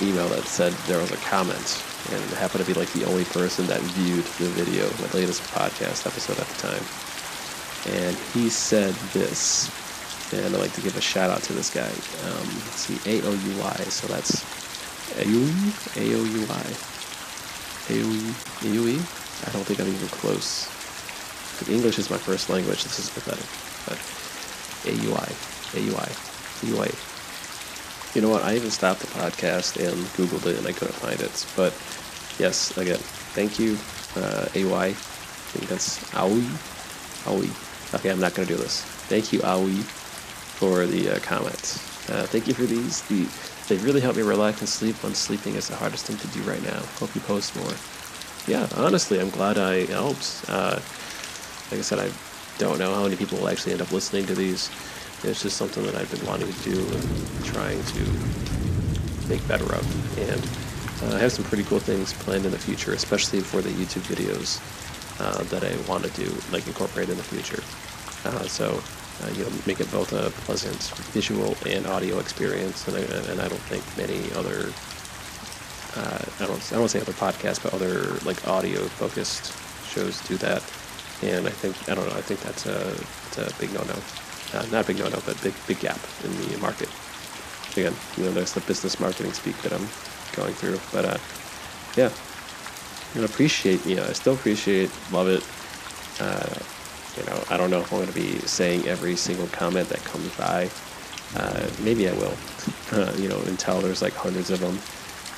email 0.00 0.28
that 0.28 0.44
said 0.44 0.72
there 0.86 0.98
was 0.98 1.10
a 1.10 1.16
comment, 1.16 1.82
and 2.10 2.22
happened 2.38 2.64
to 2.64 2.72
be 2.72 2.78
like 2.78 2.92
the 2.92 3.04
only 3.04 3.24
person 3.24 3.66
that 3.66 3.80
viewed 3.80 4.24
the 4.38 4.48
video, 4.56 4.88
the 4.88 5.16
latest 5.16 5.42
podcast 5.52 6.06
episode 6.06 6.38
at 6.38 6.46
the 6.46 6.58
time. 6.68 6.84
And 7.84 8.16
he 8.32 8.48
said 8.48 8.94
this, 9.12 9.68
and 10.32 10.54
I'd 10.54 10.60
like 10.60 10.72
to 10.74 10.80
give 10.80 10.96
a 10.96 11.00
shout 11.00 11.30
out 11.30 11.42
to 11.44 11.52
this 11.52 11.68
guy. 11.68 11.90
Um, 11.90 12.46
let's 12.64 12.86
see, 12.86 12.98
A 13.10 13.22
O 13.26 13.32
U 13.32 13.58
Y, 13.58 13.76
so 13.88 14.06
that's 14.06 14.44
A 15.18 15.24
O 15.24 16.24
U 16.24 16.46
I 16.48 16.66
A 17.90 18.00
O 18.00 18.34
U 18.62 18.88
E. 18.88 19.00
I 19.44 19.50
don't 19.50 19.64
think 19.64 19.80
I'm 19.80 19.88
even 19.88 20.08
close. 20.08 20.71
English 21.68 21.98
is 21.98 22.10
my 22.10 22.18
first 22.18 22.48
language. 22.48 22.82
This 22.84 22.98
is 22.98 23.10
pathetic, 23.10 23.46
but. 23.86 23.98
AUI, 24.84 25.30
AUI, 25.74 26.10
AUI. 26.66 26.90
You 28.14 28.20
know 28.20 28.28
what? 28.28 28.42
I 28.42 28.56
even 28.56 28.70
stopped 28.70 29.00
the 29.00 29.06
podcast 29.06 29.76
and 29.76 29.96
Googled 30.16 30.46
it 30.46 30.58
and 30.58 30.66
I 30.66 30.72
couldn't 30.72 30.94
find 30.94 31.20
it. 31.20 31.46
But 31.56 31.72
yes, 32.38 32.76
again, 32.76 32.98
thank 33.34 33.58
you, 33.58 33.78
uh, 34.16 34.48
AUI. 34.54 34.90
I 34.90 35.54
think 35.54 35.68
that's 35.68 36.02
Aoi. 36.14 36.42
Aoi. 37.26 37.48
Okay, 37.94 38.10
I'm 38.10 38.20
not 38.20 38.34
going 38.34 38.48
to 38.48 38.54
do 38.54 38.60
this. 38.60 38.82
Thank 39.08 39.32
you, 39.32 39.40
Aoi, 39.42 39.82
for 40.58 40.86
the 40.86 41.16
uh, 41.16 41.18
comments. 41.20 41.78
Uh, 42.10 42.26
thank 42.26 42.48
you 42.48 42.54
for 42.54 42.62
these. 42.62 43.02
The, 43.02 43.28
they 43.68 43.76
really 43.84 44.00
help 44.00 44.16
me 44.16 44.22
relax 44.22 44.60
and 44.60 44.68
sleep 44.68 44.96
when 45.04 45.14
sleeping 45.14 45.54
is 45.54 45.68
the 45.68 45.76
hardest 45.76 46.06
thing 46.06 46.16
to 46.16 46.26
do 46.28 46.42
right 46.42 46.62
now. 46.62 46.80
Hope 46.98 47.14
you 47.14 47.20
post 47.20 47.54
more. 47.56 47.72
Yeah, 48.48 48.66
honestly, 48.76 49.20
I'm 49.20 49.30
glad 49.30 49.56
I 49.56 49.86
helped. 49.86 50.44
Uh, 50.48 50.80
like 51.72 51.78
I 51.78 51.82
said, 51.82 52.00
I 52.00 52.10
don't 52.58 52.78
know 52.78 52.94
how 52.94 53.04
many 53.04 53.16
people 53.16 53.38
will 53.38 53.48
actually 53.48 53.72
end 53.72 53.80
up 53.80 53.90
listening 53.92 54.26
to 54.26 54.34
these. 54.34 54.68
It's 55.24 55.40
just 55.40 55.56
something 55.56 55.82
that 55.84 55.94
I've 55.94 56.10
been 56.10 56.26
wanting 56.26 56.52
to 56.52 56.62
do 56.62 56.78
and 56.78 57.44
trying 57.46 57.82
to 57.82 58.00
make 59.26 59.46
better 59.48 59.64
of. 59.64 60.18
And 60.18 61.10
uh, 61.10 61.16
I 61.16 61.20
have 61.20 61.32
some 61.32 61.46
pretty 61.46 61.64
cool 61.64 61.78
things 61.78 62.12
planned 62.12 62.44
in 62.44 62.50
the 62.50 62.58
future, 62.58 62.92
especially 62.92 63.40
for 63.40 63.62
the 63.62 63.70
YouTube 63.70 64.02
videos 64.02 64.60
uh, 65.18 65.42
that 65.44 65.64
I 65.64 65.74
want 65.88 66.04
to 66.04 66.10
do, 66.10 66.30
like 66.52 66.66
incorporate 66.66 67.08
in 67.08 67.16
the 67.16 67.22
future. 67.22 67.62
Uh, 68.28 68.46
so, 68.48 68.82
uh, 69.24 69.30
you 69.30 69.44
know, 69.44 69.50
make 69.66 69.80
it 69.80 69.90
both 69.90 70.12
a 70.12 70.28
pleasant 70.44 70.76
visual 71.12 71.56
and 71.64 71.86
audio 71.86 72.18
experience. 72.18 72.86
And 72.86 72.98
I, 72.98 73.00
and 73.30 73.40
I 73.40 73.48
don't 73.48 73.64
think 73.72 73.82
many 73.96 74.30
other, 74.32 74.68
uh, 75.96 76.22
I 76.38 76.46
don't, 76.46 76.72
I 76.72 76.76
don't 76.76 76.88
say 76.88 77.00
other 77.00 77.12
podcasts, 77.12 77.62
but 77.62 77.72
other 77.72 78.12
like 78.26 78.46
audio 78.46 78.80
focused 78.82 79.54
shows 79.88 80.20
do 80.28 80.36
that 80.36 80.62
and 81.22 81.46
I 81.46 81.50
think 81.50 81.76
I 81.88 81.94
don't 81.94 82.08
know. 82.08 82.16
I 82.16 82.20
think 82.20 82.40
that's 82.40 82.66
a, 82.66 82.78
that's 83.34 83.38
a 83.38 83.60
big 83.60 83.72
no-no. 83.72 83.94
Uh, 84.52 84.66
not 84.70 84.84
a 84.84 84.86
big 84.86 84.98
no-no, 84.98 85.18
but 85.24 85.40
big 85.42 85.54
big 85.66 85.80
gap 85.80 86.00
in 86.24 86.36
the 86.36 86.58
market. 86.58 86.88
Again, 87.72 87.94
you 88.16 88.24
know, 88.24 88.32
there's 88.32 88.52
the 88.52 88.60
business 88.62 89.00
marketing 89.00 89.32
speak 89.32 89.56
that 89.62 89.72
I'm 89.72 89.88
going 90.34 90.54
through, 90.54 90.78
but 90.92 91.04
uh, 91.04 91.18
yeah, 91.96 92.10
I 93.14 93.24
appreciate. 93.24 93.84
You 93.86 93.96
know, 93.96 94.04
I 94.04 94.12
still 94.12 94.34
appreciate, 94.34 94.90
love 95.10 95.28
it. 95.28 95.44
Uh, 96.20 96.54
you 97.16 97.24
know, 97.26 97.44
I 97.50 97.56
don't 97.56 97.70
know 97.70 97.80
if 97.80 97.92
I'm 97.92 97.98
going 97.98 98.12
to 98.12 98.14
be 98.14 98.38
saying 98.40 98.86
every 98.86 99.16
single 99.16 99.46
comment 99.48 99.88
that 99.88 100.02
comes 100.04 100.34
by. 100.36 100.70
Uh, 101.34 101.68
maybe 101.80 102.08
I 102.08 102.12
will. 102.14 102.34
Uh, 102.92 103.10
you 103.16 103.26
know, 103.26 103.40
until 103.46 103.80
there's 103.80 104.02
like 104.02 104.12
hundreds 104.12 104.50
of 104.50 104.60
them. 104.60 104.78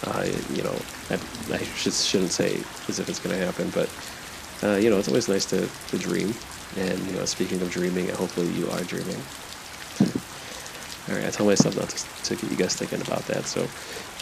Uh, 0.02 0.26
you 0.52 0.62
know, 0.64 0.74
I, 1.08 1.54
I 1.54 1.58
shouldn't 1.58 2.32
say 2.32 2.56
as 2.88 2.98
if 2.98 3.08
it's 3.08 3.20
going 3.20 3.38
to 3.38 3.46
happen, 3.46 3.70
but 3.70 3.88
uh, 4.64 4.76
you 4.76 4.90
know, 4.90 4.98
it's 4.98 5.08
always 5.08 5.28
nice 5.28 5.44
to, 5.46 5.68
to 5.88 5.98
dream. 5.98 6.32
And, 6.76 6.98
you 7.06 7.12
know, 7.12 7.24
speaking 7.24 7.60
of 7.60 7.70
dreaming, 7.70 8.08
hopefully 8.08 8.48
you 8.48 8.68
are 8.70 8.82
dreaming. 8.82 9.20
All 11.08 11.14
right, 11.14 11.26
I 11.26 11.30
tell 11.30 11.46
myself 11.46 11.76
not 11.76 11.90
to, 11.90 12.34
to 12.34 12.36
get 12.36 12.50
you 12.50 12.56
guys 12.56 12.74
thinking 12.74 13.00
about 13.02 13.26
that. 13.26 13.44
So 13.44 13.62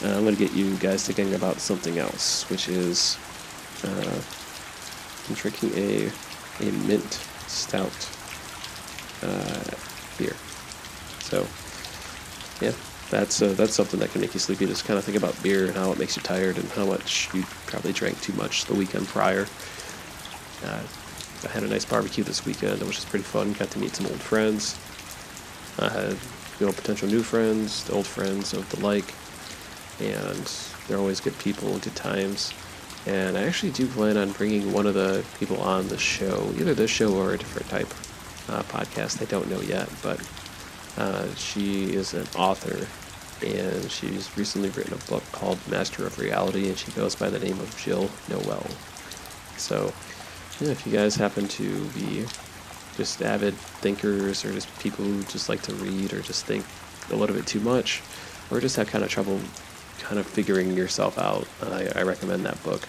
uh, 0.05 0.17
I'm 0.17 0.25
going 0.25 0.35
to 0.35 0.45
get 0.45 0.53
you 0.53 0.75
guys 0.77 1.07
thinking 1.07 1.35
about 1.35 1.61
something 1.61 1.99
else, 1.99 2.49
which 2.51 2.69
is 2.69 3.17
uh, 3.85 4.21
I'm 5.29 5.35
drinking 5.35 5.71
a, 5.77 6.11
a 6.61 6.73
mint 6.87 7.21
stout 7.47 8.11
uh, 9.23 9.77
beer. 10.19 10.35
So, 11.21 11.47
yeah, 12.61 12.73
that's 13.11 13.41
uh, 13.43 13.53
that's 13.53 13.75
something 13.75 14.01
that 14.01 14.11
can 14.11 14.21
make 14.21 14.35
you 14.35 14.41
sleepy. 14.41 14.67
Just 14.67 14.85
kind 14.85 14.99
of 14.99 15.05
think 15.05 15.17
about 15.17 15.41
beer 15.43 15.67
and 15.67 15.77
how 15.77 15.93
it 15.93 15.99
makes 15.99 16.17
you 16.17 16.23
tired 16.23 16.59
and 16.59 16.69
how 16.71 16.87
much 16.87 17.33
you 17.33 17.45
probably 17.67 17.93
drank 17.93 18.21
too 18.21 18.33
much 18.33 18.65
the 18.65 18.75
weekend 18.75 19.07
prior. 19.07 19.47
Uh, 20.65 20.83
I 21.45 21.49
had 21.49 21.63
a 21.65 21.69
nice 21.69 21.85
barbecue 21.85 22.23
this 22.25 22.45
weekend, 22.47 22.81
which 22.81 22.97
was 22.97 23.05
pretty 23.05 23.25
fun. 23.25 23.53
Got 23.55 23.71
to 23.71 23.79
meet 23.79 23.95
some 23.95 24.07
old 24.07 24.21
friends. 24.21 24.79
I 25.79 25.89
had, 25.89 26.17
you 26.61 26.67
know, 26.67 26.73
potential 26.73 27.09
new 27.09 27.23
friends, 27.23 27.89
old 27.91 28.07
friends 28.07 28.53
of 28.53 28.69
the 28.71 28.81
like, 28.81 29.15
and 30.01 30.51
they're 30.87 30.99
always 30.99 31.21
good 31.21 31.39
people, 31.39 31.79
good 31.79 31.97
times. 31.97 32.53
And 33.07 33.37
I 33.37 33.43
actually 33.43 33.73
do 33.73 33.89
plan 33.89 34.17
on 34.17 34.31
bringing 34.33 34.73
one 34.73 34.87
of 34.87 34.95
the 34.95 35.25
people 35.41 35.61
on 35.61 35.89
the 35.89 35.99
show, 35.99 36.53
either 36.57 36.75
this 36.75 36.91
show 36.91 37.13
or 37.15 37.33
a 37.33 37.39
different 37.39 37.69
type 37.69 37.89
uh, 38.49 38.63
podcast. 38.65 39.21
I 39.21 39.25
don't 39.25 39.51
know 39.51 39.61
yet, 39.61 39.89
but 40.03 40.21
uh, 40.97 41.35
she 41.35 41.95
is 41.95 42.15
an 42.15 42.27
author, 42.37 42.87
and 43.45 43.91
she's 43.91 44.37
recently 44.37 44.69
written 44.71 44.93
a 44.93 45.11
book 45.11 45.25
called 45.33 45.59
Master 45.69 46.07
of 46.07 46.19
Reality, 46.19 46.69
and 46.69 46.79
she 46.79 46.93
goes 46.93 47.17
by 47.17 47.29
the 47.29 47.41
name 47.41 47.59
of 47.59 47.77
Jill 47.77 48.09
Noel. 48.29 48.65
So 49.57 49.93
if 50.69 50.87
you 50.87 50.93
guys 50.93 51.17
happen 51.17 51.49
to 51.49 51.85
be 51.89 52.25
just 52.97 53.23
avid 53.23 53.55
thinkers 53.55 54.45
or 54.45 54.53
just 54.53 54.69
people 54.79 55.05
who 55.05 55.23
just 55.25 55.49
like 55.49 55.63
to 55.63 55.75
read 55.75 56.13
or 56.13 56.21
just 56.21 56.45
think 56.45 56.65
a 57.11 57.17
little 57.17 57.35
bit 57.35 57.47
too 57.47 57.61
much 57.61 58.03
or 58.51 58.61
just 58.61 58.77
have 58.77 58.87
kind 58.87 59.03
of 59.03 59.11
trouble 59.11 59.41
kind 60.01 60.19
of 60.19 60.27
figuring 60.27 60.77
yourself 60.77 61.19
out, 61.19 61.47
I, 61.63 61.89
I 61.97 62.03
recommend 62.03 62.45
that 62.45 62.63
book. 62.63 62.83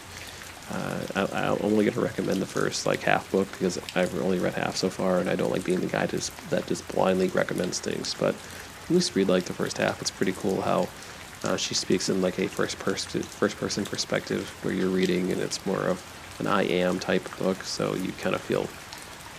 Uh, 0.72 1.28
I, 1.34 1.48
am 1.48 1.58
only 1.62 1.86
going 1.86 1.94
to 1.94 2.02
recommend 2.02 2.42
the 2.42 2.46
first 2.46 2.86
like 2.86 3.02
half 3.02 3.32
book 3.32 3.50
because 3.52 3.78
I've 3.96 4.20
only 4.22 4.40
read 4.40 4.54
half 4.54 4.76
so 4.76 4.90
far, 4.90 5.20
and 5.20 5.30
I 5.30 5.36
don't 5.36 5.52
like 5.52 5.64
being 5.64 5.82
the 5.82 5.88
guy 5.88 6.08
just, 6.08 6.32
that 6.50 6.66
just 6.68 6.88
blindly 6.90 7.28
recommends 7.28 7.80
things. 7.80 8.14
But 8.14 8.36
at 8.84 8.90
least 8.90 9.16
read 9.16 9.28
like 9.28 9.44
the 9.44 9.54
first 9.54 9.78
half. 9.78 10.02
It's 10.02 10.12
pretty 10.12 10.34
cool 10.34 10.62
how 10.62 10.90
uh, 11.44 11.58
she 11.58 11.76
speaks 11.76 12.10
in 12.10 12.22
like 12.22 12.40
a 12.40 12.48
first 12.48 12.80
person 12.80 13.22
first 13.22 13.58
person 13.58 13.86
perspective 13.86 14.50
where 14.64 14.74
you're 14.74 14.90
reading, 14.90 15.32
and 15.32 15.42
it's 15.42 15.66
more 15.66 15.84
of 15.88 16.02
an 16.40 16.48
I 16.48 16.64
am 16.64 17.00
type 17.00 17.24
book, 17.38 17.64
so 17.64 17.96
you 17.96 18.12
kind 18.14 18.36
of 18.36 18.42
feel 18.42 18.68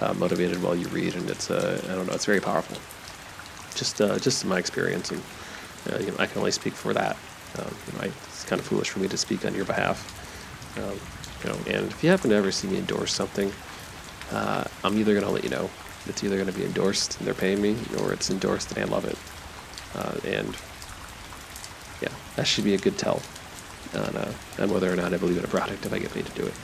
uh, 0.00 0.14
motivated 0.14 0.62
while 0.62 0.76
you 0.76 0.88
read, 0.88 1.14
and 1.14 1.28
it's 1.30 1.50
uh, 1.50 1.80
I 1.85 1.94
don't 1.94 2.07
know, 2.07 2.14
it's 2.14 2.24
very 2.24 2.40
powerful. 2.40 2.76
Just 3.76 4.00
uh, 4.00 4.18
just 4.18 4.44
my 4.44 4.59
experience, 4.59 5.11
and 5.11 5.22
uh, 5.92 5.98
you 5.98 6.11
know, 6.11 6.16
I 6.18 6.26
can 6.26 6.38
only 6.38 6.52
speak 6.52 6.74
for 6.74 6.94
that. 6.94 7.16
Um, 7.59 7.74
you 7.87 7.92
know, 7.92 8.04
I, 8.04 8.07
it's 8.07 8.44
kind 8.44 8.61
of 8.61 8.66
foolish 8.66 8.90
for 8.90 9.00
me 9.00 9.09
to 9.09 9.16
speak 9.16 9.44
on 9.44 9.54
your 9.54 9.64
behalf. 9.64 9.98
Um, 10.78 10.98
you 11.42 11.50
know, 11.50 11.78
and 11.78 11.90
if 11.90 12.02
you 12.02 12.11
happen 12.11 12.30
to 12.30 12.37
ever 12.37 12.50
see 12.50 12.68
me 12.68 12.78
endorse 12.78 13.12
something, 13.12 13.52
uh, 14.33 14.64
I'm 14.83 14.98
either 14.98 15.12
going 15.12 15.26
to 15.26 15.30
let 15.30 15.44
you 15.44 15.50
know 15.50 15.70
it's 16.07 16.22
either 16.22 16.37
going 16.37 16.48
to 16.48 16.52
be 16.52 16.64
endorsed 16.64 17.18
and 17.18 17.26
they're 17.26 17.35
paying 17.35 17.62
me, 17.62 17.77
or 18.00 18.12
it's 18.12 18.31
endorsed 18.31 18.73
and 18.73 18.85
I 18.85 18.92
love 18.92 19.04
it. 19.04 19.16
Uh, 19.94 20.37
and 20.37 20.56
yeah, 22.02 22.14
that 22.37 22.46
should 22.46 22.64
be 22.64 22.75
a 22.75 22.79
good 22.79 22.98
tell 22.98 23.23
on, 23.94 24.35
on 24.58 24.71
whether 24.71 24.92
or 24.92 24.96
not 24.96 25.14
I 25.14 25.16
believe 25.16 25.38
in 25.38 25.44
a 25.44 25.48
product 25.48 25.87
if 25.87 25.92
I 25.92 25.98
get 25.98 26.12
paid 26.12 26.27
to 26.27 26.33
do 26.33 26.46
it. 26.46 26.54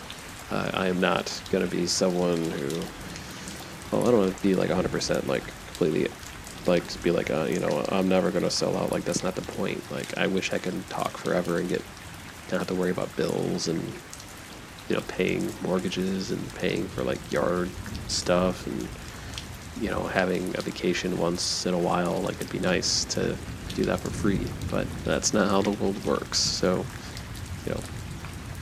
Uh, 0.51 0.71
I 0.75 0.89
am 0.89 1.01
not 1.01 1.41
going 1.51 1.69
to 1.69 1.71
be 1.71 1.87
someone 1.87 2.43
who, 2.43 2.81
well, 3.91 4.07
I 4.07 4.11
don't 4.11 4.19
want 4.19 4.37
to 4.37 4.43
be 4.43 4.55
like 4.55 4.71
100% 4.71 5.27
like 5.27 5.45
completely 5.67 6.09
like 6.67 6.87
to 6.89 6.99
be 6.99 7.11
like, 7.11 7.31
uh, 7.31 7.47
you 7.49 7.59
know, 7.59 7.85
I'm 7.91 8.09
never 8.09 8.31
going 8.31 8.45
to 8.45 8.51
sell 8.51 8.77
out. 8.77 8.93
Like, 8.93 9.05
that's 9.05 9.23
not 9.23 9.35
the 9.35 9.43
point. 9.43 9.83
Like, 9.91 10.17
I 10.19 10.27
wish 10.27 10.53
I 10.53 10.59
could 10.59 10.89
talk 10.89 11.17
forever 11.17 11.59
and 11.59 11.69
get, 11.69 11.83
not 12.51 12.59
have 12.59 12.67
to 12.69 12.75
worry 12.75 12.91
about 12.91 13.15
bills 13.17 13.69
and, 13.69 13.83
you 14.89 14.97
know, 14.97 15.03
paying 15.09 15.53
mortgages 15.63 16.31
and 16.31 16.55
paying 16.57 16.87
for 16.89 17.03
like 17.03 17.19
yard 17.33 17.71
stuff 18.09 18.67
and, 18.67 18.89
you 19.81 19.91
know, 19.91 20.03
having 20.09 20.55
a 20.57 20.61
vacation 20.61 21.17
once 21.19 21.67
in 21.67 21.75
a 21.75 21.79
while. 21.79 22.21
Like, 22.21 22.37
it'd 22.37 22.51
be 22.51 22.59
nice 22.59 23.05
to 23.07 23.37
do 23.75 23.85
that 23.85 24.01
for 24.01 24.11
free, 24.11 24.47
but 24.71 24.87
that's 25.05 25.33
not 25.33 25.49
how 25.49 25.63
the 25.63 25.71
world 25.71 26.05
works. 26.05 26.39
So, 26.39 26.85
you 27.67 27.73
know, 27.73 27.81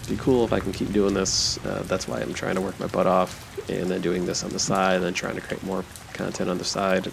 be 0.09 0.16
cool 0.16 0.44
if 0.44 0.52
I 0.52 0.61
can 0.61 0.72
keep 0.72 0.92
doing 0.92 1.14
this. 1.14 1.62
Uh, 1.64 1.82
that's 1.86 2.09
why 2.09 2.20
I'm 2.20 2.34
trying 2.34 2.54
to 2.54 2.61
work 2.61 2.78
my 2.80 2.86
butt 2.86 3.06
off 3.06 3.68
and 3.68 3.90
then 3.90 4.00
doing 4.00 4.26
this 4.26 4.44
on 4.44 4.50
the 4.50 4.59
side 4.59 4.96
and 4.96 5.04
then 5.04 5.14
trying 5.14 5.34
to 5.34 5.40
create 5.40 5.62
more 5.62 5.84
content 6.12 6.50
on 6.50 6.59
the 6.59 6.64
side. 6.64 7.06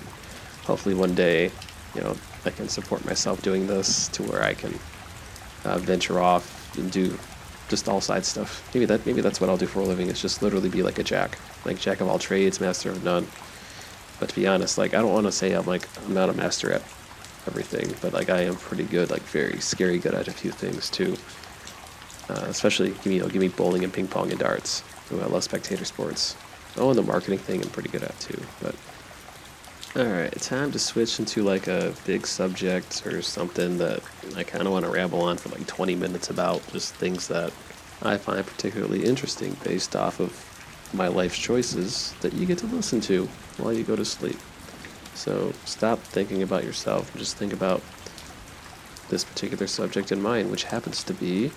Hopefully 0.64 0.96
one 0.96 1.14
day, 1.14 1.52
you 1.94 2.02
know, 2.02 2.16
I 2.46 2.50
can 2.52 2.68
support 2.70 3.06
myself 3.06 3.42
doing 3.42 3.68
this 3.68 4.08
to 4.10 4.24
where 4.24 4.44
I 4.44 4.54
can 4.54 4.74
uh, 5.64 5.78
venture 5.80 6.20
off 6.20 6.78
and 6.78 6.92
do 6.92 7.18
just 7.68 7.90
all 7.90 8.02
side 8.02 8.26
stuff. 8.26 8.70
Maybe 8.74 8.86
that 8.86 9.06
maybe 9.06 9.22
that's 9.22 9.42
what 9.42 9.50
I'll 9.50 9.58
do 9.58 9.66
for 9.66 9.80
a 9.80 9.84
living. 9.84 10.08
Is 10.08 10.22
just 10.22 10.42
literally 10.42 10.70
be 10.70 10.84
like 10.84 11.00
a 11.00 11.04
jack, 11.04 11.38
like 11.66 11.80
jack 11.80 12.02
of 12.02 12.08
all 12.08 12.20
trades, 12.20 12.62
master 12.62 12.92
of 12.92 13.04
none. 13.04 13.28
But 14.20 14.30
to 14.30 14.36
be 14.36 14.48
honest, 14.48 14.78
like 14.78 14.94
I 14.94 15.02
don't 15.02 15.14
want 15.14 15.26
to 15.26 15.32
say 15.32 15.54
I'm 15.54 15.66
like 15.66 15.88
I'm 16.06 16.14
not 16.14 16.30
a 16.30 16.34
master 16.34 16.72
at 16.72 16.82
everything, 17.48 17.94
but 18.02 18.14
like 18.14 18.30
I 18.30 18.42
am 18.42 18.56
pretty 18.56 18.84
good, 18.84 19.10
like 19.10 19.22
very 19.24 19.60
scary 19.60 19.98
good 19.98 20.14
at 20.14 20.28
a 20.28 20.32
few 20.32 20.52
things 20.52 20.90
too. 20.90 21.18
Uh, 22.30 22.46
especially 22.48 22.90
give 22.90 23.06
me 23.06 23.16
you 23.16 23.22
know, 23.22 23.28
give 23.28 23.42
me 23.42 23.50
bowling 23.50 23.84
and 23.84 23.94
ping 23.94 24.08
pong 24.08 24.32
and 24.32 24.40
darts. 24.40 24.84
Ooh, 25.12 25.22
I 25.22 25.26
love 25.26 25.44
spectator 25.44 25.86
sports. 25.86 26.36
Oh, 26.78 26.90
and 26.90 26.98
the 26.98 27.04
marketing 27.04 27.40
thing 27.40 27.62
I'm 27.62 27.70
pretty 27.70 27.90
good 27.90 28.04
at 28.04 28.20
too. 28.20 28.42
But 28.62 28.76
all 29.96 30.06
right, 30.06 30.32
time 30.42 30.72
to 30.74 30.80
switch 30.80 31.20
into 31.20 31.44
like 31.44 31.68
a 31.68 31.94
big 32.06 32.28
subject 32.28 33.06
or 33.06 33.22
something 33.22 33.78
that 33.78 34.02
I 34.36 34.44
kind 34.44 34.66
of 34.66 34.74
want 34.74 34.84
to 34.86 34.92
ramble 34.92 35.22
on 35.22 35.38
for 35.38 35.50
like 35.50 35.66
20 35.68 35.96
minutes 35.96 36.30
about, 36.30 36.68
just 36.74 36.94
things 36.96 37.30
that 37.30 37.54
I 38.02 38.18
find 38.18 38.46
particularly 38.46 39.06
interesting 39.06 39.56
based 39.64 39.96
off 39.96 40.20
of 40.20 40.34
my 40.94 41.08
life's 41.08 41.38
choices 41.38 42.14
that 42.20 42.34
you 42.34 42.46
get 42.46 42.58
to 42.58 42.66
listen 42.66 43.00
to 43.02 43.26
while 43.58 43.72
you 43.72 43.84
go 43.84 43.96
to 43.96 44.04
sleep. 44.04 44.38
So 45.14 45.54
stop 45.64 46.00
thinking 46.00 46.44
about 46.44 46.66
yourself 46.66 47.10
and 47.12 47.20
just 47.20 47.38
think 47.38 47.54
about 47.54 47.82
this 49.08 49.24
particular 49.24 49.66
subject 49.68 50.12
in 50.12 50.22
mind, 50.22 50.52
which 50.52 50.66
happens 50.66 51.04
to 51.06 51.14
be 51.14 51.52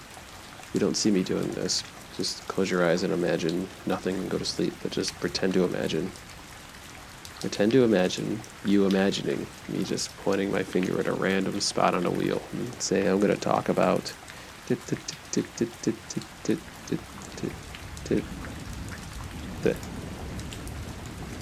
you 0.75 0.81
don't 0.81 0.97
see 0.97 1.11
me 1.11 1.23
doing 1.23 1.49
this. 1.53 1.83
Just 2.16 2.47
close 2.49 2.71
your 2.71 2.85
eyes 2.85 3.03
and 3.03 3.12
imagine 3.12 3.69
nothing 3.87 4.16
and 4.16 4.29
go 4.29 4.39
to 4.39 4.45
sleep, 4.45 4.75
but 4.83 4.91
just 4.91 5.14
pretend 5.21 5.55
to 5.55 5.64
imagine. 5.64 6.11
Pretend 7.41 7.71
to 7.73 7.85
imagine 7.85 8.41
you 8.64 8.85
imagining 8.85 9.47
me 9.69 9.85
just 9.85 10.14
pointing 10.19 10.51
my 10.51 10.64
finger 10.64 10.99
at 10.99 11.07
a 11.07 11.12
random 11.12 11.61
spot 11.61 11.95
on 11.95 12.05
a 12.05 12.11
wheel 12.11 12.43
and 12.53 12.75
say, 12.83 13.07
I'm 13.07 13.21
going 13.21 13.33
to 13.33 13.41
talk 13.41 13.69
about. 13.69 14.12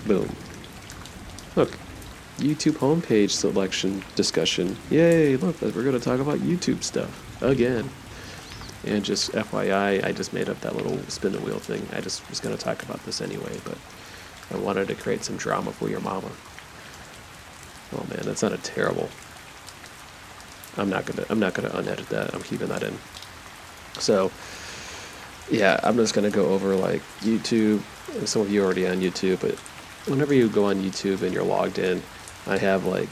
Boom. 0.07 0.31
Look, 1.57 1.70
YouTube 2.39 2.74
homepage 2.74 3.31
selection 3.31 4.05
discussion. 4.14 4.77
Yay, 4.91 5.37
look, 5.37 5.61
we're 5.62 5.70
going 5.70 5.99
to 5.99 6.01
talk 6.01 6.20
about 6.20 6.41
YouTube 6.41 6.83
stuff 6.85 7.43
again. 7.43 7.89
And 8.87 9.05
just 9.05 9.32
FYI, 9.32 10.05
I 10.05 10.12
just 10.12 10.32
made 10.32 10.49
up 10.49 10.61
that 10.61 10.76
little 10.76 10.99
spin 11.09 11.32
the 11.32 11.41
wheel 11.41 11.59
thing. 11.59 11.87
I 11.93 12.01
just 12.01 12.28
was 12.30 12.41
going 12.41 12.57
to 12.57 12.62
talk 12.62 12.82
about 12.82 13.05
this 13.05 13.20
anyway, 13.20 13.59
but 13.64 13.76
I 14.53 14.57
wanted 14.59 14.89
to 14.89 14.95
create 14.95 15.24
some 15.24 15.37
drama 15.37 15.72
for 15.72 15.89
your 15.89 16.01
mama. 16.01 16.30
Oh 17.93 18.05
man, 18.09 18.20
that 18.24 18.39
sounded 18.39 18.62
terrible. 18.64 19.09
I'm 20.76 20.91
not 20.91 21.07
gonna 21.07 21.24
I'm 21.30 21.39
not 21.39 21.55
gonna 21.55 21.70
unedit 21.70 22.09
that. 22.11 22.34
I'm 22.34 22.43
keeping 22.43 22.68
that 22.68 22.82
in. 22.82 22.97
So 23.99 24.30
yeah, 25.51 25.80
I'm 25.82 25.97
just 25.97 26.14
gonna 26.14 26.30
go 26.30 26.47
over 26.47 26.74
like 26.74 27.03
YouTube. 27.20 27.82
Some 28.26 28.43
of 28.43 28.51
you 28.51 28.62
are 28.62 28.66
already 28.66 28.87
on 28.87 28.99
YouTube, 28.99 29.41
but 29.41 29.55
whenever 30.09 30.34
you 30.34 30.49
go 30.49 30.66
on 30.66 30.82
YouTube 30.82 31.22
and 31.22 31.32
you're 31.32 31.45
logged 31.45 31.78
in, 31.78 32.03
I 32.47 32.59
have 32.59 32.84
like 32.84 33.09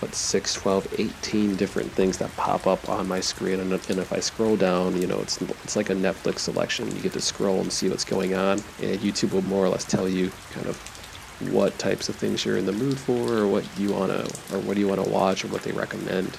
what 0.00 0.14
6 0.14 0.54
12 0.54 0.94
18 0.98 1.56
different 1.56 1.90
things 1.92 2.18
that 2.18 2.34
pop 2.36 2.66
up 2.66 2.88
on 2.88 3.08
my 3.08 3.20
screen. 3.20 3.60
And, 3.60 3.72
and 3.72 3.98
if 3.98 4.12
i 4.12 4.20
scroll 4.20 4.56
down 4.56 5.00
you 5.00 5.06
know 5.06 5.18
it's 5.20 5.40
it's 5.40 5.76
like 5.76 5.90
a 5.90 5.94
netflix 5.94 6.40
selection. 6.40 6.94
You 6.94 7.02
get 7.02 7.12
to 7.14 7.20
scroll 7.20 7.60
and 7.60 7.72
see 7.72 7.88
what's 7.88 8.04
going 8.04 8.34
on. 8.34 8.62
And 8.82 9.00
youtube 9.00 9.32
will 9.32 9.42
more 9.42 9.64
or 9.64 9.68
less 9.68 9.84
tell 9.84 10.08
you 10.08 10.30
kind 10.52 10.66
of 10.66 10.76
what 11.50 11.78
types 11.78 12.08
of 12.08 12.16
things 12.16 12.44
you're 12.44 12.56
in 12.56 12.66
the 12.66 12.72
mood 12.72 12.98
for 12.98 13.34
or 13.34 13.46
what 13.46 13.64
you 13.78 13.92
want 13.92 14.10
to 14.10 14.54
or 14.54 14.60
what 14.60 14.74
do 14.74 14.80
you 14.80 14.88
want 14.88 15.02
to 15.02 15.10
watch 15.10 15.44
or 15.44 15.48
what 15.48 15.62
they 15.62 15.72
recommend. 15.72 16.36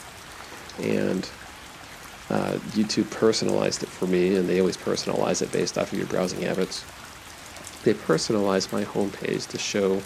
And 0.79 1.29
uh, 2.29 2.57
youtube 2.75 3.09
personalized 3.09 3.83
it 3.83 3.89
for 3.89 4.05
me 4.05 4.35
and 4.35 4.49
they 4.49 4.59
always 4.59 4.75
personalize 4.75 5.41
it 5.41 5.49
based 5.51 5.77
off 5.77 5.93
of 5.93 5.97
your 5.97 6.07
browsing 6.07 6.41
habits. 6.41 6.85
They 7.83 7.93
personalize 7.93 8.71
my 8.71 8.83
homepage 8.83 9.47
to 9.47 9.57
show 9.57 10.01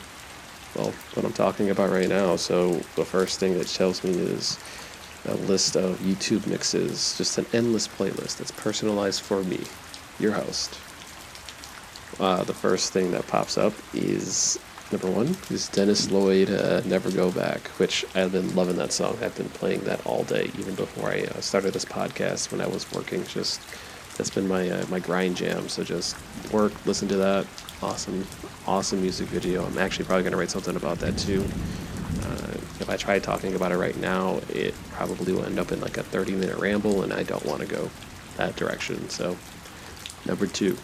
well, 0.75 0.91
what 1.13 1.25
I'm 1.25 1.33
talking 1.33 1.69
about 1.69 1.89
right 1.89 2.07
now. 2.09 2.35
So 2.35 2.73
the 2.95 3.05
first 3.05 3.39
thing 3.39 3.57
that 3.57 3.67
tells 3.67 4.03
me 4.03 4.11
is 4.11 4.57
a 5.25 5.35
list 5.35 5.75
of 5.75 5.99
YouTube 5.99 6.47
mixes, 6.47 7.17
just 7.17 7.37
an 7.37 7.45
endless 7.53 7.87
playlist 7.87 8.37
that's 8.37 8.51
personalized 8.51 9.21
for 9.21 9.43
me, 9.43 9.59
your 10.19 10.31
host. 10.31 10.77
Uh, 12.19 12.43
the 12.43 12.53
first 12.53 12.93
thing 12.93 13.11
that 13.11 13.27
pops 13.27 13.57
up 13.57 13.73
is 13.93 14.59
number 14.91 15.09
one 15.09 15.35
is 15.49 15.69
Dennis 15.69 16.11
Lloyd, 16.11 16.49
uh, 16.49 16.81
"Never 16.85 17.09
Go 17.11 17.31
Back," 17.31 17.67
which 17.79 18.05
I've 18.15 18.31
been 18.31 18.53
loving 18.55 18.75
that 18.77 18.91
song. 18.91 19.17
I've 19.21 19.35
been 19.35 19.49
playing 19.49 19.81
that 19.81 20.05
all 20.05 20.23
day, 20.23 20.51
even 20.59 20.75
before 20.75 21.09
I 21.09 21.21
uh, 21.23 21.41
started 21.41 21.73
this 21.73 21.85
podcast. 21.85 22.51
When 22.51 22.61
I 22.61 22.67
was 22.67 22.91
working, 22.91 23.25
just 23.25 23.61
that's 24.17 24.29
been 24.29 24.47
my 24.47 24.69
uh, 24.69 24.85
my 24.87 24.99
grind 24.99 25.37
jam. 25.37 25.69
So 25.69 25.83
just 25.83 26.15
work, 26.51 26.73
listen 26.85 27.07
to 27.09 27.17
that. 27.17 27.45
Awesome, 27.83 28.27
awesome 28.67 29.01
music 29.01 29.27
video. 29.29 29.65
I'm 29.65 29.79
actually 29.79 30.05
probably 30.05 30.23
gonna 30.23 30.37
write 30.37 30.51
something 30.51 30.75
about 30.75 30.99
that 30.99 31.17
too. 31.17 31.43
Uh, 32.23 32.53
if 32.79 32.91
I 32.91 32.95
try 32.95 33.17
talking 33.17 33.55
about 33.55 33.71
it 33.71 33.77
right 33.77 33.97
now, 33.97 34.39
it 34.49 34.75
probably 34.91 35.33
will 35.33 35.45
end 35.45 35.57
up 35.57 35.71
in 35.71 35.81
like 35.81 35.97
a 35.97 36.03
30 36.03 36.33
minute 36.33 36.57
ramble, 36.57 37.01
and 37.01 37.11
I 37.11 37.23
don't 37.23 37.43
want 37.43 37.61
to 37.61 37.65
go 37.65 37.89
that 38.37 38.55
direction. 38.55 39.09
So 39.09 39.35
number 40.27 40.45
two, 40.45 40.77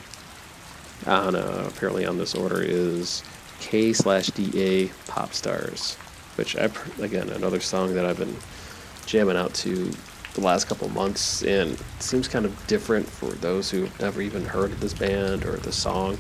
on 1.05 1.35
uh, 1.35 1.69
apparently 1.71 2.03
on 2.03 2.17
this 2.17 2.33
order 2.33 2.63
is 2.63 3.23
K 3.59 3.93
slash 3.93 4.27
DA 4.27 4.87
Pop 5.05 5.33
Stars, 5.33 5.97
which 6.35 6.55
I 6.55 6.71
again 6.99 7.29
another 7.29 7.59
song 7.59 7.93
that 7.93 8.07
I've 8.07 8.17
been 8.17 8.37
jamming 9.05 9.37
out 9.37 9.53
to 9.55 9.91
the 10.33 10.41
last 10.41 10.65
couple 10.65 10.89
months, 10.89 11.43
and 11.43 11.77
seems 11.99 12.27
kind 12.27 12.45
of 12.45 12.65
different 12.65 13.07
for 13.07 13.29
those 13.33 13.69
who've 13.69 13.99
never 13.99 14.19
even 14.19 14.43
heard 14.43 14.71
of 14.71 14.79
this 14.79 14.95
band 14.95 15.45
or 15.45 15.57
the 15.57 15.71
song. 15.71 16.17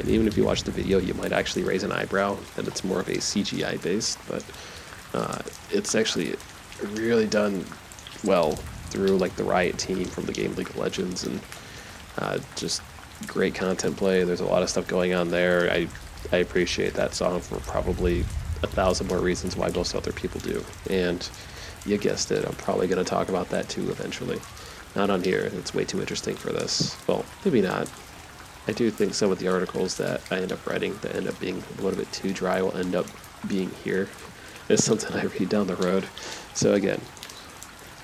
And 0.00 0.08
even 0.08 0.26
if 0.26 0.36
you 0.36 0.44
watch 0.44 0.62
the 0.62 0.70
video, 0.70 0.98
you 0.98 1.14
might 1.14 1.32
actually 1.32 1.62
raise 1.62 1.82
an 1.82 1.92
eyebrow 1.92 2.36
that 2.56 2.66
it's 2.66 2.82
more 2.82 3.00
of 3.00 3.08
a 3.08 3.16
CGI 3.16 3.80
based, 3.82 4.18
but 4.28 4.44
uh, 5.14 5.38
it's 5.70 5.94
actually 5.94 6.34
really 6.92 7.26
done 7.26 7.64
well 8.24 8.52
through 8.90 9.18
like 9.18 9.36
the 9.36 9.44
Riot 9.44 9.78
team 9.78 10.04
from 10.06 10.24
the 10.24 10.32
game 10.32 10.54
League 10.56 10.70
of 10.70 10.76
Legends, 10.76 11.24
and 11.24 11.40
uh, 12.18 12.38
just 12.56 12.82
great 13.26 13.54
content 13.54 13.96
play. 13.96 14.24
There's 14.24 14.40
a 14.40 14.46
lot 14.46 14.62
of 14.62 14.70
stuff 14.70 14.88
going 14.88 15.14
on 15.14 15.30
there. 15.30 15.70
I 15.70 15.86
I 16.32 16.38
appreciate 16.38 16.94
that 16.94 17.14
song 17.14 17.40
for 17.40 17.60
probably 17.60 18.20
a 18.62 18.66
thousand 18.66 19.06
more 19.08 19.18
reasons 19.18 19.56
why 19.56 19.68
most 19.68 19.94
other 19.94 20.12
people 20.12 20.40
do, 20.40 20.64
and 20.88 21.28
you 21.86 21.96
guessed 21.98 22.30
it, 22.30 22.46
I'm 22.46 22.54
probably 22.54 22.86
going 22.86 23.02
to 23.02 23.08
talk 23.08 23.28
about 23.28 23.48
that 23.50 23.68
too 23.68 23.90
eventually. 23.90 24.38
Not 24.96 25.10
on 25.10 25.22
here, 25.22 25.50
it's 25.54 25.72
way 25.72 25.84
too 25.84 26.00
interesting 26.00 26.34
for 26.34 26.52
this. 26.52 26.96
Well, 27.06 27.24
maybe 27.44 27.62
not. 27.62 27.88
I 28.70 28.72
do 28.72 28.88
think 28.88 29.14
some 29.14 29.32
of 29.32 29.40
the 29.40 29.48
articles 29.48 29.96
that 29.96 30.20
I 30.30 30.36
end 30.36 30.52
up 30.52 30.64
writing 30.64 30.96
that 31.02 31.16
end 31.16 31.26
up 31.26 31.40
being 31.40 31.60
a 31.76 31.82
little 31.82 31.98
bit 31.98 32.10
too 32.12 32.32
dry 32.32 32.62
will 32.62 32.76
end 32.76 32.94
up 32.94 33.04
being 33.48 33.68
here. 33.82 34.08
It's 34.68 34.84
something 34.84 35.12
I 35.12 35.24
read 35.24 35.48
down 35.48 35.66
the 35.66 35.74
road. 35.74 36.06
So 36.54 36.74
again, 36.74 37.00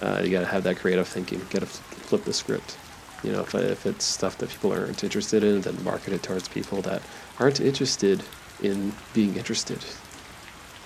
uh, 0.02 0.22
you 0.24 0.30
gotta 0.30 0.46
have 0.46 0.64
that 0.64 0.78
creative 0.78 1.06
thinking. 1.06 1.38
You 1.38 1.46
gotta 1.50 1.66
flip 1.66 2.24
the 2.24 2.32
script. 2.32 2.78
You 3.22 3.30
know, 3.30 3.42
if, 3.42 3.54
if 3.54 3.86
it's 3.86 4.04
stuff 4.04 4.38
that 4.38 4.50
people 4.50 4.72
aren't 4.72 5.04
interested 5.04 5.44
in, 5.44 5.60
then 5.60 5.84
market 5.84 6.12
it 6.12 6.24
towards 6.24 6.48
people 6.48 6.82
that 6.82 7.00
aren't 7.38 7.60
interested 7.60 8.24
in 8.60 8.92
being 9.14 9.36
interested. 9.36 9.78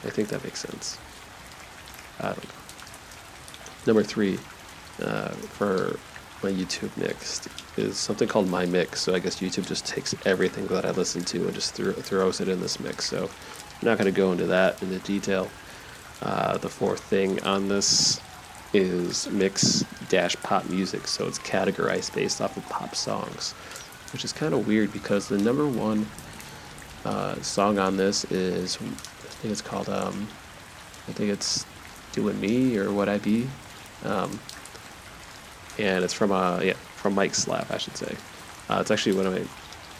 I 0.04 0.10
think 0.10 0.28
that 0.28 0.44
makes 0.44 0.60
sense. 0.60 0.98
I 2.18 2.34
don't 2.34 2.44
know. 2.44 2.50
Number 3.86 4.02
three 4.02 4.38
uh, 5.02 5.30
for 5.30 5.98
my 6.42 6.50
YouTube 6.50 6.96
mix 6.96 7.48
is 7.76 7.98
something 7.98 8.26
called 8.28 8.48
My 8.48 8.66
Mix. 8.66 9.00
So 9.00 9.14
I 9.14 9.18
guess 9.18 9.40
YouTube 9.40 9.66
just 9.66 9.86
takes 9.86 10.14
everything 10.24 10.66
that 10.68 10.84
I 10.84 10.90
listen 10.90 11.22
to 11.24 11.44
and 11.44 11.54
just 11.54 11.76
th- 11.76 11.94
throws 11.96 12.40
it 12.40 12.48
in 12.48 12.60
this 12.60 12.80
mix. 12.80 13.06
So 13.06 13.24
I'm 13.24 13.88
not 13.88 13.98
going 13.98 14.12
to 14.12 14.16
go 14.16 14.32
into 14.32 14.46
that 14.46 14.82
into 14.82 14.98
detail. 15.00 15.50
Uh, 16.22 16.58
the 16.58 16.68
fourth 16.68 17.00
thing 17.00 17.42
on 17.44 17.68
this 17.68 18.20
is 18.72 19.28
mix 19.30 19.84
dash 20.08 20.36
pop 20.36 20.68
music. 20.68 21.06
So 21.06 21.26
it's 21.26 21.38
categorized 21.38 22.14
based 22.14 22.40
off 22.40 22.56
of 22.56 22.68
pop 22.68 22.94
songs, 22.94 23.52
which 24.12 24.24
is 24.24 24.32
kind 24.32 24.54
of 24.54 24.66
weird 24.66 24.92
because 24.92 25.28
the 25.28 25.38
number 25.38 25.66
one 25.66 26.06
uh, 27.04 27.40
song 27.40 27.78
on 27.78 27.96
this 27.96 28.24
is 28.26 28.76
I 28.76 29.32
think 29.40 29.52
it's 29.52 29.62
called 29.62 29.88
um, 29.88 30.28
I 31.08 31.12
think 31.12 31.30
it's 31.30 31.64
"Doing 32.12 32.40
Me" 32.40 32.76
or 32.76 32.92
"What 32.92 33.08
I 33.08 33.18
Be." 33.18 33.48
Um, 34.04 34.38
and 35.80 36.04
it's 36.04 36.12
from 36.12 36.32
uh 36.32 36.60
yeah 36.60 36.74
from 36.74 37.14
Mike 37.14 37.34
Slap 37.34 37.70
I 37.70 37.78
should 37.78 37.96
say. 37.96 38.14
Uh, 38.68 38.78
it's 38.80 38.90
actually 38.90 39.16
one 39.16 39.26
of 39.26 39.34
my 39.34 39.42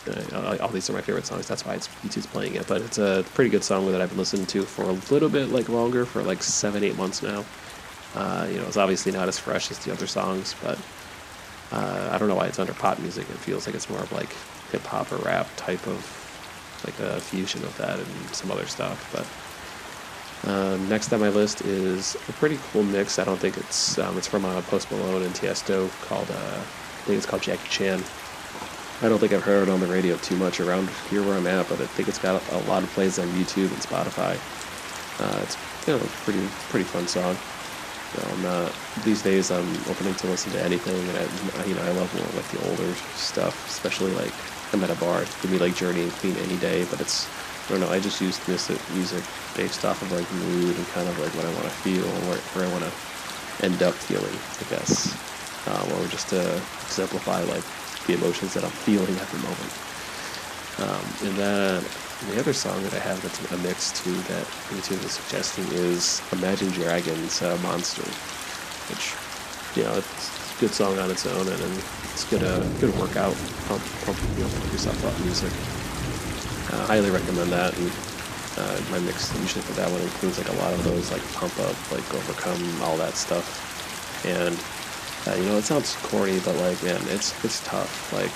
uh, 0.09 0.57
all 0.61 0.69
these 0.69 0.89
are 0.89 0.93
my 0.93 1.01
favorite 1.01 1.27
songs. 1.27 1.47
That's 1.47 1.65
why 1.67 1.75
it's 1.75 1.89
YouTube's 1.89 2.27
playing 2.27 2.55
it. 2.55 2.67
But 2.67 2.83
it's 2.83 2.99
a 2.99 3.25
pretty 3.35 3.51
good 3.51 3.65
song 3.65 3.91
that 3.93 4.01
I've 4.01 4.09
been 4.09 4.19
listening 4.19 4.47
to 4.47 4.63
for 4.63 4.83
a 4.83 4.93
little 5.13 5.29
bit 5.29 5.51
like 5.51 5.69
longer 5.69 6.07
for 6.07 6.23
like 6.23 6.43
seven 6.43 6.83
eight 6.85 6.97
months 6.97 7.23
now. 7.23 7.45
Uh, 8.15 8.47
you 8.51 8.57
know, 8.59 8.67
it's 8.67 8.77
obviously 8.77 9.13
not 9.13 9.29
as 9.29 9.39
fresh 9.39 9.71
as 9.71 9.79
the 9.81 9.93
other 9.93 10.07
songs, 10.07 10.55
but 10.63 10.79
uh, 11.73 12.11
I 12.13 12.19
don't 12.19 12.29
know 12.29 12.35
why 12.35 12.47
it's 12.47 12.59
under 12.59 12.73
pop 12.73 12.99
music. 12.99 13.29
It 13.31 13.37
feels 13.37 13.67
like 13.67 13.77
it's 13.77 13.89
more 13.89 14.01
of 14.01 14.11
like 14.13 14.31
hip 14.73 14.83
hop 14.83 15.13
or 15.13 15.17
rap 15.17 15.49
type 15.57 15.87
of 15.87 16.17
like 16.85 16.99
a 17.01 17.21
fusion 17.21 17.63
of 17.63 17.77
that 17.77 17.99
and 17.99 18.09
some 18.35 18.51
other 18.51 18.67
stuff. 18.67 19.11
But 19.13 19.27
Um, 20.45 20.89
next 20.89 21.13
on 21.13 21.21
my 21.21 21.29
list 21.29 21.63
is 21.63 22.15
a 22.29 22.33
pretty 22.33 22.59
cool 22.73 22.83
mix. 22.83 23.19
I 23.19 23.25
don't 23.25 23.39
think 23.39 23.59
it's 23.59 23.99
um, 23.99 24.17
it's 24.17 24.27
from 24.27 24.45
uh, 24.45 24.63
Post 24.63 24.91
Malone 24.91 25.23
and 25.23 25.35
Tiesto 25.35 25.91
called 26.07 26.31
uh, 26.31 26.35
I 26.35 27.03
think 27.05 27.19
it's 27.19 27.27
called 27.27 27.43
Jackie 27.43 27.69
Chan. 27.69 28.03
I 29.03 29.09
don't 29.09 29.19
think 29.19 29.33
I've 29.33 29.43
heard 29.43 29.69
it 29.69 29.71
on 29.71 29.81
the 29.81 29.87
radio 29.87 30.17
too 30.19 30.37
much 30.37 30.61
around 30.61 30.91
here 31.09 31.23
where 31.23 31.35
I'm 31.35 31.47
at, 31.47 31.69
but 31.69 31.81
I 31.81 31.87
think 31.87 32.09
it's 32.09 32.19
got 32.19 32.43
a, 32.53 32.57
a 32.57 32.61
lot 32.69 32.83
of 32.83 32.91
plays 32.91 33.19
on 33.19 33.27
YouTube 33.29 33.69
and 33.69 33.81
Spotify. 33.81 34.37
Uh, 35.21 35.41
it's 35.43 35.57
you 35.87 35.95
know 35.95 36.01
a 36.01 36.09
pretty 36.25 36.47
pretty 36.69 36.85
fun 36.85 37.07
song. 37.07 37.37
You 38.15 38.23
know, 38.23 38.35
I'm 38.35 38.43
not 38.43 38.73
these 39.05 39.23
days. 39.23 39.51
I'm 39.51 39.69
opening 39.89 40.15
to 40.15 40.27
listen 40.27 40.53
to 40.53 40.63
anything, 40.63 40.97
and 40.97 41.19
I 41.19 41.65
you 41.65 41.75
know 41.75 41.83
I 41.83 41.91
love 41.93 42.13
more 42.15 42.25
like 42.35 42.49
the 42.49 42.69
older 42.69 42.95
stuff, 43.15 43.69
especially 43.69 44.13
like 44.13 44.33
I'm 44.73 44.83
at 44.85 44.91
a 44.91 44.95
bar. 44.97 45.21
Give 45.43 45.51
me 45.51 45.59
like 45.59 45.75
Journey 45.75 46.03
and 46.03 46.13
Queen 46.13 46.37
any 46.37 46.57
day, 46.57 46.87
but 46.91 47.01
it's 47.01 47.29
I 47.71 47.75
don't 47.75 47.87
know. 47.87 47.95
I 47.95 48.01
just 48.01 48.21
use 48.21 48.35
music, 48.49 48.81
music 48.95 49.23
based 49.55 49.85
off 49.85 50.03
of 50.03 50.11
like 50.11 50.27
mood 50.33 50.75
and 50.75 50.87
kind 50.89 51.07
of 51.07 51.17
like 51.21 51.31
what 51.39 51.47
I 51.47 51.55
want 51.55 51.71
to 51.71 51.77
feel 51.87 52.03
and 52.03 52.27
where, 52.27 52.43
where 52.59 52.67
I 52.67 52.73
want 52.75 52.83
to 52.83 52.91
end 53.65 53.81
up 53.81 53.95
feeling, 53.95 54.35
I 54.59 54.65
guess, 54.75 55.15
um, 55.71 55.87
or 55.95 56.03
just 56.09 56.27
to 56.31 56.43
exemplify 56.83 57.47
like 57.47 57.63
the 58.09 58.15
emotions 58.15 58.55
that 58.55 58.65
I'm 58.65 58.75
feeling 58.83 59.15
at 59.15 59.29
the 59.31 59.39
moment. 59.39 59.73
Um, 60.83 61.07
and 61.31 61.39
then 61.39 61.85
the 62.35 62.41
other 62.41 62.53
song 62.53 62.83
that 62.83 62.93
I 62.93 62.99
have 62.99 63.23
that's 63.23 63.39
a 63.53 63.59
mix 63.59 64.03
to 64.03 64.11
that 64.35 64.47
YouTube 64.75 65.05
is 65.07 65.13
suggesting 65.13 65.63
is 65.71 66.21
Imagine 66.33 66.71
Dragons 66.75 67.41
uh, 67.41 67.57
Monster, 67.63 68.03
which 68.91 69.15
you 69.79 69.87
know 69.87 69.95
it's 69.95 70.59
a 70.59 70.61
good 70.61 70.75
song 70.75 70.99
on 70.99 71.09
its 71.09 71.25
own 71.25 71.47
and, 71.47 71.63
and 71.63 71.77
it's 72.11 72.27
good 72.27 72.43
uh, 72.43 72.67
good 72.83 72.99
workout 72.99 73.37
pump 73.71 73.83
pump 74.03 74.19
you 74.37 74.43
know 74.43 74.51
pump 74.59 74.73
yourself 74.73 74.99
up 75.07 75.15
music. 75.23 75.80
Uh, 76.73 76.87
highly 76.87 77.11
recommend 77.11 77.51
that. 77.53 77.77
And 77.77 77.91
uh, 78.57 78.81
my 78.91 78.99
mix 79.01 79.35
usually 79.41 79.63
for 79.63 79.73
that 79.73 79.91
one 79.91 80.01
includes 80.01 80.39
like 80.39 80.49
a 80.49 80.57
lot 80.63 80.73
of 80.73 80.85
those 80.85 81.11
like 81.11 81.23
pump 81.33 81.59
up, 81.61 81.77
like 81.91 82.07
overcome, 82.15 82.83
all 82.83 82.97
that 82.97 83.15
stuff. 83.15 83.47
And 84.27 84.59
uh, 85.27 85.37
you 85.41 85.49
know, 85.49 85.59
it 85.59 85.65
sounds 85.65 85.97
corny, 86.03 86.39
but 86.41 86.57
like 86.57 86.83
man, 86.83 87.01
it's 87.09 87.33
it's 87.45 87.65
tough. 87.65 88.13
Like 88.13 88.33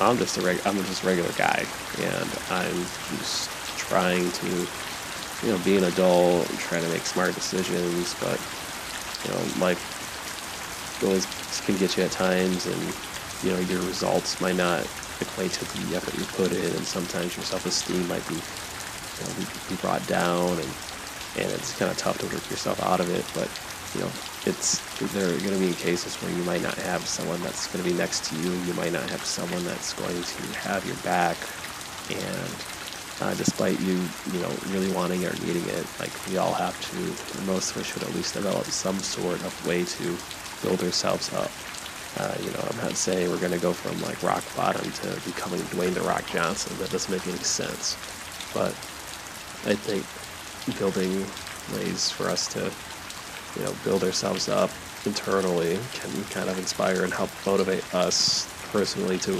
I'm 0.00 0.16
just 0.18 0.38
a 0.38 0.42
reg- 0.42 0.60
I'm 0.64 0.76
just 0.84 1.02
a 1.02 1.06
regular 1.06 1.32
guy, 1.32 1.64
and 1.98 2.30
I'm 2.50 2.76
just 3.18 3.50
trying 3.78 4.30
to 4.30 4.46
you 5.42 5.52
know 5.52 5.58
be 5.64 5.76
an 5.76 5.84
adult 5.84 6.48
and 6.48 6.58
try 6.58 6.80
to 6.80 6.88
make 6.88 7.02
smart 7.02 7.34
decisions, 7.34 8.14
but 8.20 8.38
you 9.24 9.30
know, 9.32 9.64
life 9.64 11.02
always 11.02 11.26
can 11.64 11.76
get 11.76 11.96
you 11.96 12.04
at 12.04 12.10
times, 12.10 12.66
and 12.66 12.94
you 13.42 13.52
know 13.52 13.58
your 13.70 13.82
results 13.82 14.40
might 14.40 14.56
not 14.56 14.86
equate 15.20 15.52
to 15.52 15.64
the 15.64 15.96
effort 15.96 16.14
you 16.18 16.24
put 16.36 16.52
in, 16.52 16.76
and 16.76 16.86
sometimes 16.86 17.36
your 17.36 17.44
self-esteem 17.44 18.06
might 18.08 18.26
be, 18.28 18.34
you 18.34 19.22
know, 19.24 19.32
be, 19.68 19.76
brought 19.76 20.06
down, 20.06 20.50
and 20.58 20.72
and 21.38 21.50
it's 21.52 21.76
kind 21.78 21.90
of 21.90 21.96
tough 21.98 22.18
to 22.18 22.26
work 22.26 22.48
yourself 22.50 22.82
out 22.82 23.00
of 23.00 23.10
it. 23.10 23.24
But 23.34 23.48
you 23.94 24.00
know, 24.02 24.10
it's 24.46 24.78
there 25.12 25.28
are 25.28 25.38
going 25.38 25.54
to 25.54 25.60
be 25.60 25.72
cases 25.74 26.16
where 26.22 26.32
you 26.32 26.42
might 26.44 26.62
not 26.62 26.74
have 26.76 27.06
someone 27.06 27.40
that's 27.42 27.66
going 27.68 27.84
to 27.84 27.90
be 27.90 27.96
next 27.96 28.24
to 28.30 28.36
you. 28.36 28.50
You 28.66 28.74
might 28.74 28.92
not 28.92 29.08
have 29.10 29.24
someone 29.24 29.64
that's 29.64 29.92
going 29.94 30.22
to 30.22 30.42
have 30.58 30.84
your 30.86 30.96
back, 30.96 31.36
and 32.10 32.50
uh, 33.20 33.34
despite 33.34 33.80
you, 33.80 34.00
you 34.32 34.40
know, 34.40 34.52
really 34.68 34.90
wanting 34.92 35.24
or 35.24 35.32
needing 35.44 35.64
it, 35.68 35.86
like 35.98 36.10
we 36.28 36.36
all 36.36 36.52
have 36.54 36.78
to, 36.90 37.42
most 37.46 37.74
of 37.74 37.82
us 37.82 37.86
should 37.86 38.02
at 38.02 38.14
least 38.14 38.34
develop 38.34 38.64
some 38.66 38.98
sort 39.00 39.42
of 39.42 39.66
way 39.66 39.84
to 39.84 40.16
build 40.62 40.82
ourselves 40.82 41.32
up. 41.34 41.50
Uh, 42.18 42.34
you 42.42 42.50
know, 42.50 42.66
I'm 42.68 42.76
not 42.78 42.96
saying 42.96 43.30
we're 43.30 43.38
going 43.38 43.52
to 43.52 43.58
go 43.58 43.72
from 43.72 44.00
like 44.02 44.20
rock 44.24 44.42
bottom 44.56 44.90
to 44.90 45.08
becoming 45.24 45.60
Dwayne 45.70 45.94
the 45.94 46.00
Rock 46.00 46.26
Johnson. 46.26 46.76
That 46.78 46.90
doesn't 46.90 47.12
make 47.12 47.26
any 47.28 47.38
sense. 47.38 47.94
But 48.52 48.72
I 49.70 49.74
think 49.74 50.04
building 50.78 51.24
ways 51.74 52.10
for 52.10 52.28
us 52.28 52.48
to, 52.54 52.72
you 53.56 53.64
know, 53.64 53.72
build 53.84 54.02
ourselves 54.02 54.48
up 54.48 54.70
internally 55.06 55.78
can 55.94 56.24
kind 56.24 56.48
of 56.48 56.58
inspire 56.58 57.04
and 57.04 57.12
help 57.12 57.30
motivate 57.46 57.84
us 57.94 58.48
personally 58.72 59.18
to 59.18 59.32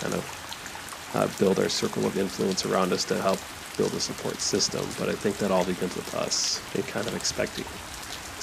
kind 0.00 0.14
of 0.14 1.10
uh, 1.14 1.28
build 1.38 1.58
our 1.58 1.68
circle 1.68 2.06
of 2.06 2.16
influence 2.16 2.64
around 2.64 2.92
us 2.92 3.04
to 3.04 3.20
help 3.20 3.38
build 3.76 3.92
a 3.92 4.00
support 4.00 4.40
system. 4.40 4.84
But 4.98 5.10
I 5.10 5.12
think 5.12 5.36
that 5.38 5.50
all 5.50 5.64
begins 5.64 5.94
with 5.94 6.14
us 6.14 6.62
and 6.74 6.86
kind 6.86 7.06
of 7.06 7.14
expecting 7.14 7.66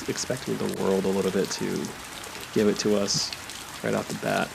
expecting 0.07 0.57
the 0.57 0.84
world 0.84 1.05
a 1.05 1.07
little 1.07 1.32
bit 1.32 1.49
to 1.51 1.65
give 2.53 2.67
it 2.67 2.77
to 2.79 2.97
us 2.97 3.32
right 3.84 3.93
off 3.93 4.07
the 4.07 4.15
bat. 4.25 4.47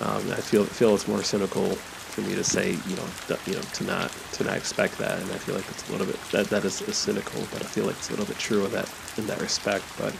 Um, 0.00 0.30
I 0.32 0.40
feel 0.40 0.64
feel 0.64 0.94
it's 0.94 1.06
more 1.06 1.22
cynical 1.22 1.76
for 2.14 2.20
me 2.22 2.34
to 2.34 2.44
say, 2.44 2.70
you 2.70 2.96
know, 2.96 3.06
you 3.46 3.54
know, 3.54 3.60
to 3.60 3.84
not 3.84 4.10
to 4.32 4.44
not 4.44 4.56
expect 4.56 4.98
that, 4.98 5.20
and 5.20 5.30
I 5.32 5.38
feel 5.38 5.54
like 5.54 5.68
it's 5.68 5.88
a 5.88 5.92
little 5.92 6.06
bit 6.06 6.20
that 6.32 6.46
that 6.50 6.64
is, 6.64 6.82
is 6.82 6.96
cynical, 6.96 7.40
but 7.52 7.62
I 7.62 7.66
feel 7.66 7.86
like 7.86 7.96
it's 7.96 8.08
a 8.08 8.12
little 8.12 8.26
bit 8.26 8.38
true 8.38 8.64
in 8.64 8.72
that 8.72 8.88
in 9.18 9.26
that 9.26 9.40
respect. 9.40 9.84
But 9.98 10.14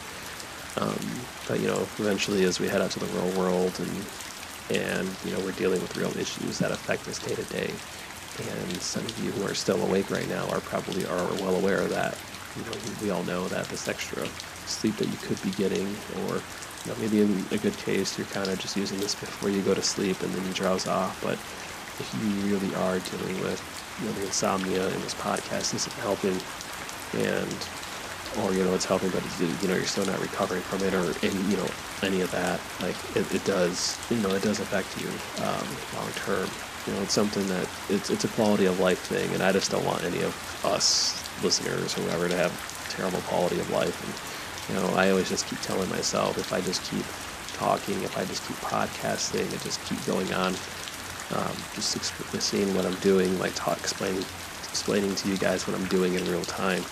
um, 0.77 0.99
but 1.47 1.61
you 1.61 1.69
know, 1.69 1.81
eventually, 1.99 2.45
as 2.45 2.59
we 2.59 2.69
head 2.69 2.81
out 2.81 2.91
to 2.93 3.01
the 3.01 3.07
real 3.07 3.39
world, 3.39 3.79
and 3.79 4.77
and 4.77 5.09
you 5.25 5.33
know, 5.33 5.41
we're 5.41 5.53
dealing 5.53 5.81
with 5.81 5.97
real 5.97 6.17
issues 6.19 6.59
that 6.59 6.73
affect 6.73 7.07
us 7.07 7.19
day 7.19 7.35
to 7.35 7.45
day, 7.45 7.71
and 8.39 8.83
some 8.83 9.05
of 9.05 9.25
you 9.25 9.31
who 9.33 9.47
are 9.47 9.55
still 9.55 9.81
awake 9.85 10.11
right 10.11 10.29
now 10.29 10.49
are 10.49 10.61
probably 10.61 11.07
are 11.07 11.33
well 11.35 11.55
aware 11.57 11.81
of 11.81 11.91
that. 11.91 12.19
You 12.57 12.63
know, 12.65 12.77
we 13.03 13.11
all 13.11 13.23
know 13.25 13.47
that 13.49 13.67
this 13.69 13.89
extra 13.89 14.27
sleep 14.67 14.97
that 14.97 15.09
you 15.09 15.17
could 15.19 15.41
be 15.43 15.51
getting, 15.51 15.87
or 16.27 16.43
you 16.85 16.93
know, 16.93 16.99
maybe 16.99 17.21
in 17.23 17.45
a 17.51 17.59
good 17.59 17.77
case, 17.79 18.19
you're 18.19 18.27
kind 18.29 18.49
of 18.49 18.59
just 18.59 18.77
using 18.77 18.99
this 18.99 19.15
before 19.15 19.49
you 19.49 19.63
go 19.63 19.75
to 19.75 19.83
sleep 19.83 20.21
and 20.23 20.33
then 20.33 20.45
you 20.47 20.53
drowse 20.53 20.87
off. 20.87 21.21
But 21.23 21.35
if 21.99 22.09
you 22.21 22.53
really 22.53 22.75
are 22.75 22.99
dealing 22.99 23.41
with 23.41 23.63
you 24.01 24.07
know, 24.07 24.13
the 24.13 24.27
insomnia 24.27 24.87
and 24.89 25.03
this 25.03 25.15
podcast 25.15 25.75
isn't 25.75 25.95
helping, 25.95 26.37
and 27.15 27.69
or 28.43 28.53
you 28.53 28.65
know 28.65 28.75
it's 28.75 28.85
helping, 28.85 29.11
but 29.11 29.23
you 29.41 29.69
know 29.69 29.75
you're 29.75 29.85
still 29.85 30.07
not 30.07 30.21
recovering 30.21 30.63
from 30.63 30.83
it, 30.83 30.93
or 30.93 31.15
any 31.25 31.41
you 31.51 31.57
know 31.57 31.69
any 32.03 32.21
of 32.21 32.31
that, 32.33 32.61
like 32.81 32.97
it, 33.17 33.33
it 33.35 33.45
does, 33.45 33.99
you 34.11 34.19
know, 34.19 34.35
it 34.35 34.43
does 34.43 34.61
affect 34.61 35.01
you 35.01 35.09
um, 35.45 35.67
long 35.97 36.11
term. 36.13 36.49
You 36.87 36.93
know, 36.93 37.03
it's 37.03 37.15
something 37.15 37.47
that 37.49 37.69
it's 37.89 38.11
it's 38.11 38.25
a 38.25 38.29
quality 38.29 38.67
of 38.67 38.79
life 38.81 39.01
thing, 39.01 39.33
and 39.33 39.43
I 39.43 39.53
just 39.53 39.71
don't 39.71 39.85
want 39.85 40.05
any 40.05 40.21
of 40.21 40.35
us 40.65 41.23
listeners 41.43 41.97
or 41.97 42.03
whoever 42.03 42.29
to 42.29 42.37
have 42.37 42.53
terrible 42.91 43.21
quality 43.23 43.59
of 43.59 43.71
life. 43.71 43.97
And, 44.05 44.44
you 44.69 44.75
know, 44.75 44.87
I 44.95 45.11
always 45.11 45.29
just 45.29 45.47
keep 45.47 45.61
telling 45.61 45.89
myself 45.91 46.39
if 46.39 46.53
I 46.53 46.61
just 46.61 46.83
keep 46.91 47.05
talking, 47.57 48.03
if 48.03 48.17
I 48.17 48.25
just 48.25 48.47
keep 48.47 48.57
podcasting 48.59 49.51
and 49.51 49.61
just 49.63 49.85
keep 49.85 50.05
going 50.07 50.33
on, 50.33 50.55
um, 51.33 51.55
just 51.75 52.13
seeing 52.41 52.75
what 52.75 52.85
I'm 52.87 52.95
doing, 52.97 53.39
like 53.39 53.55
talk, 53.55 53.79
explaining, 53.79 54.25
explaining 54.65 55.15
to 55.17 55.29
you 55.29 55.37
guys 55.37 55.67
what 55.67 55.79
I'm 55.79 55.87
doing 55.87 56.15
in 56.15 56.25
real 56.31 56.45
time, 56.45 56.83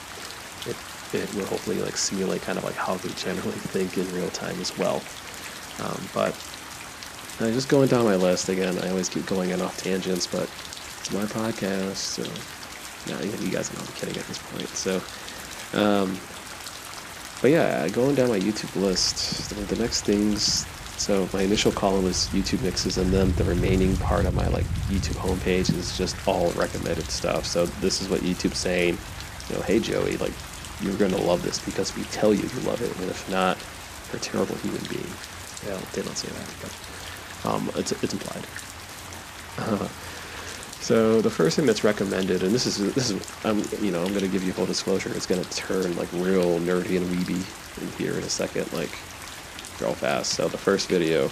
it, 0.67 0.77
it 1.13 1.35
will 1.35 1.47
hopefully 1.47 1.81
like 1.81 1.97
simulate 1.97 2.43
kind 2.43 2.59
of 2.59 2.65
like 2.65 2.75
how 2.75 2.95
we 2.95 3.11
generally 3.11 3.59
think 3.73 3.97
in 3.99 4.11
real 4.15 4.31
time 4.31 4.59
as 4.61 4.77
well. 4.79 5.03
Um, 5.81 6.01
but 6.15 6.35
uh, 7.41 7.51
just 7.51 7.69
going 7.69 7.89
down 7.89 8.05
my 8.05 8.17
list 8.17 8.49
again, 8.49 8.79
I 8.79 8.91
always 8.91 9.09
keep 9.09 9.27
going 9.27 9.53
on 9.53 9.61
off 9.63 9.83
tangents, 9.83 10.27
but 10.27 10.49
it's 11.01 11.13
my 11.13 11.25
podcast, 11.25 11.97
so 11.97 12.23
yeah, 13.07 13.21
you 13.41 13.51
guys 13.51 13.73
know 13.73 13.81
I'm 13.81 13.93
kidding 13.95 14.17
at 14.17 14.27
this 14.27 14.39
point. 14.39 14.69
So, 14.69 15.03
um, 15.73 16.17
but 17.43 17.51
yeah, 17.51 17.89
going 17.89 18.15
down 18.15 18.29
my 18.29 18.39
YouTube 18.39 18.81
list, 18.81 19.51
the, 19.69 19.77
next 19.77 20.03
things. 20.03 20.65
So 20.97 21.29
my 21.33 21.43
initial 21.43 21.73
column 21.73 22.05
was 22.05 22.29
YouTube 22.29 22.63
mixes, 22.63 22.99
and 22.99 23.13
then 23.13 23.33
the 23.33 23.43
remaining 23.43 23.97
part 23.97 24.27
of 24.27 24.35
my 24.35 24.47
like 24.49 24.65
YouTube 24.89 25.17
homepage 25.17 25.75
is 25.77 25.99
just 25.99 26.17
all 26.29 26.53
recommended 26.53 27.11
stuff. 27.11 27.45
So 27.45 27.67
this 27.67 28.01
is 28.01 28.09
what 28.09 28.21
YouTube's 28.21 28.59
saying. 28.59 28.97
You 29.49 29.57
know, 29.57 29.63
hey 29.63 29.81
Joey, 29.81 30.17
like 30.19 30.33
you're 30.81 30.97
gonna 30.97 31.17
love 31.17 31.43
this 31.43 31.59
because 31.59 31.95
we 31.97 32.05
tell 32.05 32.33
you 32.33 32.43
you 32.43 32.61
love 32.61 32.81
it, 32.81 32.97
and 33.01 33.11
if 33.11 33.29
not, 33.29 33.59
you're 34.13 34.19
a 34.19 34.23
terrible 34.23 34.55
human 34.57 34.83
being. 34.89 35.13
Yeah, 35.67 35.81
they 35.95 36.03
don't 36.03 36.17
say 36.17 36.29
that, 36.29 36.49
but 36.63 37.51
um, 37.51 37.71
it's 37.75 37.91
it's 37.91 38.13
implied. 38.13 38.47
Uh, 39.59 39.89
so 40.83 41.21
the 41.23 41.31
first 41.31 41.57
thing 41.57 41.65
that's 41.65 41.85
recommended, 41.85 42.43
and 42.43 42.53
this 42.53 42.67
is 42.67 42.95
this 42.95 43.11
is 43.11 43.45
I'm 43.45 43.59
you 43.83 43.93
know 43.93 44.03
I'm 44.03 44.13
gonna 44.13 44.27
give 44.29 44.43
you 44.43 44.53
full 44.53 44.67
disclosure. 44.67 45.13
It's 45.15 45.27
gonna 45.27 45.45
turn 45.45 45.97
like 45.97 46.13
real 46.13 46.59
nerdy 46.59 46.97
and 46.97 47.07
weeby 47.07 47.81
in 47.81 47.89
here 47.93 48.13
in 48.13 48.25
a 48.25 48.29
second, 48.29 48.71
like 48.73 48.91
real 49.81 49.95
fast. 49.95 50.33
So 50.33 50.49
the 50.49 50.59
first 50.59 50.89
video 50.89 51.31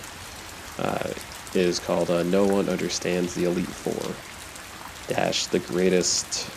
uh, 0.78 1.11
is 1.55 1.80
called 1.80 2.11
uh, 2.11 2.22
"No 2.22 2.46
One 2.46 2.68
Understands 2.68 3.34
the 3.34 3.44
Elite 3.44 3.66
Four 3.66 4.14
dash 5.12 5.46
the 5.46 5.59
greatest 5.59 6.48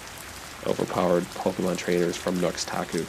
overpowered 0.67 1.23
Pokemon 1.33 1.77
trainers 1.77 2.15
from 2.15 2.37
Nuxtaku." 2.37 3.05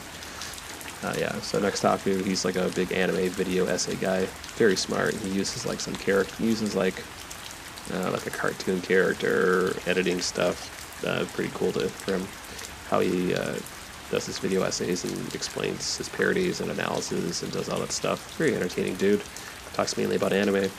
Uh, 1.03 1.13
yeah, 1.19 1.39
so 1.41 1.61
Nuxtaku, 1.61 2.25
he's 2.25 2.43
like 2.43 2.55
a 2.55 2.69
big 2.69 2.91
anime 2.91 3.29
video 3.29 3.67
essay 3.67 3.95
guy, 3.95 4.25
very 4.55 4.75
smart. 4.75 5.13
He 5.13 5.29
uses 5.29 5.63
like 5.63 5.79
some 5.79 5.95
character, 5.95 6.43
uses 6.43 6.73
like 6.73 7.03
uh, 7.93 8.11
like 8.11 8.25
a 8.25 8.31
cartoon 8.31 8.81
character, 8.81 9.75
editing 9.85 10.19
stuff. 10.19 11.03
Uh, 11.05 11.25
pretty 11.33 11.51
cool 11.53 11.71
to 11.71 11.89
him 12.11 12.25
how 12.89 12.99
he 12.99 13.33
uh, 13.33 13.55
does 14.11 14.25
his 14.25 14.37
video 14.39 14.63
essays 14.63 15.03
and 15.03 15.35
explains 15.35 15.97
his 15.97 16.07
parodies 16.09 16.61
and 16.61 16.71
analysis 16.71 17.43
and 17.43 17.51
does 17.51 17.69
all 17.69 17.79
that 17.79 17.91
stuff. 17.91 18.37
Very 18.37 18.55
entertaining 18.55 18.95
dude. 18.95 19.21
Talks 19.73 19.97
mainly 19.97 20.15
about 20.15 20.31
anime. 20.33 20.69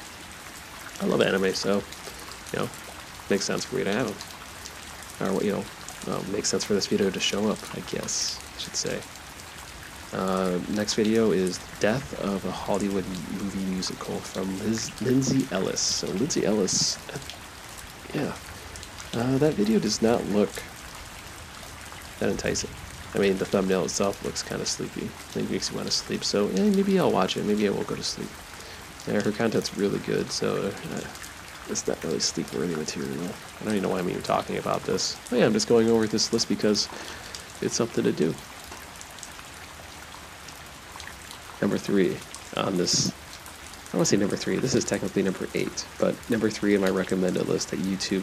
I 1.01 1.05
love 1.05 1.21
anime, 1.21 1.53
so 1.55 1.83
you 2.53 2.61
know, 2.61 2.69
makes 3.29 3.45
sense 3.45 3.65
for 3.65 3.77
me 3.77 3.85
to 3.85 3.93
have 3.93 4.09
him. 4.09 5.37
Or 5.37 5.43
you 5.43 5.53
know, 5.53 5.65
um, 6.15 6.33
makes 6.33 6.49
sense 6.49 6.65
for 6.65 6.75
this 6.75 6.87
video 6.87 7.11
to 7.11 7.21
show 7.21 7.51
up, 7.51 7.59
I 7.77 7.81
guess. 7.81 8.41
I 8.57 8.61
should 8.61 8.77
say. 8.77 9.16
Uh, 10.17 10.59
next 10.71 10.95
video 10.95 11.31
is 11.31 11.61
Death 11.79 12.19
of 12.25 12.43
a 12.47 12.51
Hollywood 12.51 13.05
Movie 13.33 13.71
Musical 13.71 14.17
from 14.17 14.59
Liz, 14.61 14.91
Lindsay 15.03 15.47
Ellis. 15.55 15.79
So 15.79 16.07
Lindsay 16.07 16.47
Ellis, 16.47 16.97
yeah, 18.15 18.33
uh, 19.13 19.37
that 19.37 19.53
video 19.53 19.79
does 19.79 20.01
not 20.01 20.25
look 20.29 20.49
that 22.19 22.31
enticing. 22.31 22.71
I 23.15 23.19
mean, 23.19 23.37
the 23.37 23.45
thumbnail 23.45 23.85
itself 23.85 24.25
looks 24.25 24.43
kind 24.43 24.63
of 24.63 24.69
sleepy. 24.69 25.11
It 25.35 25.51
makes 25.51 25.71
you 25.71 25.77
want 25.77 25.87
to 25.89 25.93
sleep. 25.93 26.25
So 26.25 26.49
eh, 26.49 26.71
maybe 26.71 26.99
I'll 26.99 27.13
watch 27.13 27.37
it. 27.37 27.45
Maybe 27.45 27.69
I 27.69 27.71
won't 27.71 27.87
go 27.87 27.95
to 27.95 28.03
sleep. 28.03 28.29
Yeah, 29.07 29.21
her 29.21 29.33
content's 29.33 29.77
really 29.77 29.99
good, 30.01 30.31
so 30.33 30.73
uh, 30.95 31.01
it's 31.69 31.87
not 31.87 32.03
really 32.03 32.21
sleep-worthy 32.21 32.75
material. 32.75 33.13
I 33.61 33.65
don't 33.65 33.75
even 33.75 33.83
know 33.83 33.91
why 33.91 33.99
I'm 33.99 34.09
even 34.09 34.23
talking 34.23 34.57
about 34.57 34.83
this. 34.85 35.15
Oh 35.31 35.37
yeah, 35.37 35.45
I'm 35.45 35.53
just 35.53 35.69
going 35.69 35.91
over 35.91 36.07
this 36.07 36.33
list 36.33 36.49
because 36.49 36.89
it's 37.61 37.75
something 37.75 38.03
to 38.03 38.13
do. 38.13 38.35
Number 41.67 41.79
three 41.79 42.17
on 42.57 42.77
this, 42.77 43.11
I 43.93 43.97
want 43.97 44.07
to 44.07 44.11
say 44.15 44.17
number 44.17 44.37
three. 44.37 44.55
This 44.55 44.77
is 44.77 44.85
technically 44.85 45.25
number 45.25 45.49
eight, 45.53 45.85
but 45.99 46.15
number 46.31 46.49
three 46.49 46.77
in 46.77 46.81
my 46.81 46.91
recommended 46.91 47.49
list 47.49 47.73
that 47.73 47.81
YouTube 47.81 48.23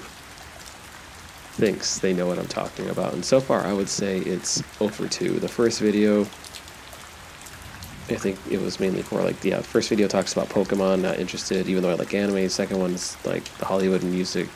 thinks 1.58 2.00
they 2.00 2.14
know 2.14 2.26
what 2.26 2.40
I'm 2.40 2.48
talking 2.48 2.90
about. 2.90 3.12
And 3.12 3.26
so 3.26 3.42
far, 3.42 3.60
I 3.60 3.74
would 3.74 3.90
say 3.90 4.20
it's 4.20 4.64
over 4.80 5.10
2. 5.10 5.42
The 5.42 5.50
first 5.50 5.82
video, 5.82 6.22
I 6.22 8.16
think 8.16 8.40
it 8.50 8.62
was 8.62 8.80
mainly 8.80 9.02
for 9.02 9.22
like, 9.22 9.44
yeah, 9.44 9.60
first 9.60 9.90
video 9.90 10.08
talks 10.08 10.32
about 10.32 10.48
Pokemon, 10.48 11.02
not 11.02 11.20
interested, 11.20 11.68
even 11.68 11.84
though 11.84 11.90
I 11.90 11.96
like 11.96 12.14
anime. 12.14 12.48
Second 12.48 12.80
one's 12.80 13.18
like 13.26 13.44
the 13.58 13.66
Hollywood 13.66 14.04
music, 14.04 14.48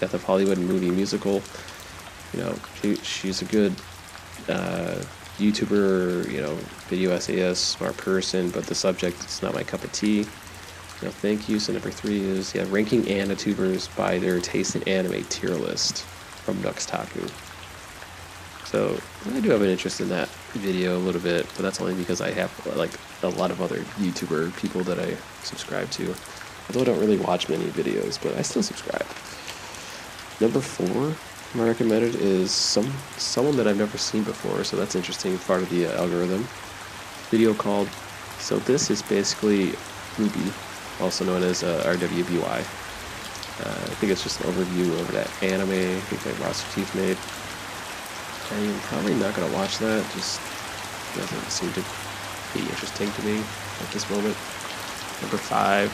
Death 0.00 0.12
of 0.12 0.22
Hollywood 0.22 0.58
movie 0.58 0.90
musical. 0.90 1.40
You 2.34 2.40
know, 2.40 2.58
she, 2.82 2.96
she's 2.96 3.40
a 3.40 3.46
good 3.46 3.74
uh, 4.50 5.02
YouTuber, 5.38 6.30
you 6.30 6.40
know, 6.40 6.54
video 6.88 7.10
essayist, 7.10 7.68
smart 7.70 7.96
person, 7.96 8.50
but 8.50 8.66
the 8.66 8.74
subject 8.74 9.24
is 9.24 9.42
not 9.42 9.54
my 9.54 9.62
cup 9.62 9.82
of 9.84 9.92
tea. 9.92 10.26
Know, 11.02 11.10
thank 11.10 11.48
you. 11.48 11.58
So 11.58 11.72
number 11.72 11.90
three 11.90 12.20
is 12.20 12.54
yeah, 12.54 12.64
ranking 12.68 13.02
Anitubers 13.02 13.94
by 13.96 14.18
their 14.18 14.40
taste 14.40 14.76
in 14.76 14.84
anime 14.84 15.24
tier 15.24 15.50
list 15.50 16.04
from 16.04 16.56
Nuxtaku. 16.58 17.28
So 18.66 18.96
I 19.34 19.40
do 19.40 19.50
have 19.50 19.62
an 19.62 19.68
interest 19.68 20.00
in 20.00 20.08
that 20.10 20.28
video 20.52 20.96
a 20.96 21.00
little 21.00 21.20
bit, 21.20 21.46
but 21.56 21.62
that's 21.62 21.80
only 21.80 21.94
because 21.94 22.20
I 22.20 22.30
have 22.30 22.66
like 22.76 22.92
a 23.22 23.28
lot 23.28 23.50
of 23.50 23.60
other 23.60 23.78
YouTuber 23.98 24.56
people 24.60 24.82
that 24.84 25.00
I 25.00 25.16
subscribe 25.42 25.90
to. 25.90 26.14
Although 26.68 26.82
I 26.82 26.84
don't 26.84 27.00
really 27.00 27.18
watch 27.18 27.48
many 27.48 27.64
videos, 27.64 28.22
but 28.22 28.36
I 28.36 28.42
still 28.42 28.62
subscribe. 28.62 29.06
Number 30.40 30.60
four 30.60 31.16
my 31.54 31.66
recommended 31.66 32.14
is 32.14 32.50
some 32.50 32.90
someone 33.18 33.56
that 33.56 33.68
I've 33.68 33.76
never 33.76 33.98
seen 33.98 34.22
before, 34.22 34.64
so 34.64 34.76
that's 34.76 34.94
interesting. 34.94 35.38
Part 35.38 35.62
of 35.62 35.70
the 35.70 35.86
uh, 35.86 36.00
algorithm. 36.00 36.46
Video 37.30 37.52
called. 37.54 37.88
So 38.38 38.58
this 38.60 38.90
is 38.90 39.02
basically 39.02 39.74
Ruby, 40.18 40.52
also 41.00 41.24
known 41.24 41.42
as 41.42 41.62
uh, 41.62 41.84
RWBY. 41.86 42.44
Uh, 42.44 43.68
I 43.68 43.94
think 44.00 44.12
it's 44.12 44.22
just 44.22 44.40
an 44.40 44.46
overview 44.50 44.98
of 45.00 45.12
that 45.12 45.30
anime. 45.42 45.70
I 45.70 46.00
think 46.08 46.22
that 46.22 46.38
Rooster 46.44 46.66
Teeth 46.74 46.94
made. 46.94 47.18
I'm 48.50 48.80
probably 48.80 49.14
not 49.14 49.34
gonna 49.34 49.52
watch 49.52 49.78
that. 49.78 50.04
Just 50.14 50.40
doesn't 51.16 51.50
seem 51.50 51.72
to 51.74 51.84
be 52.54 52.60
interesting 52.60 53.12
to 53.12 53.22
me 53.24 53.38
at 53.80 53.90
this 53.92 54.08
moment. 54.08 54.36
Number 55.20 55.36
five. 55.36 55.92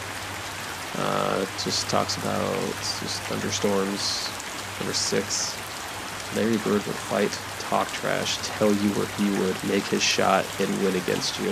Uh, 0.97 1.45
just 1.63 1.89
talks 1.91 2.17
about 2.17 2.57
just 3.01 3.21
thunderstorms 3.23 4.31
Number 4.79 4.95
six, 4.95 5.57
Larry 6.37 6.57
Bird 6.59 6.85
would 6.87 6.95
fight, 7.11 7.33
talk 7.59 7.89
trash, 7.93 8.39
tell 8.43 8.72
you 8.72 8.91
where 8.95 9.07
he 9.18 9.31
would 9.41 9.57
make 9.64 9.85
his 9.85 10.03
shot 10.03 10.45
and 10.61 10.68
win 10.83 10.95
against 10.97 11.39
you. 11.41 11.49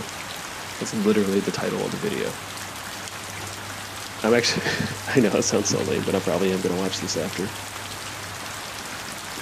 That's 0.78 0.94
literally 1.04 1.40
the 1.40 1.50
title 1.50 1.80
of 1.84 1.90
the 1.90 1.96
video. 1.98 2.30
I'm 4.22 4.34
actually, 4.34 4.62
I 5.08 5.20
know 5.20 5.38
it 5.38 5.42
sounds 5.42 5.68
so 5.70 5.78
lame, 5.90 6.02
but 6.04 6.14
I 6.14 6.20
probably 6.20 6.52
am 6.52 6.60
going 6.60 6.74
to 6.74 6.80
watch 6.80 7.00
this 7.00 7.16
after. 7.16 7.44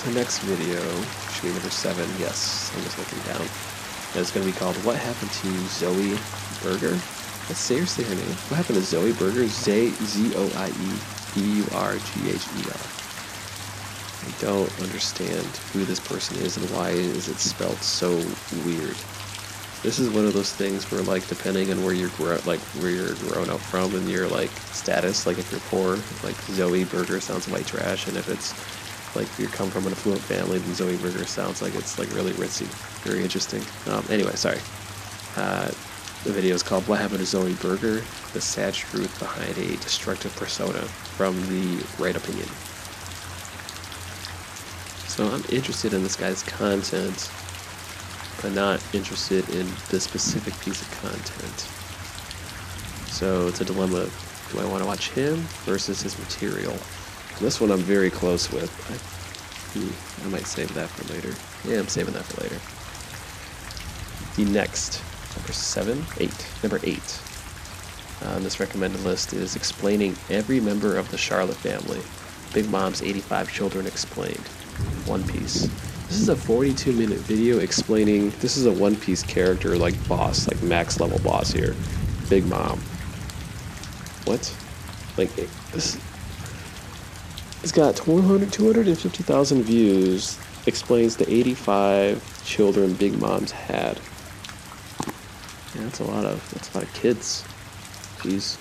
The 0.09 0.15
next 0.19 0.41
video 0.41 0.81
should 1.33 1.43
be 1.43 1.53
number 1.53 1.71
seven. 1.71 2.09
Yes, 2.19 2.73
I'm 2.75 2.83
just 2.83 2.99
looking 2.99 3.19
down. 3.21 3.41
And 3.41 4.21
it's 4.21 4.31
going 4.31 4.47
to 4.47 4.53
be 4.53 4.59
called 4.59 4.77
What 4.85 4.97
Happened 4.97 5.31
to 5.31 5.49
Zoe 5.69 6.19
Burger? 6.63 6.97
That's 7.49 7.61
seriously 7.61 8.05
her 8.05 8.15
name. 8.15 8.37
What 8.49 8.57
happened 8.57 8.79
to 8.79 8.85
Zoe 8.85 9.13
Burger? 9.13 9.47
Z 9.47 9.91
Z 9.91 10.35
O 10.37 10.49
I 14.27 14.41
don't 14.41 14.81
understand 14.81 15.45
who 15.73 15.85
this 15.85 16.01
person 16.01 16.39
is 16.39 16.57
and 16.57 16.69
why 16.71 16.91
is 16.91 17.29
it 17.29 17.37
spelled 17.37 17.77
so 17.79 18.11
weird. 18.65 18.97
This 19.83 19.99
is 19.99 20.09
one 20.09 20.25
of 20.25 20.33
those 20.33 20.51
things 20.51 20.91
where, 20.91 21.03
like, 21.03 21.27
depending 21.29 21.71
on 21.71 21.85
where 21.85 21.93
you're 21.93 22.09
gro- 22.17 22.41
like 22.47 22.61
where 22.81 22.91
you're 22.91 23.15
grown 23.17 23.51
up 23.51 23.61
from 23.61 23.95
and 23.95 24.09
your 24.09 24.29
like 24.29 24.51
status, 24.73 25.27
like 25.27 25.37
if 25.37 25.51
you're 25.51 25.61
poor, 25.69 25.99
like 26.23 26.37
Zoe 26.53 26.85
Burger 26.85 27.21
sounds 27.21 27.49
white 27.49 27.67
trash, 27.67 28.09
and 28.09 28.17
if 28.17 28.31
it's 28.31 28.55
like 29.15 29.29
you 29.39 29.47
come 29.49 29.71
from 29.71 29.87
an 29.87 29.93
affluent 29.93 30.23
family, 30.23 30.59
then 30.59 30.75
Zoe 30.75 30.97
Burger 30.97 31.27
sounds 31.27 31.61
like 31.61 31.75
it's 31.75 31.99
like 31.99 32.11
really 32.15 32.33
ritzy, 32.33 32.67
very 33.05 33.23
interesting. 33.23 33.63
Um, 33.93 34.05
anyway, 34.09 34.35
sorry. 34.37 34.59
Uh, 35.37 35.71
the 36.25 36.33
video 36.33 36.55
is 36.55 36.63
called 36.63 36.89
"What 36.89 37.01
Happened 37.01 37.21
to 37.21 37.27
Zoe 37.27 37.53
Burger: 37.55 38.03
The 38.33 38.41
Sad 38.41 38.73
Truth 38.73 39.19
Behind 39.19 39.59
a 39.59 39.77
Destructive 39.77 40.35
Persona" 40.37 40.81
from 40.81 41.39
the 41.49 41.85
Right 42.03 42.17
Opinion. 42.17 42.49
So 45.15 45.29
I'm 45.29 45.45
interested 45.49 45.95
in 45.95 46.03
this 46.03 46.17
guy's 46.17 46.43
content, 46.43 47.31
but 48.43 48.51
not 48.53 48.83
interested 48.93 49.49
in 49.51 49.65
the 49.89 50.01
specific 50.01 50.53
piece 50.59 50.83
of 50.83 50.91
content. 51.01 51.61
So 53.13 53.47
it's 53.47 53.61
a 53.61 53.65
dilemma. 53.65 54.09
Do 54.51 54.59
I 54.59 54.65
want 54.65 54.83
to 54.83 54.89
watch 54.89 55.11
him 55.11 55.37
versus 55.67 56.03
his 56.03 56.19
material? 56.19 56.77
This 57.41 57.61
one 57.61 57.71
I'm 57.71 57.79
very 57.79 58.11
close 58.11 58.51
with. 58.51 58.69
I, 58.91 59.79
hmm, 59.79 60.27
I 60.27 60.31
might 60.31 60.49
save 60.49 60.75
that 60.75 60.89
for 60.89 61.05
later. 61.15 61.33
Yeah, 61.65 61.79
I'm 61.79 61.87
saving 61.87 62.15
that 62.15 62.25
for 62.25 62.43
later. 62.43 62.59
The 64.35 64.51
next, 64.51 65.01
number 65.37 65.53
seven, 65.53 66.05
eight, 66.19 66.45
number 66.61 66.81
eight 66.83 67.21
on 68.25 68.43
this 68.43 68.59
recommended 68.59 69.05
list 69.05 69.33
is 69.33 69.55
explaining 69.55 70.17
every 70.29 70.59
member 70.59 70.97
of 70.97 71.09
the 71.13 71.19
Charlotte 71.19 71.59
family. 71.59 72.01
Big 72.53 72.69
Mom's 72.69 73.01
85 73.01 73.53
Children 73.53 73.87
Explained. 73.87 74.49
One 75.07 75.27
Piece. 75.27 75.69
This 76.09 76.21
is 76.21 76.29
a 76.29 76.37
42 76.37 76.93
minute 76.93 77.19
video 77.19 77.59
explaining 77.59 78.31
this 78.41 78.57
is 78.57 78.67
a 78.67 78.73
One 78.73 78.97
Piece 78.97 79.23
character 79.23 79.77
like 79.77 79.95
boss, 80.09 80.49
like 80.49 80.63
max 80.63 81.01
level 81.01 81.19
boss 81.21 81.51
here. 81.51 81.75
Big 82.29 82.47
Mom. 82.47 82.79
What? 84.25 84.55
Like 85.17 85.35
this 85.73 85.99
it's 87.65 87.73
got 87.73 87.97
200 87.97 88.53
250,000 88.53 89.63
views. 89.63 90.39
Explains 90.67 91.17
the 91.17 91.25
85 91.33 92.45
children 92.45 92.93
Big 92.93 93.19
Mom's 93.19 93.53
had. 93.53 93.99
Yeah, 95.75 95.85
that's 95.85 96.01
a 96.01 96.05
lot 96.05 96.27
of 96.27 96.47
that's 96.53 96.75
a 96.75 96.79
lot 96.79 96.87
of 96.87 96.93
kids. 96.93 97.43
Jeez. 98.19 98.59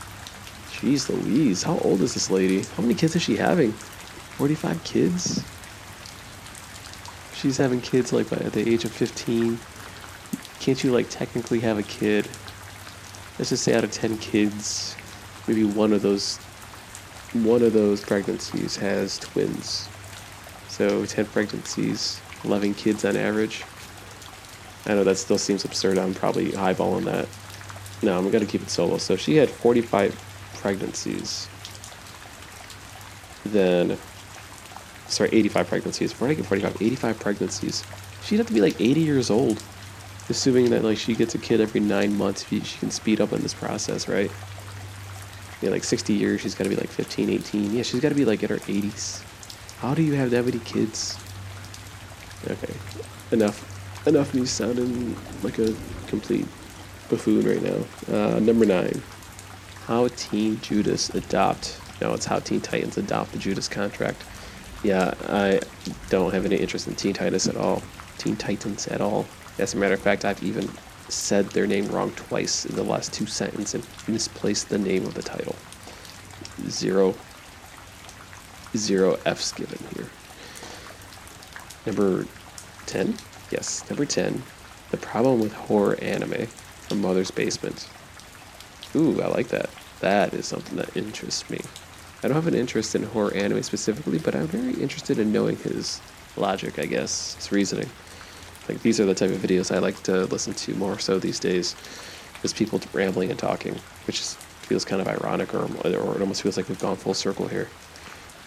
Jeez 0.72 1.10
Louise, 1.10 1.64
how 1.64 1.78
old 1.80 2.00
is 2.00 2.14
this 2.14 2.32
lady? 2.32 2.64
How 2.78 2.82
many 2.82 2.94
kids 2.94 3.14
is 3.14 3.22
she 3.22 3.36
having? 3.36 3.74
45 3.74 4.82
kids? 4.86 5.44
She's 7.44 7.58
having 7.58 7.82
kids 7.82 8.14
like 8.14 8.32
at 8.32 8.54
the 8.54 8.68
age 8.72 8.86
of 8.86 8.92
15 8.94 9.60
can't 10.62 10.82
you 10.82 10.94
like 10.94 11.10
technically 11.10 11.60
have 11.60 11.78
a 11.78 11.84
kid? 11.84 12.26
Let's 13.38 13.50
just 13.50 13.66
say 13.66 13.76
out 13.76 13.84
of 13.84 13.92
10 13.92 14.18
kids 14.20 14.96
maybe 15.46 15.66
one 15.66 15.92
of 15.92 16.02
those 16.02 16.38
one 17.34 17.62
of 17.64 17.74
those 17.74 18.02
pregnancies 18.02 18.78
has 18.78 19.20
twins. 19.20 19.90
So 20.70 21.06
10 21.06 21.26
pregnancies 21.26 22.22
11 22.46 22.76
kids 22.76 23.04
on 23.04 23.18
average. 23.18 23.66
I 24.86 24.94
know 24.94 25.04
that 25.04 25.18
still 25.18 25.38
seems 25.38 25.66
absurd. 25.66 25.98
I'm 25.98 26.14
probably 26.14 26.54
highballing 26.54 27.04
that. 27.04 27.28
No 28.02 28.18
i'm 28.18 28.32
gonna 28.32 28.46
keep 28.46 28.62
it 28.62 28.70
solo. 28.70 28.98
So 29.00 29.18
she 29.18 29.36
had 29.36 29.50
45 29.50 30.16
pregnancies 30.56 31.50
then 33.44 33.98
sorry, 35.14 35.30
85 35.32 35.68
pregnancies. 35.68 36.14
40, 36.14 36.36
45, 36.44 36.82
85 36.82 37.20
pregnancies. 37.20 37.84
She'd 38.24 38.38
have 38.38 38.48
to 38.48 38.54
be 38.54 38.62
like 38.62 38.80
80 38.80 39.02
years 39.02 39.30
old, 39.30 39.62
assuming 40.30 40.70
that 40.72 40.84
like 40.84 40.98
she 40.98 41.16
gets 41.16 41.36
a 41.36 41.38
kid 41.38 41.62
every 41.62 41.82
nine 41.82 42.18
months. 42.18 42.48
She 42.48 42.62
can 42.62 42.92
speed 42.92 43.22
up 43.22 43.34
in 43.34 43.42
this 43.42 43.54
process, 43.54 44.08
right? 44.08 44.32
Yeah, 45.62 45.70
like 45.70 45.84
60 45.84 46.14
years, 46.14 46.42
she's 46.42 46.56
got 46.56 46.66
to 46.66 46.70
be 46.70 46.76
like 46.76 46.90
15, 46.90 47.30
18. 47.30 47.74
Yeah, 47.74 47.84
she's 47.84 48.02
got 48.02 48.10
to 48.10 48.16
be 48.16 48.26
like 48.26 48.44
in 48.44 48.50
her 48.50 48.58
80s. 48.58 49.24
How 49.80 49.94
do 49.94 50.02
you 50.02 50.14
have 50.14 50.32
that 50.32 50.46
many 50.46 50.60
kids? 50.60 51.18
Okay, 52.50 52.74
enough. 53.32 53.70
Enough 54.06 54.34
me 54.34 54.46
sounding 54.46 55.16
like 55.44 55.60
a 55.60 55.74
complete 56.08 56.46
buffoon 57.10 57.46
right 57.46 57.62
now. 57.62 58.14
Uh, 58.14 58.40
number 58.40 58.66
nine. 58.66 59.02
How 59.86 60.08
Teen 60.10 60.60
Judas 60.62 61.10
adopt. 61.10 61.80
No, 62.02 62.14
it's 62.14 62.26
how 62.26 62.40
Teen 62.40 62.60
Titans 62.60 62.98
adopt 62.98 63.32
the 63.32 63.38
Judas 63.38 63.70
contract. 63.70 64.24
Yeah, 64.84 65.14
I 65.30 65.62
don't 66.10 66.34
have 66.34 66.46
any 66.46 66.58
interest 66.58 66.88
in 66.88 66.96
Teen 66.96 67.14
Titans 67.14 67.48
at 67.48 67.56
all. 67.56 67.82
Teen 68.18 68.36
Titans 68.36 68.88
at 68.88 69.00
all. 69.00 69.26
As 69.58 69.74
a 69.74 69.78
matter 69.78 69.94
of 69.94 70.02
fact, 70.02 70.26
I've 70.26 70.44
even 70.44 70.70
said 71.08 71.48
their 71.50 71.68
name 71.68 71.88
wrong 71.88 72.12
twice 72.12 72.66
in 72.66 72.76
the 72.76 72.84
last 72.84 73.14
two 73.14 73.26
sentences 73.26 73.76
and 73.76 74.14
misplaced 74.14 74.70
the 74.70 74.78
name 74.78 75.06
of 75.06 75.14
the 75.14 75.22
title. 75.22 75.56
Zero, 76.70 77.16
zero 78.76 79.18
F's 79.26 79.54
given 79.54 79.80
here. 79.96 80.10
Number 81.86 82.26
10? 82.86 83.16
Yes, 83.52 83.90
number 83.90 84.06
10. 84.06 84.44
The 84.92 84.98
problem 84.98 85.40
with 85.40 85.54
horror 85.54 85.98
anime 86.02 86.48
from 86.88 87.02
Mother's 87.02 87.32
Basement. 87.32 87.88
Ooh, 88.96 89.22
I 89.22 89.28
like 89.28 89.48
that. 89.48 89.70
That 90.02 90.34
is 90.34 90.46
something 90.46 90.78
that 90.78 90.96
interests 90.96 91.50
me. 91.50 91.60
I 92.24 92.30
don't 92.30 92.36
have 92.36 92.48
an 92.48 92.56
interest 92.56 92.96
in 92.96 93.04
horror 93.04 93.34
anime 93.34 93.64
specifically, 93.64 94.18
but 94.18 94.34
I'm 94.34 94.48
very 94.48 94.82
interested 94.82 95.20
in 95.20 95.34
knowing 95.34 95.58
his 95.58 96.00
logic, 96.38 96.80
I 96.80 96.86
guess, 96.86 97.36
his 97.36 97.52
reasoning. 97.52 97.90
Like 98.70 98.82
these 98.82 99.00
are 99.02 99.06
the 99.06 99.14
type 99.14 99.32
of 99.32 99.38
videos 99.38 99.76
I 99.76 99.80
like 99.80 100.02
to 100.04 100.26
listen 100.26 100.54
to 100.54 100.74
more 100.76 100.98
so 101.00 101.20
these 101.20 101.40
days, 101.40 101.76
is 102.44 102.54
people 102.54 102.80
rambling 102.94 103.30
and 103.30 103.38
talking, 103.38 103.76
which 104.08 104.22
is, 104.22 104.36
feels 104.62 104.86
kind 104.86 105.02
of 105.02 105.08
ironic, 105.08 105.54
or, 105.54 105.66
or 105.84 106.16
it 106.16 106.22
almost 106.22 106.42
feels 106.42 106.56
like 106.56 106.70
we've 106.70 106.80
gone 106.80 106.96
full 106.96 107.14
circle 107.14 107.48
here. 107.48 107.68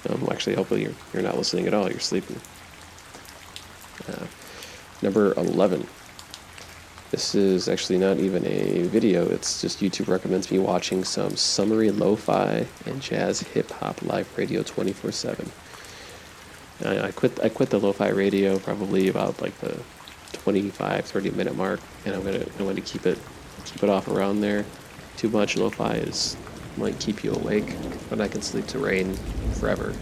Um, 0.09 0.27
actually, 0.31 0.57
hopefully 0.57 0.83
you're, 0.83 0.95
you're 1.13 1.23
not 1.23 1.37
listening 1.37 1.67
at 1.67 1.75
all. 1.75 1.91
You're 1.91 2.01
sleeping. 2.01 2.41
Uh, 4.09 4.27
number 5.03 5.35
11. 5.35 5.87
This 7.11 7.35
is 7.35 7.69
actually 7.69 7.99
not 7.99 8.19
even 8.19 8.45
a 8.45 8.83
video, 8.89 9.29
it's 9.29 9.61
just 9.61 9.81
YouTube 9.81 10.09
recommends 10.09 10.51
me 10.51 10.59
watching 10.59 11.05
some 11.05 11.37
summary 11.37 11.91
lo 11.91 12.17
fi 12.17 12.67
and 12.85 13.01
jazz 13.01 13.41
hip 13.41 13.71
hop 13.71 14.03
live 14.03 14.29
radio 14.37 14.63
24 14.63 15.13
7. 15.13 15.51
I 16.85 17.11
quit 17.13 17.41
I 17.43 17.49
quit 17.49 17.71
the 17.71 17.79
lo-fi 17.79 18.09
radio 18.09 18.59
probably 18.59 19.09
about 19.09 19.41
like 19.41 19.57
the 19.61 19.81
25 20.35 21.07
30 21.07 21.31
minute 21.31 21.57
mark 21.57 21.81
and 22.05 22.15
I'm 22.15 22.23
gonna 22.23 22.45
I'm 22.59 22.67
gonna 22.67 22.83
keep 22.83 23.07
it 23.07 23.19
keep 23.65 23.83
it 23.83 23.89
off 23.89 24.09
around 24.09 24.41
there. 24.41 24.65
Too 25.17 25.31
much 25.31 25.57
lo-fi 25.57 25.95
is 25.95 26.37
might 26.77 26.99
keep 27.01 27.25
you 27.25 27.33
awake, 27.33 27.75
but 28.11 28.21
I 28.21 28.29
can 28.29 28.43
sleep 28.43 28.67
to 28.67 28.79
rain 28.79 29.15
forever. 29.55 29.95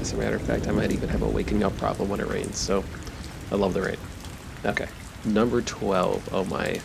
As 0.00 0.12
a 0.12 0.16
matter 0.16 0.36
of 0.36 0.42
fact, 0.42 0.68
I 0.68 0.70
might 0.70 0.92
even 0.92 1.08
have 1.08 1.22
a 1.22 1.28
waking 1.28 1.64
up 1.64 1.76
problem 1.78 2.08
when 2.08 2.20
it 2.20 2.28
rains. 2.28 2.56
So 2.56 2.84
I 3.50 3.56
love 3.56 3.74
the 3.74 3.82
rain. 3.82 3.96
Okay, 4.64 4.86
number 5.24 5.62
12 5.62 6.32
of 6.32 6.50
my 6.50 6.80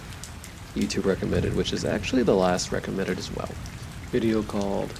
YouTube 0.76 1.06
recommended, 1.06 1.56
which 1.56 1.74
is 1.74 1.86
actually 1.86 2.24
the 2.24 2.36
last 2.36 2.72
recommended 2.72 3.18
as 3.18 3.34
well. 3.36 3.50
Video 4.12 4.44
called 4.44 4.92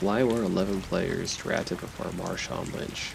why 0.00 0.22
were 0.22 0.42
11 0.42 0.82
players 0.82 1.36
drafted 1.36 1.80
before 1.80 2.10
Marshawn 2.12 2.70
Lynch? 2.74 3.12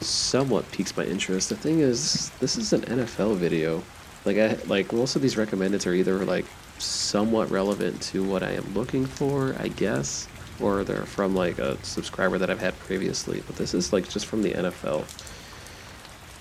Somewhat 0.00 0.70
piques 0.72 0.96
my 0.96 1.04
interest. 1.04 1.50
The 1.50 1.56
thing 1.56 1.80
is, 1.80 2.30
this 2.40 2.56
is 2.56 2.72
an 2.72 2.82
NFL 2.82 3.36
video. 3.36 3.82
Like 4.24 4.38
I 4.38 4.56
like 4.66 4.92
most 4.92 5.14
of 5.14 5.22
these 5.22 5.34
recommendeds 5.34 5.86
are 5.86 5.92
either 5.92 6.24
like 6.24 6.46
somewhat 6.78 7.50
relevant 7.50 8.00
to 8.02 8.24
what 8.24 8.42
I 8.42 8.52
am 8.52 8.72
looking 8.74 9.04
for, 9.04 9.54
I 9.58 9.68
guess, 9.68 10.26
or 10.58 10.84
they're 10.84 11.04
from 11.04 11.34
like 11.34 11.58
a 11.58 11.82
subscriber 11.84 12.38
that 12.38 12.48
I've 12.48 12.60
had 12.60 12.78
previously. 12.78 13.42
But 13.46 13.56
this 13.56 13.74
is 13.74 13.92
like 13.92 14.08
just 14.08 14.26
from 14.26 14.42
the 14.42 14.52
NFL. 14.52 15.04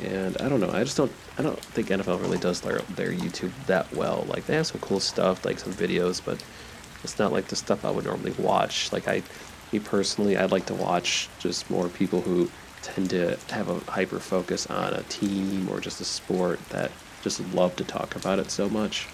And 0.06 0.38
I 0.38 0.48
don't 0.48 0.62
know. 0.62 0.72
I 0.72 0.84
just 0.84 0.96
don't. 0.96 1.12
I 1.38 1.44
don't 1.44 1.60
think 1.60 1.90
NFL 1.90 2.20
really 2.22 2.40
does 2.40 2.62
their 2.62 2.80
their 2.96 3.12
YouTube 3.12 3.52
that 3.68 3.94
well. 3.94 4.26
Like 4.28 4.46
they 4.46 4.56
have 4.56 4.68
some 4.68 4.82
cool 4.82 5.00
stuff, 5.00 5.46
like 5.46 5.60
some 5.60 5.74
videos, 5.74 6.22
but 6.24 6.44
it's 7.04 7.20
not 7.20 7.32
like 7.32 7.48
the 7.48 7.56
stuff 7.56 7.86
I 7.86 7.92
would 7.92 8.06
normally 8.06 8.32
watch. 8.40 8.92
Like 8.92 9.08
I, 9.08 9.22
me 9.72 9.80
personally, 9.80 10.38
I'd 10.38 10.52
like 10.52 10.66
to 10.68 10.74
watch 10.74 11.30
just 11.40 11.70
more 11.70 11.90
people 11.90 12.22
who 12.22 12.50
tend 12.82 13.10
to 13.12 13.38
have 13.50 13.70
a 13.70 13.80
hyper 13.92 14.20
focus 14.20 14.68
on 14.68 14.94
a 14.94 15.04
team 15.04 15.70
or 15.70 15.80
just 15.80 16.02
a 16.02 16.06
sport 16.06 16.60
that 16.70 16.92
just 17.22 17.42
love 17.54 17.76
to 17.76 17.84
talk 17.84 18.16
about 18.16 18.40
it 18.40 18.50
so 18.50 18.70
much 18.70 19.08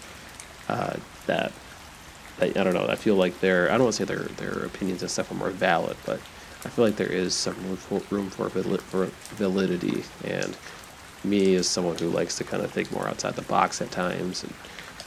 uh, 0.70 0.96
that, 1.26 1.52
that 2.38 2.58
I 2.58 2.64
don't 2.64 2.74
know. 2.74 2.88
I 2.88 2.96
feel 2.96 3.16
like 3.16 3.40
their 3.42 3.70
I 3.70 3.74
don't 3.74 3.84
want 3.84 3.96
to 3.96 4.06
say 4.06 4.16
their 4.16 4.24
their 4.38 4.66
opinions 4.66 5.02
and 5.02 5.12
stuff 5.12 5.32
are 5.32 5.36
more 5.36 5.50
valid, 5.50 5.98
but 6.06 6.20
I 6.66 6.70
feel 6.70 6.86
like 6.86 6.96
there 6.96 7.12
is 7.12 7.36
some 7.36 7.56
room 7.56 7.76
for, 7.76 8.02
room 8.10 8.30
for, 8.30 8.50
for 8.50 9.06
validity. 9.36 10.04
And 10.24 10.56
me 11.24 11.56
as 11.56 11.68
someone 11.68 11.98
who 11.98 12.10
likes 12.10 12.38
to 12.38 12.44
kind 12.44 12.64
of 12.64 12.72
think 12.72 12.92
more 12.92 13.08
outside 13.08 13.36
the 13.36 13.42
box 13.44 13.82
at 13.82 13.92
times, 13.92 14.44
and 14.44 14.54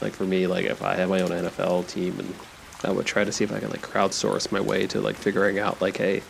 like 0.01 0.13
for 0.13 0.25
me, 0.25 0.47
like 0.47 0.65
if 0.65 0.81
I 0.81 0.95
had 0.95 1.09
my 1.09 1.21
own 1.21 1.29
NFL 1.29 1.87
team 1.87 2.19
and 2.19 2.33
I 2.83 2.91
would 2.91 3.05
try 3.05 3.23
to 3.23 3.31
see 3.31 3.43
if 3.43 3.51
I 3.51 3.59
can 3.59 3.69
like 3.69 3.81
crowdsource 3.81 4.51
my 4.51 4.61
way 4.61 4.87
to 4.87 5.01
like 5.01 5.15
figuring 5.15 5.59
out 5.59 5.81
like, 5.81 5.97
hey, 5.97 6.21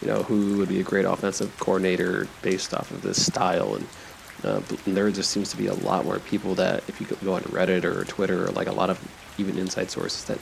you 0.00 0.08
know, 0.08 0.22
who 0.22 0.58
would 0.58 0.68
be 0.68 0.80
a 0.80 0.84
great 0.84 1.04
offensive 1.04 1.56
coordinator 1.58 2.26
based 2.42 2.74
off 2.74 2.90
of 2.90 3.02
this 3.02 3.24
style. 3.24 3.74
And, 3.74 3.86
uh, 4.42 4.60
there 4.86 5.10
just 5.10 5.30
seems 5.30 5.50
to 5.50 5.56
be 5.56 5.66
a 5.66 5.74
lot 5.74 6.04
more 6.04 6.18
people 6.18 6.54
that 6.56 6.82
if 6.88 7.00
you 7.00 7.06
go 7.06 7.34
on 7.34 7.42
Reddit 7.42 7.84
or 7.84 8.04
Twitter 8.04 8.44
or 8.44 8.48
like 8.48 8.66
a 8.66 8.72
lot 8.72 8.90
of 8.90 9.00
even 9.38 9.58
inside 9.58 9.90
sources 9.90 10.24
that 10.24 10.38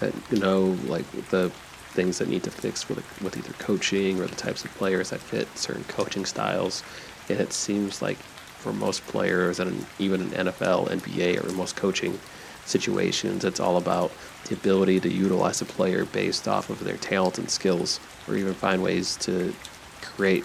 that 0.00 0.32
know 0.32 0.76
like 0.86 1.10
the 1.28 1.50
things 1.90 2.18
that 2.18 2.28
need 2.28 2.42
to 2.42 2.50
fix 2.50 2.88
with 2.88 2.98
with 3.20 3.36
either 3.36 3.52
coaching 3.54 4.20
or 4.20 4.26
the 4.26 4.36
types 4.36 4.64
of 4.64 4.70
players 4.72 5.10
that 5.10 5.20
fit 5.20 5.46
certain 5.56 5.84
coaching 5.84 6.24
styles. 6.24 6.82
And 7.28 7.40
it 7.40 7.52
seems 7.52 8.02
like 8.02 8.18
for 8.62 8.72
most 8.72 9.04
players 9.06 9.58
and 9.58 9.84
even 9.98 10.22
in 10.22 10.46
NFL, 10.46 10.88
NBA, 10.88 11.44
or 11.44 11.52
most 11.52 11.76
coaching 11.76 12.18
situations. 12.64 13.44
It's 13.44 13.60
all 13.60 13.76
about 13.76 14.12
the 14.44 14.54
ability 14.54 15.00
to 15.00 15.12
utilize 15.12 15.60
a 15.60 15.64
player 15.64 16.04
based 16.04 16.46
off 16.46 16.70
of 16.70 16.82
their 16.84 16.96
talent 16.96 17.38
and 17.38 17.50
skills, 17.50 18.00
or 18.28 18.36
even 18.36 18.54
find 18.54 18.82
ways 18.82 19.16
to 19.18 19.54
create 20.00 20.44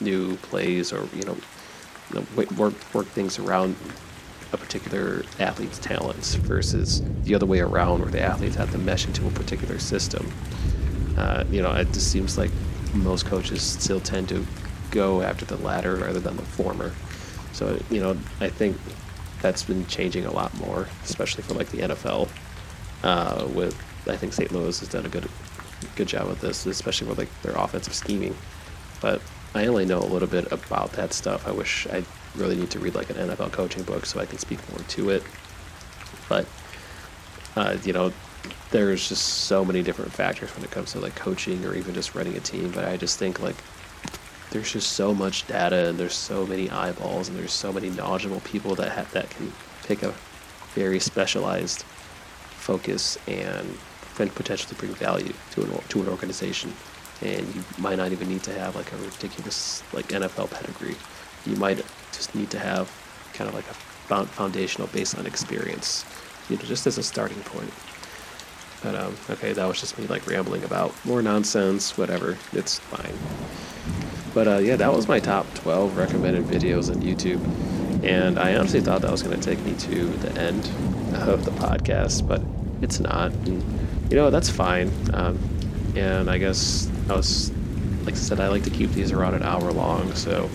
new 0.00 0.36
plays 0.36 0.92
or 0.92 1.08
you 1.14 1.22
know, 1.22 1.36
you 2.10 2.20
know 2.20 2.46
work 2.56 2.74
work 2.94 3.06
things 3.06 3.38
around 3.38 3.74
a 4.52 4.56
particular 4.56 5.22
athlete's 5.40 5.78
talents 5.78 6.34
versus 6.36 7.02
the 7.24 7.34
other 7.34 7.46
way 7.46 7.60
around, 7.60 8.00
where 8.00 8.10
the 8.10 8.20
athletes 8.20 8.56
have 8.56 8.70
to 8.72 8.78
mesh 8.78 9.06
into 9.06 9.26
a 9.26 9.30
particular 9.30 9.78
system. 9.78 10.32
Uh, 11.16 11.44
you 11.50 11.60
know, 11.60 11.72
it 11.72 11.92
just 11.92 12.10
seems 12.10 12.38
like 12.38 12.50
most 12.94 13.26
coaches 13.26 13.60
still 13.60 14.00
tend 14.00 14.28
to 14.28 14.46
go 14.90 15.22
after 15.22 15.44
the 15.44 15.56
latter 15.56 15.96
rather 15.96 16.20
than 16.20 16.36
the 16.36 16.42
former. 16.42 16.92
So, 17.52 17.78
you 17.90 18.00
know, 18.00 18.16
I 18.40 18.48
think 18.48 18.76
that's 19.40 19.62
been 19.62 19.86
changing 19.86 20.24
a 20.24 20.32
lot 20.32 20.54
more, 20.58 20.88
especially 21.04 21.42
for 21.42 21.54
like 21.54 21.70
the 21.70 21.78
NFL. 21.78 22.28
Uh, 23.02 23.46
with 23.54 23.76
I 24.08 24.16
think 24.16 24.32
St. 24.32 24.50
Louis 24.50 24.78
has 24.80 24.88
done 24.88 25.06
a 25.06 25.08
good 25.08 25.28
good 25.96 26.08
job 26.08 26.28
with 26.28 26.40
this, 26.40 26.66
especially 26.66 27.08
with 27.08 27.18
like 27.18 27.42
their 27.42 27.56
offensive 27.56 27.94
scheming. 27.94 28.36
But 29.00 29.22
I 29.54 29.66
only 29.66 29.84
know 29.84 30.00
a 30.00 30.06
little 30.06 30.28
bit 30.28 30.50
about 30.52 30.92
that 30.92 31.12
stuff. 31.12 31.46
I 31.46 31.52
wish 31.52 31.86
I 31.86 32.04
really 32.34 32.56
need 32.56 32.70
to 32.70 32.78
read 32.78 32.94
like 32.94 33.10
an 33.10 33.16
NFL 33.16 33.52
coaching 33.52 33.82
book 33.82 34.06
so 34.06 34.20
I 34.20 34.26
can 34.26 34.38
speak 34.38 34.58
more 34.70 34.80
to 34.80 35.10
it. 35.10 35.22
But 36.28 36.46
uh, 37.56 37.76
you 37.84 37.92
know, 37.92 38.12
there's 38.70 39.08
just 39.08 39.24
so 39.44 39.64
many 39.64 39.82
different 39.82 40.12
factors 40.12 40.54
when 40.54 40.64
it 40.64 40.70
comes 40.70 40.92
to 40.92 41.00
like 41.00 41.14
coaching 41.14 41.64
or 41.64 41.74
even 41.74 41.94
just 41.94 42.14
running 42.14 42.36
a 42.36 42.40
team. 42.40 42.70
But 42.70 42.84
I 42.84 42.96
just 42.96 43.18
think 43.18 43.40
like 43.40 43.56
there's 44.50 44.72
just 44.72 44.92
so 44.92 45.14
much 45.14 45.46
data 45.46 45.88
and 45.88 45.98
there's 45.98 46.14
so 46.14 46.46
many 46.46 46.70
eyeballs 46.70 47.28
and 47.28 47.38
there's 47.38 47.52
so 47.52 47.72
many 47.72 47.90
knowledgeable 47.90 48.40
people 48.40 48.74
that 48.76 48.90
ha- 48.90 49.06
that 49.12 49.30
can 49.30 49.52
pick 49.84 50.02
a 50.02 50.14
very 50.74 50.98
specialized 50.98 51.82
focus 52.56 53.18
and 53.26 53.78
can 54.14 54.28
potentially 54.30 54.74
bring 54.78 54.92
value 54.94 55.32
to 55.52 55.62
an 55.62 55.70
to 55.88 56.00
an 56.02 56.08
organization. 56.08 56.72
And 57.20 57.54
you 57.54 57.64
might 57.78 57.96
not 57.96 58.12
even 58.12 58.28
need 58.28 58.42
to 58.44 58.52
have 58.52 58.76
like 58.76 58.92
a 58.92 58.96
ridiculous 58.96 59.82
like 59.92 60.08
NFL 60.08 60.50
pedigree. 60.50 60.96
You 61.46 61.56
might 61.56 61.84
just 62.12 62.34
need 62.34 62.50
to 62.50 62.58
have 62.58 62.90
kind 63.32 63.48
of 63.48 63.54
like 63.54 63.68
a 63.70 64.26
foundational 64.26 64.88
baseline 64.88 65.26
experience, 65.26 66.04
you 66.48 66.56
know, 66.56 66.62
just 66.62 66.86
as 66.86 66.98
a 66.98 67.02
starting 67.02 67.40
point. 67.42 67.72
But 68.82 68.94
um, 68.94 69.16
okay, 69.30 69.52
that 69.52 69.66
was 69.66 69.80
just 69.80 69.98
me 69.98 70.06
like 70.06 70.26
rambling 70.26 70.64
about 70.64 70.94
more 71.04 71.22
nonsense, 71.22 71.98
whatever. 71.98 72.36
It's 72.52 72.78
fine. 72.78 73.14
But 74.34 74.46
uh, 74.48 74.58
yeah, 74.58 74.76
that 74.76 74.92
was 74.92 75.08
my 75.08 75.18
top 75.18 75.52
12 75.54 75.96
recommended 75.96 76.44
videos 76.44 76.94
on 76.94 77.02
YouTube. 77.02 77.42
And 78.04 78.38
I 78.38 78.54
honestly 78.56 78.80
thought 78.80 79.02
that 79.02 79.10
was 79.10 79.22
going 79.22 79.38
to 79.38 79.42
take 79.42 79.64
me 79.64 79.74
to 79.74 80.06
the 80.06 80.40
end 80.40 80.64
of 81.14 81.44
the 81.44 81.50
podcast, 81.52 82.26
but 82.28 82.40
it's 82.80 83.00
not. 83.00 83.32
And, 83.32 83.62
you 84.10 84.16
know, 84.16 84.30
that's 84.30 84.48
fine. 84.48 84.92
Um, 85.12 85.38
and 85.96 86.30
I 86.30 86.38
guess 86.38 86.88
I 87.08 87.16
was, 87.16 87.50
like 88.04 88.14
I 88.14 88.18
said, 88.18 88.38
I 88.38 88.48
like 88.48 88.62
to 88.64 88.70
keep 88.70 88.90
these 88.92 89.10
around 89.10 89.34
an 89.34 89.42
hour 89.42 89.72
long. 89.72 90.14
So 90.14 90.48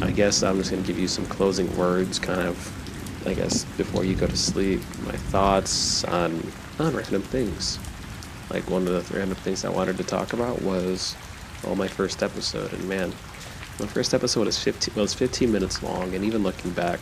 I 0.00 0.10
guess 0.10 0.42
I'm 0.42 0.58
just 0.58 0.70
going 0.70 0.82
to 0.82 0.86
give 0.86 0.98
you 0.98 1.08
some 1.08 1.26
closing 1.26 1.74
words, 1.76 2.18
kind 2.18 2.42
of, 2.42 2.83
I 3.26 3.34
guess, 3.34 3.64
before 3.76 4.04
you 4.04 4.14
go 4.14 4.26
to 4.26 4.36
sleep. 4.36 4.80
My 5.04 5.16
thoughts 5.16 6.04
on, 6.04 6.42
on 6.78 6.94
random 6.94 7.22
things. 7.22 7.78
Like 8.50 8.68
one 8.68 8.86
of 8.86 9.08
the 9.08 9.16
random 9.18 9.36
things 9.36 9.64
I 9.64 9.70
wanted 9.70 9.96
to 9.96 10.04
talk 10.04 10.32
about 10.32 10.60
was 10.62 11.16
well, 11.64 11.74
my 11.74 11.88
first 11.88 12.22
episode, 12.22 12.72
and 12.72 12.88
man, 12.88 13.10
my 13.80 13.86
first 13.86 14.12
episode 14.12 14.46
is 14.46 14.58
15. 14.58 14.94
Well, 14.94 15.04
it's 15.04 15.14
15 15.14 15.50
minutes 15.50 15.82
long, 15.82 16.14
and 16.14 16.24
even 16.24 16.42
looking 16.42 16.70
back, 16.72 17.00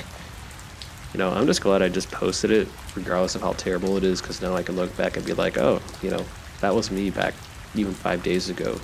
you 1.13 1.19
know, 1.19 1.31
I'm 1.31 1.47
just 1.47 1.61
glad 1.61 1.83
I 1.83 1.89
just 1.89 2.11
posted 2.11 2.51
it, 2.51 2.69
regardless 2.95 3.35
of 3.35 3.43
how 3.43 3.53
terrible 3.53 3.97
it 3.97 4.05
is, 4.05 4.21
because 4.23 4.41
now 4.41 4.55
I 4.55 4.63
can 4.63 4.77
look 4.77 4.97
back 4.97 5.17
and 5.17 5.27
be 5.27 5.33
like, 5.35 5.59
oh, 5.59 5.81
you 6.01 6.11
know, 6.11 6.25
that 6.61 6.75
was 6.75 6.91
me 6.91 7.11
back 7.11 7.35
even 7.75 7.93
five 7.93 8.23
days 8.23 8.49
ago. 8.49 8.79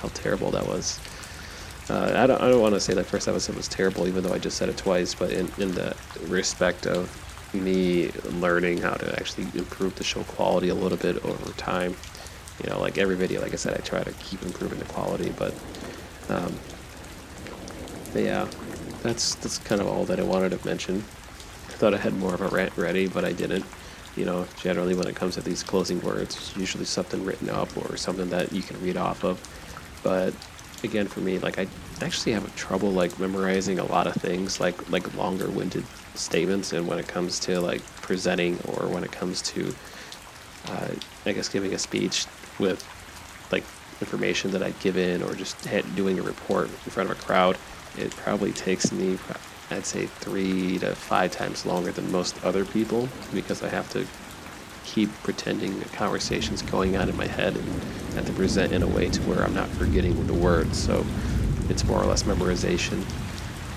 How 0.00 0.08
terrible 0.14 0.50
that 0.52 0.66
was. 0.66 1.00
Uh, 1.88 2.12
I 2.16 2.26
don't, 2.26 2.40
I 2.40 2.48
don't 2.48 2.60
want 2.60 2.74
to 2.74 2.80
say 2.80 2.94
that 2.94 3.06
first 3.06 3.28
episode 3.28 3.56
was 3.56 3.68
terrible, 3.68 4.08
even 4.08 4.24
though 4.24 4.32
I 4.32 4.38
just 4.38 4.56
said 4.56 4.68
it 4.68 4.76
twice, 4.76 5.14
but 5.14 5.30
in, 5.30 5.50
in 5.58 5.72
the 5.72 5.94
respect 6.22 6.86
of 6.86 7.10
me 7.54 8.10
learning 8.40 8.78
how 8.78 8.94
to 8.94 9.12
actually 9.18 9.46
improve 9.54 9.94
the 9.94 10.04
show 10.04 10.22
quality 10.24 10.68
a 10.68 10.74
little 10.74 10.98
bit 10.98 11.24
over 11.24 11.52
time. 11.52 11.96
You 12.62 12.70
know, 12.70 12.80
like 12.80 12.98
every 12.98 13.16
video, 13.16 13.40
like 13.40 13.52
I 13.52 13.56
said, 13.56 13.74
I 13.74 13.80
try 13.82 14.02
to 14.02 14.12
keep 14.12 14.42
improving 14.42 14.78
the 14.78 14.84
quality, 14.86 15.32
but, 15.36 15.54
um, 16.28 16.54
but 18.12 18.22
yeah, 18.22 18.48
that's 19.02 19.34
that's 19.36 19.58
kind 19.58 19.80
of 19.80 19.86
all 19.86 20.04
that 20.06 20.18
I 20.18 20.22
wanted 20.24 20.58
to 20.58 20.66
mention. 20.66 20.96
I 20.96 21.72
thought 21.78 21.94
I 21.94 21.98
had 21.98 22.14
more 22.14 22.34
of 22.34 22.40
a 22.40 22.48
rant 22.48 22.76
ready, 22.76 23.06
but 23.06 23.24
I 23.24 23.32
didn't. 23.32 23.64
You 24.16 24.24
know, 24.24 24.46
generally 24.58 24.94
when 24.94 25.06
it 25.06 25.14
comes 25.14 25.34
to 25.34 25.42
these 25.42 25.62
closing 25.62 26.00
words, 26.00 26.54
usually 26.56 26.86
something 26.86 27.22
written 27.24 27.50
up 27.50 27.76
or 27.76 27.98
something 27.98 28.30
that 28.30 28.52
you 28.52 28.62
can 28.62 28.80
read 28.82 28.96
off 28.96 29.22
of. 29.24 29.38
But 30.02 30.32
again, 30.86 31.06
for 31.06 31.20
me, 31.20 31.38
like 31.38 31.58
I 31.58 31.66
actually 32.00 32.32
have 32.32 32.54
trouble 32.56 32.90
like 32.90 33.18
memorizing 33.18 33.78
a 33.78 33.84
lot 33.84 34.06
of 34.06 34.14
things, 34.14 34.60
like 34.60 34.90
like 34.90 35.14
longer 35.14 35.50
winded 35.50 35.84
statements, 36.14 36.72
and 36.72 36.86
when 36.86 36.98
it 36.98 37.06
comes 37.06 37.38
to 37.40 37.60
like 37.60 37.82
presenting 38.00 38.58
or 38.68 38.86
when 38.86 39.04
it 39.04 39.12
comes 39.12 39.42
to, 39.42 39.74
uh, 40.68 40.88
I 41.26 41.32
guess, 41.32 41.48
giving 41.48 41.74
a 41.74 41.78
speech 41.78 42.26
with 42.58 42.82
like 43.52 43.64
information 44.00 44.50
that 44.52 44.62
I'd 44.62 44.78
given 44.80 45.22
or 45.22 45.34
just 45.34 45.56
doing 45.94 46.18
a 46.18 46.22
report 46.22 46.68
in 46.68 46.90
front 46.90 47.10
of 47.10 47.18
a 47.18 47.22
crowd, 47.22 47.58
it 47.96 48.10
probably 48.16 48.52
takes 48.52 48.92
me, 48.92 49.18
I'd 49.70 49.86
say, 49.86 50.06
three 50.06 50.78
to 50.78 50.94
five 50.94 51.32
times 51.32 51.66
longer 51.66 51.92
than 51.92 52.10
most 52.12 52.42
other 52.44 52.64
people 52.64 53.08
because 53.32 53.62
I 53.62 53.68
have 53.68 53.90
to 53.92 54.06
keep 54.86 55.12
pretending 55.22 55.78
the 55.80 55.84
conversation's 55.86 56.62
going 56.62 56.96
on 56.96 57.08
in 57.08 57.16
my 57.16 57.26
head 57.26 57.56
and 57.56 57.68
have 58.14 58.24
to 58.24 58.32
present 58.32 58.72
in 58.72 58.82
a 58.82 58.86
way 58.86 59.10
to 59.10 59.20
where 59.22 59.42
I'm 59.42 59.54
not 59.54 59.68
forgetting 59.68 60.26
the 60.26 60.34
words. 60.34 60.78
So 60.78 61.04
it's 61.68 61.84
more 61.84 62.00
or 62.00 62.06
less 62.06 62.22
memorization. 62.22 63.04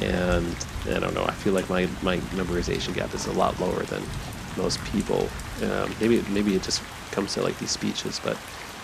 And 0.02 0.56
I 0.96 1.00
don't 1.00 1.14
know, 1.14 1.26
I 1.26 1.32
feel 1.32 1.54
like 1.54 1.70
my, 1.70 1.90
my 2.02 2.18
memorization 2.38 2.94
gap 2.94 3.14
is 3.14 3.26
a 3.26 3.34
lot 3.34 3.60
lower 3.60 3.84
than 3.84 4.02
most 4.56 4.82
people. 4.86 5.28
Um, 5.64 5.94
maybe 6.00 6.24
maybe 6.30 6.56
it 6.56 6.64
just 6.64 6.82
comes 7.12 7.34
to 7.34 7.42
like 7.42 7.58
these 7.60 7.72
speeches, 7.72 8.22
but 8.24 8.38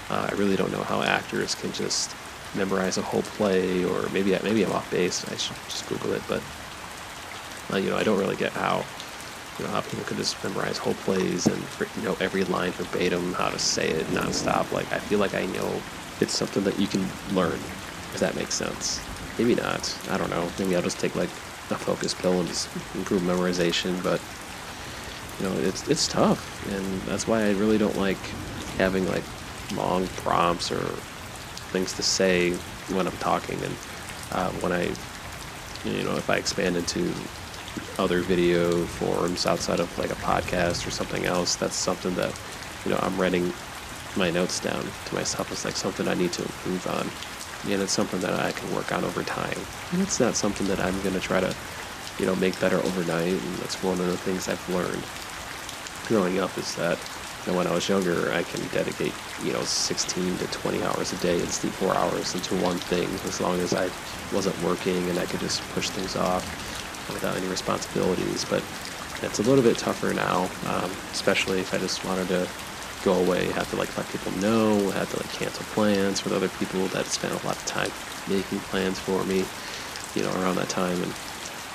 uh, 0.10 0.28
I 0.30 0.36
really 0.36 0.56
don't 0.56 0.72
know 0.72 0.84
how 0.84 1.02
actors 1.02 1.56
can 1.56 1.72
just 1.72 2.14
memorize 2.56 2.98
a 2.98 3.02
whole 3.02 3.22
play, 3.22 3.86
or 3.86 4.10
maybe 4.10 4.38
maybe 4.44 4.64
I'm 4.64 4.72
off 4.72 4.90
base. 4.92 5.26
I 5.32 5.38
should 5.38 5.56
just 5.70 5.88
Google 5.88 6.14
it, 6.14 6.22
but 6.28 6.42
uh, 7.72 7.78
you 7.78 7.90
know 7.90 7.98
I 7.98 8.04
don't 8.04 8.20
really 8.20 8.36
get 8.36 8.52
how 8.52 8.84
you 9.58 9.66
know 9.66 9.72
how 9.72 9.82
people 9.82 10.04
could 10.06 10.18
just 10.18 10.42
memorize 10.44 10.78
whole 10.78 10.94
plays 10.96 11.48
and 11.48 11.64
know 12.04 12.18
every 12.20 12.44
line 12.46 12.72
verbatim, 12.72 13.34
how 13.34 13.50
to 13.50 13.60
say 13.60 13.90
it 13.90 14.06
nonstop. 14.08 14.72
Like 14.72 14.92
I 14.92 15.00
feel 15.00 15.20
like 15.20 15.34
I 15.34 15.46
know 15.48 15.82
it's 16.20 16.34
something 16.34 16.64
that 16.64 16.80
you 16.80 16.88
can 16.88 17.06
learn, 17.34 17.60
if 18.14 18.20
that 18.20 18.36
makes 18.36 18.54
sense. 18.54 19.02
Maybe 19.38 19.56
not. 19.56 19.98
I 20.10 20.18
don't 20.18 20.30
know. 20.30 20.50
Maybe 20.60 20.76
I'll 20.76 20.82
just 20.82 21.00
take 21.00 21.16
like 21.16 21.30
a 21.72 21.76
focus 21.76 22.14
pill 22.14 22.40
and 22.40 22.48
just 22.48 22.70
improve 22.96 23.22
memorization. 23.22 24.02
But 24.04 24.22
you 25.40 25.50
know, 25.50 25.68
it's 25.68 25.88
it's 25.88 26.08
tough, 26.08 26.72
and 26.72 27.02
that's 27.02 27.28
why 27.28 27.44
I 27.44 27.52
really 27.52 27.78
don't 27.78 27.98
like 27.98 28.18
having 28.78 29.08
like 29.08 29.24
long 29.74 30.08
prompts 30.18 30.72
or 30.72 30.84
things 31.72 31.94
to 31.94 32.04
say 32.04 32.54
when 32.94 33.08
I'm 33.08 33.18
talking. 33.18 33.60
And 33.62 33.76
uh, 34.32 34.50
when 34.62 34.72
I, 34.72 34.84
you 35.86 36.04
know, 36.04 36.16
if 36.16 36.30
I 36.30 36.38
expand 36.38 36.78
into 36.78 37.14
other 37.98 38.22
video 38.22 38.86
forms 38.86 39.46
outside 39.46 39.80
of 39.80 39.98
like 39.98 40.12
a 40.12 40.16
podcast 40.16 40.88
or 40.88 40.92
something 40.92 41.26
else, 41.26 41.56
that's 41.56 41.76
something 41.76 42.14
that, 42.16 42.34
you 42.86 42.92
know, 42.92 43.00
I'm 43.02 43.18
writing 43.18 43.54
my 44.16 44.30
notes 44.30 44.60
down 44.60 44.84
to 45.06 45.16
myself 45.16 45.52
It's 45.52 45.66
like 45.66 45.76
something 45.76 46.08
I 46.08 46.14
need 46.14 46.32
to 46.34 46.42
improve 46.42 46.88
on. 46.88 47.10
And 47.72 47.82
it's 47.82 47.92
something 47.92 48.20
that 48.22 48.40
I 48.40 48.52
can 48.52 48.74
work 48.76 48.92
on 48.92 49.04
over 49.04 49.24
time. 49.24 49.58
And 49.92 50.02
it's 50.02 50.20
not 50.20 50.36
something 50.36 50.68
that 50.68 50.80
I'm 50.80 51.00
going 51.02 51.16
to 51.16 51.20
try 51.20 51.40
to, 51.40 51.56
you 52.20 52.26
know, 52.26 52.36
make 52.36 52.60
better 52.60 52.78
overnight. 52.78 53.34
And 53.34 53.56
that's 53.58 53.82
one 53.84 54.00
of 54.00 54.06
the 54.06 54.18
things 54.18 54.48
I've 54.48 54.70
learned 54.70 55.04
growing 56.08 56.40
up 56.40 56.56
is 56.58 56.76
that 56.76 57.00
you 57.46 57.52
know, 57.52 57.58
when 57.58 57.68
I 57.68 57.74
was 57.74 57.88
younger, 57.90 58.32
I 58.34 58.44
can 58.44 58.66
dedicate, 58.70 59.14
you 59.44 59.54
know, 59.54 59.64
16 59.64 60.38
to 60.38 60.48
20 60.48 60.84
hours 60.84 61.14
a 61.14 61.18
day 61.18 61.40
and 61.40 61.50
sleep 61.50 61.74
four 61.74 61.94
hours 61.96 62.34
into 62.34 62.56
one 62.56 62.78
thing 62.78 63.08
as 63.28 63.42
long 63.42 63.60
as 63.60 63.74
I 63.74 63.90
wasn't 64.34 64.60
working 64.64 65.10
and 65.10 65.20
I 65.20 65.26
could 65.26 65.40
just 65.40 65.62
push 65.70 65.90
things 65.90 66.16
off 66.16 66.75
without 67.14 67.36
any 67.38 67.48
responsibilities. 67.48 68.46
But 68.46 68.64
it's 69.22 69.40
a 69.40 69.44
little 69.44 69.64
bit 69.64 69.78
tougher 69.78 70.14
now, 70.14 70.50
um, 70.68 70.92
especially 71.12 71.60
if 71.60 71.74
I 71.74 71.78
just 71.78 72.04
wanted 72.06 72.28
to 72.30 72.48
go 73.04 73.14
away, 73.14 73.46
have 73.52 73.70
to 73.70 73.76
like 73.76 73.96
let 73.98 74.08
people 74.10 74.32
know, 74.34 74.90
have 74.92 75.10
to 75.12 75.18
like 75.18 75.32
cancel 75.32 75.64
plans 75.74 76.24
with 76.24 76.34
other 76.34 76.50
people 76.50 76.86
that 76.88 77.06
spent 77.06 77.34
a 77.34 77.46
lot 77.46 77.56
of 77.56 77.66
time 77.66 77.92
making 78.28 78.60
plans 78.60 79.00
for 79.00 79.24
me, 79.26 79.46
you 80.16 80.24
know, 80.24 80.32
around 80.42 80.56
that 80.56 80.70
time. 80.70 81.02
And, 81.02 81.14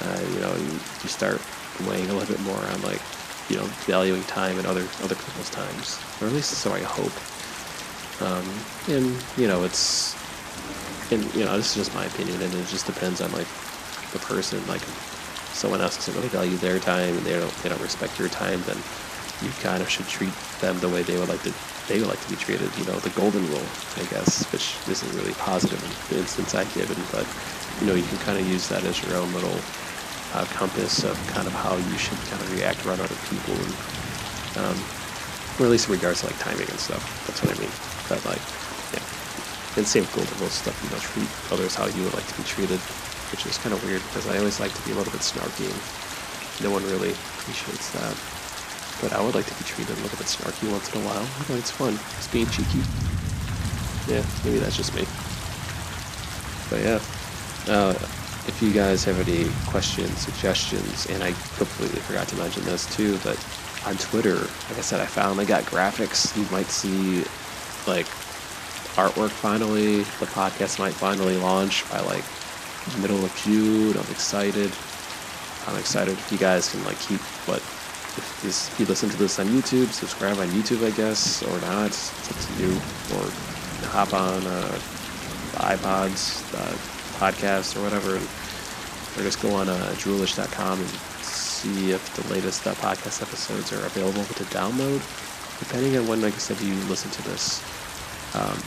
uh, 0.03 0.21
you 0.35 0.41
know, 0.41 0.55
you, 0.57 0.73
you 1.03 1.09
start 1.09 1.41
weighing 1.87 2.09
a 2.11 2.15
little 2.15 2.35
bit 2.35 2.43
more 2.45 2.59
on 2.59 2.83
like, 2.83 3.01
you 3.49 3.57
know, 3.57 3.65
valuing 3.87 4.23
time 4.25 4.59
and 4.59 4.67
other 4.67 4.87
other 5.03 5.15
people's 5.15 5.51
times, 5.51 5.99
or 6.21 6.29
at 6.29 6.33
least 6.33 6.51
so 6.51 6.73
I 6.73 6.81
hope. 6.81 7.13
Um, 8.23 8.45
and 8.89 9.25
you 9.37 9.49
know, 9.49 9.65
it's 9.65 10.15
and 11.13 11.23
you 11.35 11.45
know, 11.45 11.57
this 11.57 11.77
is 11.77 11.87
just 11.87 11.95
my 11.95 12.05
opinion, 12.05 12.41
and 12.41 12.55
it 12.55 12.67
just 12.67 12.87
depends 12.87 13.21
on 13.21 13.33
like 13.33 13.49
the 14.13 14.19
person. 14.21 14.65
Like, 14.67 14.83
someone 15.53 15.81
else 15.81 15.97
doesn't 15.97 16.15
really 16.15 16.29
value 16.29 16.57
their 16.57 16.79
time, 16.79 17.17
and 17.17 17.27
they 17.27 17.39
don't 17.39 17.55
they 17.63 17.69
don't 17.69 17.81
respect 17.83 18.19
your 18.19 18.29
time, 18.29 18.63
then 18.63 18.77
you 19.43 19.51
kind 19.63 19.83
of 19.83 19.89
should 19.89 20.07
treat 20.07 20.33
them 20.61 20.79
the 20.81 20.89
way 20.89 21.03
they 21.03 21.19
would 21.19 21.29
like 21.29 21.43
to 21.43 21.53
they 21.89 21.99
would 21.99 22.09
like 22.09 22.21
to 22.21 22.31
be 22.31 22.37
treated. 22.37 22.71
You 22.79 22.85
know, 22.85 22.99
the 23.01 23.11
golden 23.11 23.43
rule, 23.51 23.67
I 23.97 24.05
guess, 24.05 24.47
which 24.53 24.77
isn't 24.89 25.13
really 25.19 25.35
positive 25.35 25.83
in 25.83 25.91
the 26.15 26.23
instance 26.23 26.55
I've 26.55 26.73
given, 26.75 26.97
but 27.11 27.27
you 27.81 27.87
know, 27.87 27.95
you 27.95 28.05
can 28.05 28.19
kind 28.19 28.39
of 28.39 28.47
use 28.47 28.69
that 28.69 28.85
as 28.85 29.03
your 29.03 29.17
own 29.17 29.33
little 29.33 29.59
uh, 30.35 30.47
compass 30.55 31.03
of 31.03 31.19
kind 31.35 31.47
of 31.47 31.53
how 31.53 31.77
you 31.77 31.99
should 31.99 32.19
kind 32.31 32.41
of 32.41 32.49
react 32.55 32.87
around 32.87 33.01
other 33.01 33.19
people, 33.27 33.55
and 33.59 33.75
um, 34.63 34.79
or 35.59 35.67
at 35.67 35.73
least 35.75 35.89
in 35.89 35.95
regards 35.95 36.21
to 36.21 36.27
like 36.27 36.39
timing 36.39 36.69
and 36.71 36.79
stuff. 36.79 37.03
That's 37.27 37.43
what 37.43 37.51
I 37.51 37.59
mean. 37.59 37.75
But 38.07 38.23
like, 38.23 38.43
yeah, 38.95 39.03
and 39.77 39.87
same 39.87 40.07
with 40.07 40.15
golden 40.15 40.39
rule 40.39 40.51
stuff. 40.51 40.79
You 40.87 40.91
know, 40.95 41.03
treat 41.03 41.31
others 41.51 41.75
how 41.75 41.91
you 41.91 42.07
would 42.07 42.15
like 42.15 42.27
to 42.27 42.37
be 42.39 42.47
treated, 42.47 42.79
which 43.31 43.47
is 43.47 43.59
kind 43.59 43.75
of 43.75 43.85
weird 43.85 44.03
because 44.09 44.29
I 44.29 44.39
always 44.39 44.61
like 44.61 44.73
to 44.75 44.83
be 44.83 44.93
a 44.93 44.95
little 44.95 45.13
bit 45.13 45.23
snarky, 45.23 45.67
and 45.71 45.81
no 46.65 46.71
one 46.71 46.83
really 46.85 47.11
appreciates 47.11 47.91
that. 47.93 48.15
But 49.01 49.13
I 49.13 49.23
would 49.25 49.35
like 49.35 49.47
to 49.47 49.55
be 49.55 49.65
treated 49.65 49.97
a 49.97 50.01
little 50.03 50.19
bit 50.19 50.27
snarky 50.27 50.71
once 50.71 50.93
in 50.95 51.01
a 51.01 51.05
while. 51.05 51.23
I 51.23 51.43
think 51.49 51.59
it's 51.59 51.71
fun. 51.71 51.99
It's 52.19 52.29
being 52.29 52.47
cheeky. 52.47 52.85
Yeah, 54.07 54.25
maybe 54.45 54.59
that's 54.59 54.77
just 54.77 54.95
me. 54.95 55.07
But 56.69 56.83
yeah. 56.85 57.01
Uh, 57.69 57.95
if 58.47 58.61
you 58.63 58.73
guys 58.73 59.05
have 59.05 59.21
any 59.29 59.51
questions, 59.67 60.17
suggestions, 60.19 61.07
and 61.07 61.23
I 61.23 61.33
completely 61.57 62.01
forgot 62.01 62.29
to 62.29 62.37
mention 62.37 62.65
this 62.65 62.93
too, 62.95 63.19
but 63.23 63.39
on 63.87 63.97
Twitter, 63.97 64.37
like 64.37 64.79
I 64.79 64.81
said, 64.81 65.01
I 65.01 65.07
finally 65.07 65.47
got 65.47 65.65
graphics. 65.65 66.37
You 66.37 66.45
might 66.51 66.67
see 66.67 67.25
like 67.87 68.07
artwork 68.97 69.31
finally. 69.31 69.99
The 69.99 70.27
podcast 70.27 70.79
might 70.79 70.93
finally 70.95 71.37
launch 71.37 71.89
by 71.91 72.01
like 72.01 72.25
middle 73.01 73.25
of 73.25 73.35
June. 73.37 73.97
I'm 73.97 74.11
excited. 74.11 74.73
I'm 75.67 75.79
excited 75.79 76.13
if 76.13 76.33
you 76.33 76.39
guys 76.39 76.71
can 76.71 76.83
like 76.85 76.99
keep 77.01 77.21
what 77.47 77.63
if, 78.17 78.43
this, 78.43 78.69
if 78.73 78.81
you 78.81 78.87
listen 78.87 79.09
to 79.11 79.17
this 79.17 79.39
on 79.39 79.47
YouTube, 79.47 79.89
subscribe 79.93 80.39
on 80.39 80.49
YouTube, 80.49 80.85
I 80.85 80.91
guess, 80.97 81.43
or 81.43 81.61
not. 81.61 81.87
It's 81.87 82.31
up 82.31 82.57
to 82.57 82.63
you. 82.63 82.73
Or 83.15 83.31
hop 83.89 84.13
on 84.15 84.47
uh, 84.47 84.79
iPods, 85.59 86.43
uh, 86.55 86.75
podcasts, 87.19 87.77
or 87.77 87.83
whatever, 87.83 88.17
or 88.17 89.23
just 89.23 89.41
go 89.43 89.55
on 89.55 89.69
uh, 89.69 89.93
droolish.com 89.97 90.81
and 90.81 90.89
see 91.23 91.93
if 91.93 92.15
the 92.17 92.33
latest 92.33 92.67
uh, 92.67 92.75
podcast 92.75 93.23
episodes 93.23 93.73
are 93.73 93.85
available 93.87 94.25
to 94.25 94.45
download, 94.45 95.01
depending 95.59 95.97
on 95.97 96.07
when, 96.07 96.21
like 96.21 96.35
I 96.35 96.39
said, 96.39 96.61
you 96.61 96.75
listen 96.89 97.11
to 97.11 97.23
this. 97.29 97.63
Um, 98.35 98.59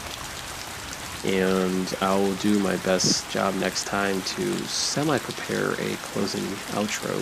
and 1.26 1.96
I'll 2.02 2.34
do 2.36 2.60
my 2.60 2.76
best 2.78 3.30
job 3.32 3.56
next 3.56 3.86
time 3.86 4.22
to 4.22 4.58
semi-prepare 4.68 5.72
a 5.74 5.96
closing 5.98 6.44
outro. 6.76 7.16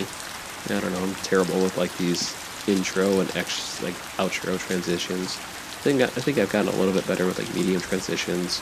I 0.74 0.80
don't 0.80 0.92
know, 0.92 1.02
I'm 1.02 1.14
terrible 1.16 1.62
with 1.62 1.76
like 1.76 1.96
these 1.98 2.34
intro 2.68 3.20
and 3.20 3.36
ex 3.36 3.82
like 3.82 3.94
outro 4.18 4.58
transitions. 4.58 5.36
I 5.36 5.84
think 5.84 6.02
I 6.02 6.06
think 6.06 6.38
I've 6.38 6.50
gotten 6.50 6.72
a 6.72 6.76
little 6.76 6.94
bit 6.94 7.06
better 7.06 7.26
with 7.26 7.38
like 7.38 7.54
medium 7.54 7.80
transitions, 7.80 8.60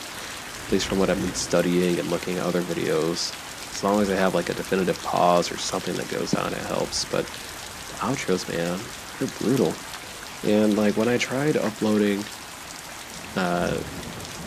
at 0.66 0.72
least 0.72 0.86
from 0.86 0.98
what 0.98 1.10
I've 1.10 1.20
been 1.20 1.34
studying 1.34 1.98
and 1.98 2.10
looking 2.10 2.38
at 2.38 2.44
other 2.44 2.62
videos. 2.62 3.32
As 3.72 3.84
long 3.84 4.00
as 4.02 4.10
I 4.10 4.16
have 4.16 4.34
like 4.34 4.48
a 4.50 4.54
definitive 4.54 5.02
pause 5.02 5.50
or 5.50 5.56
something 5.56 5.94
that 5.96 6.08
goes 6.10 6.34
on, 6.34 6.52
it 6.52 6.58
helps. 6.58 7.04
But 7.06 7.24
the 7.26 7.94
outros, 8.00 8.48
man, 8.48 8.78
they're 9.18 9.28
brutal. 9.38 9.74
And 10.42 10.76
like 10.76 10.96
when 10.96 11.08
I 11.08 11.18
tried 11.18 11.56
uploading, 11.56 12.24
uh, 13.36 13.78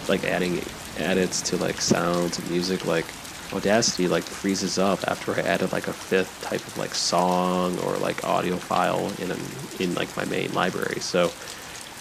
like 0.08 0.24
adding 0.24 0.62
edits 0.98 1.42
to 1.42 1.58
like 1.58 1.82
sounds 1.82 2.40
and 2.40 2.50
music, 2.50 2.86
like 2.86 3.06
Audacity 3.54 4.08
like 4.08 4.24
freezes 4.24 4.80
up 4.80 5.04
after 5.08 5.32
I 5.36 5.42
added 5.42 5.72
like 5.72 5.88
a 5.88 5.94
fifth 5.94 6.42
type 6.42 6.66
of 6.66 6.76
like 6.78 6.96
song 6.96 7.78
or 7.80 7.98
like 7.98 8.24
audio 8.24 8.56
file 8.56 9.12
in 9.20 9.30
an, 9.30 9.40
in 9.80 9.94
like 9.94 10.16
my 10.18 10.26
main 10.26 10.52
library. 10.54 11.00
So 11.00 11.26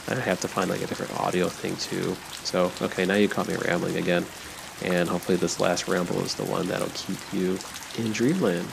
I 0.09 0.15
have 0.15 0.41
to 0.41 0.49
find 0.49 0.71
like 0.71 0.81
a 0.81 0.87
different 0.87 1.21
audio 1.21 1.49
thing 1.49 1.77
too. 1.77 2.17
So 2.43 2.73
okay, 2.81 3.05
now 3.05 3.17
you 3.17 3.29
caught 3.29 3.49
me 3.49 3.57
rambling 3.57 3.97
again. 3.97 4.25
And 4.83 5.09
hopefully, 5.09 5.37
this 5.37 5.61
last 5.61 5.87
ramble 5.87 6.21
is 6.21 6.35
the 6.35 6.45
one 6.45 6.67
that'll 6.69 6.89
keep 6.89 7.19
you 7.33 7.59
in 7.99 8.13
dreamland. 8.13 8.67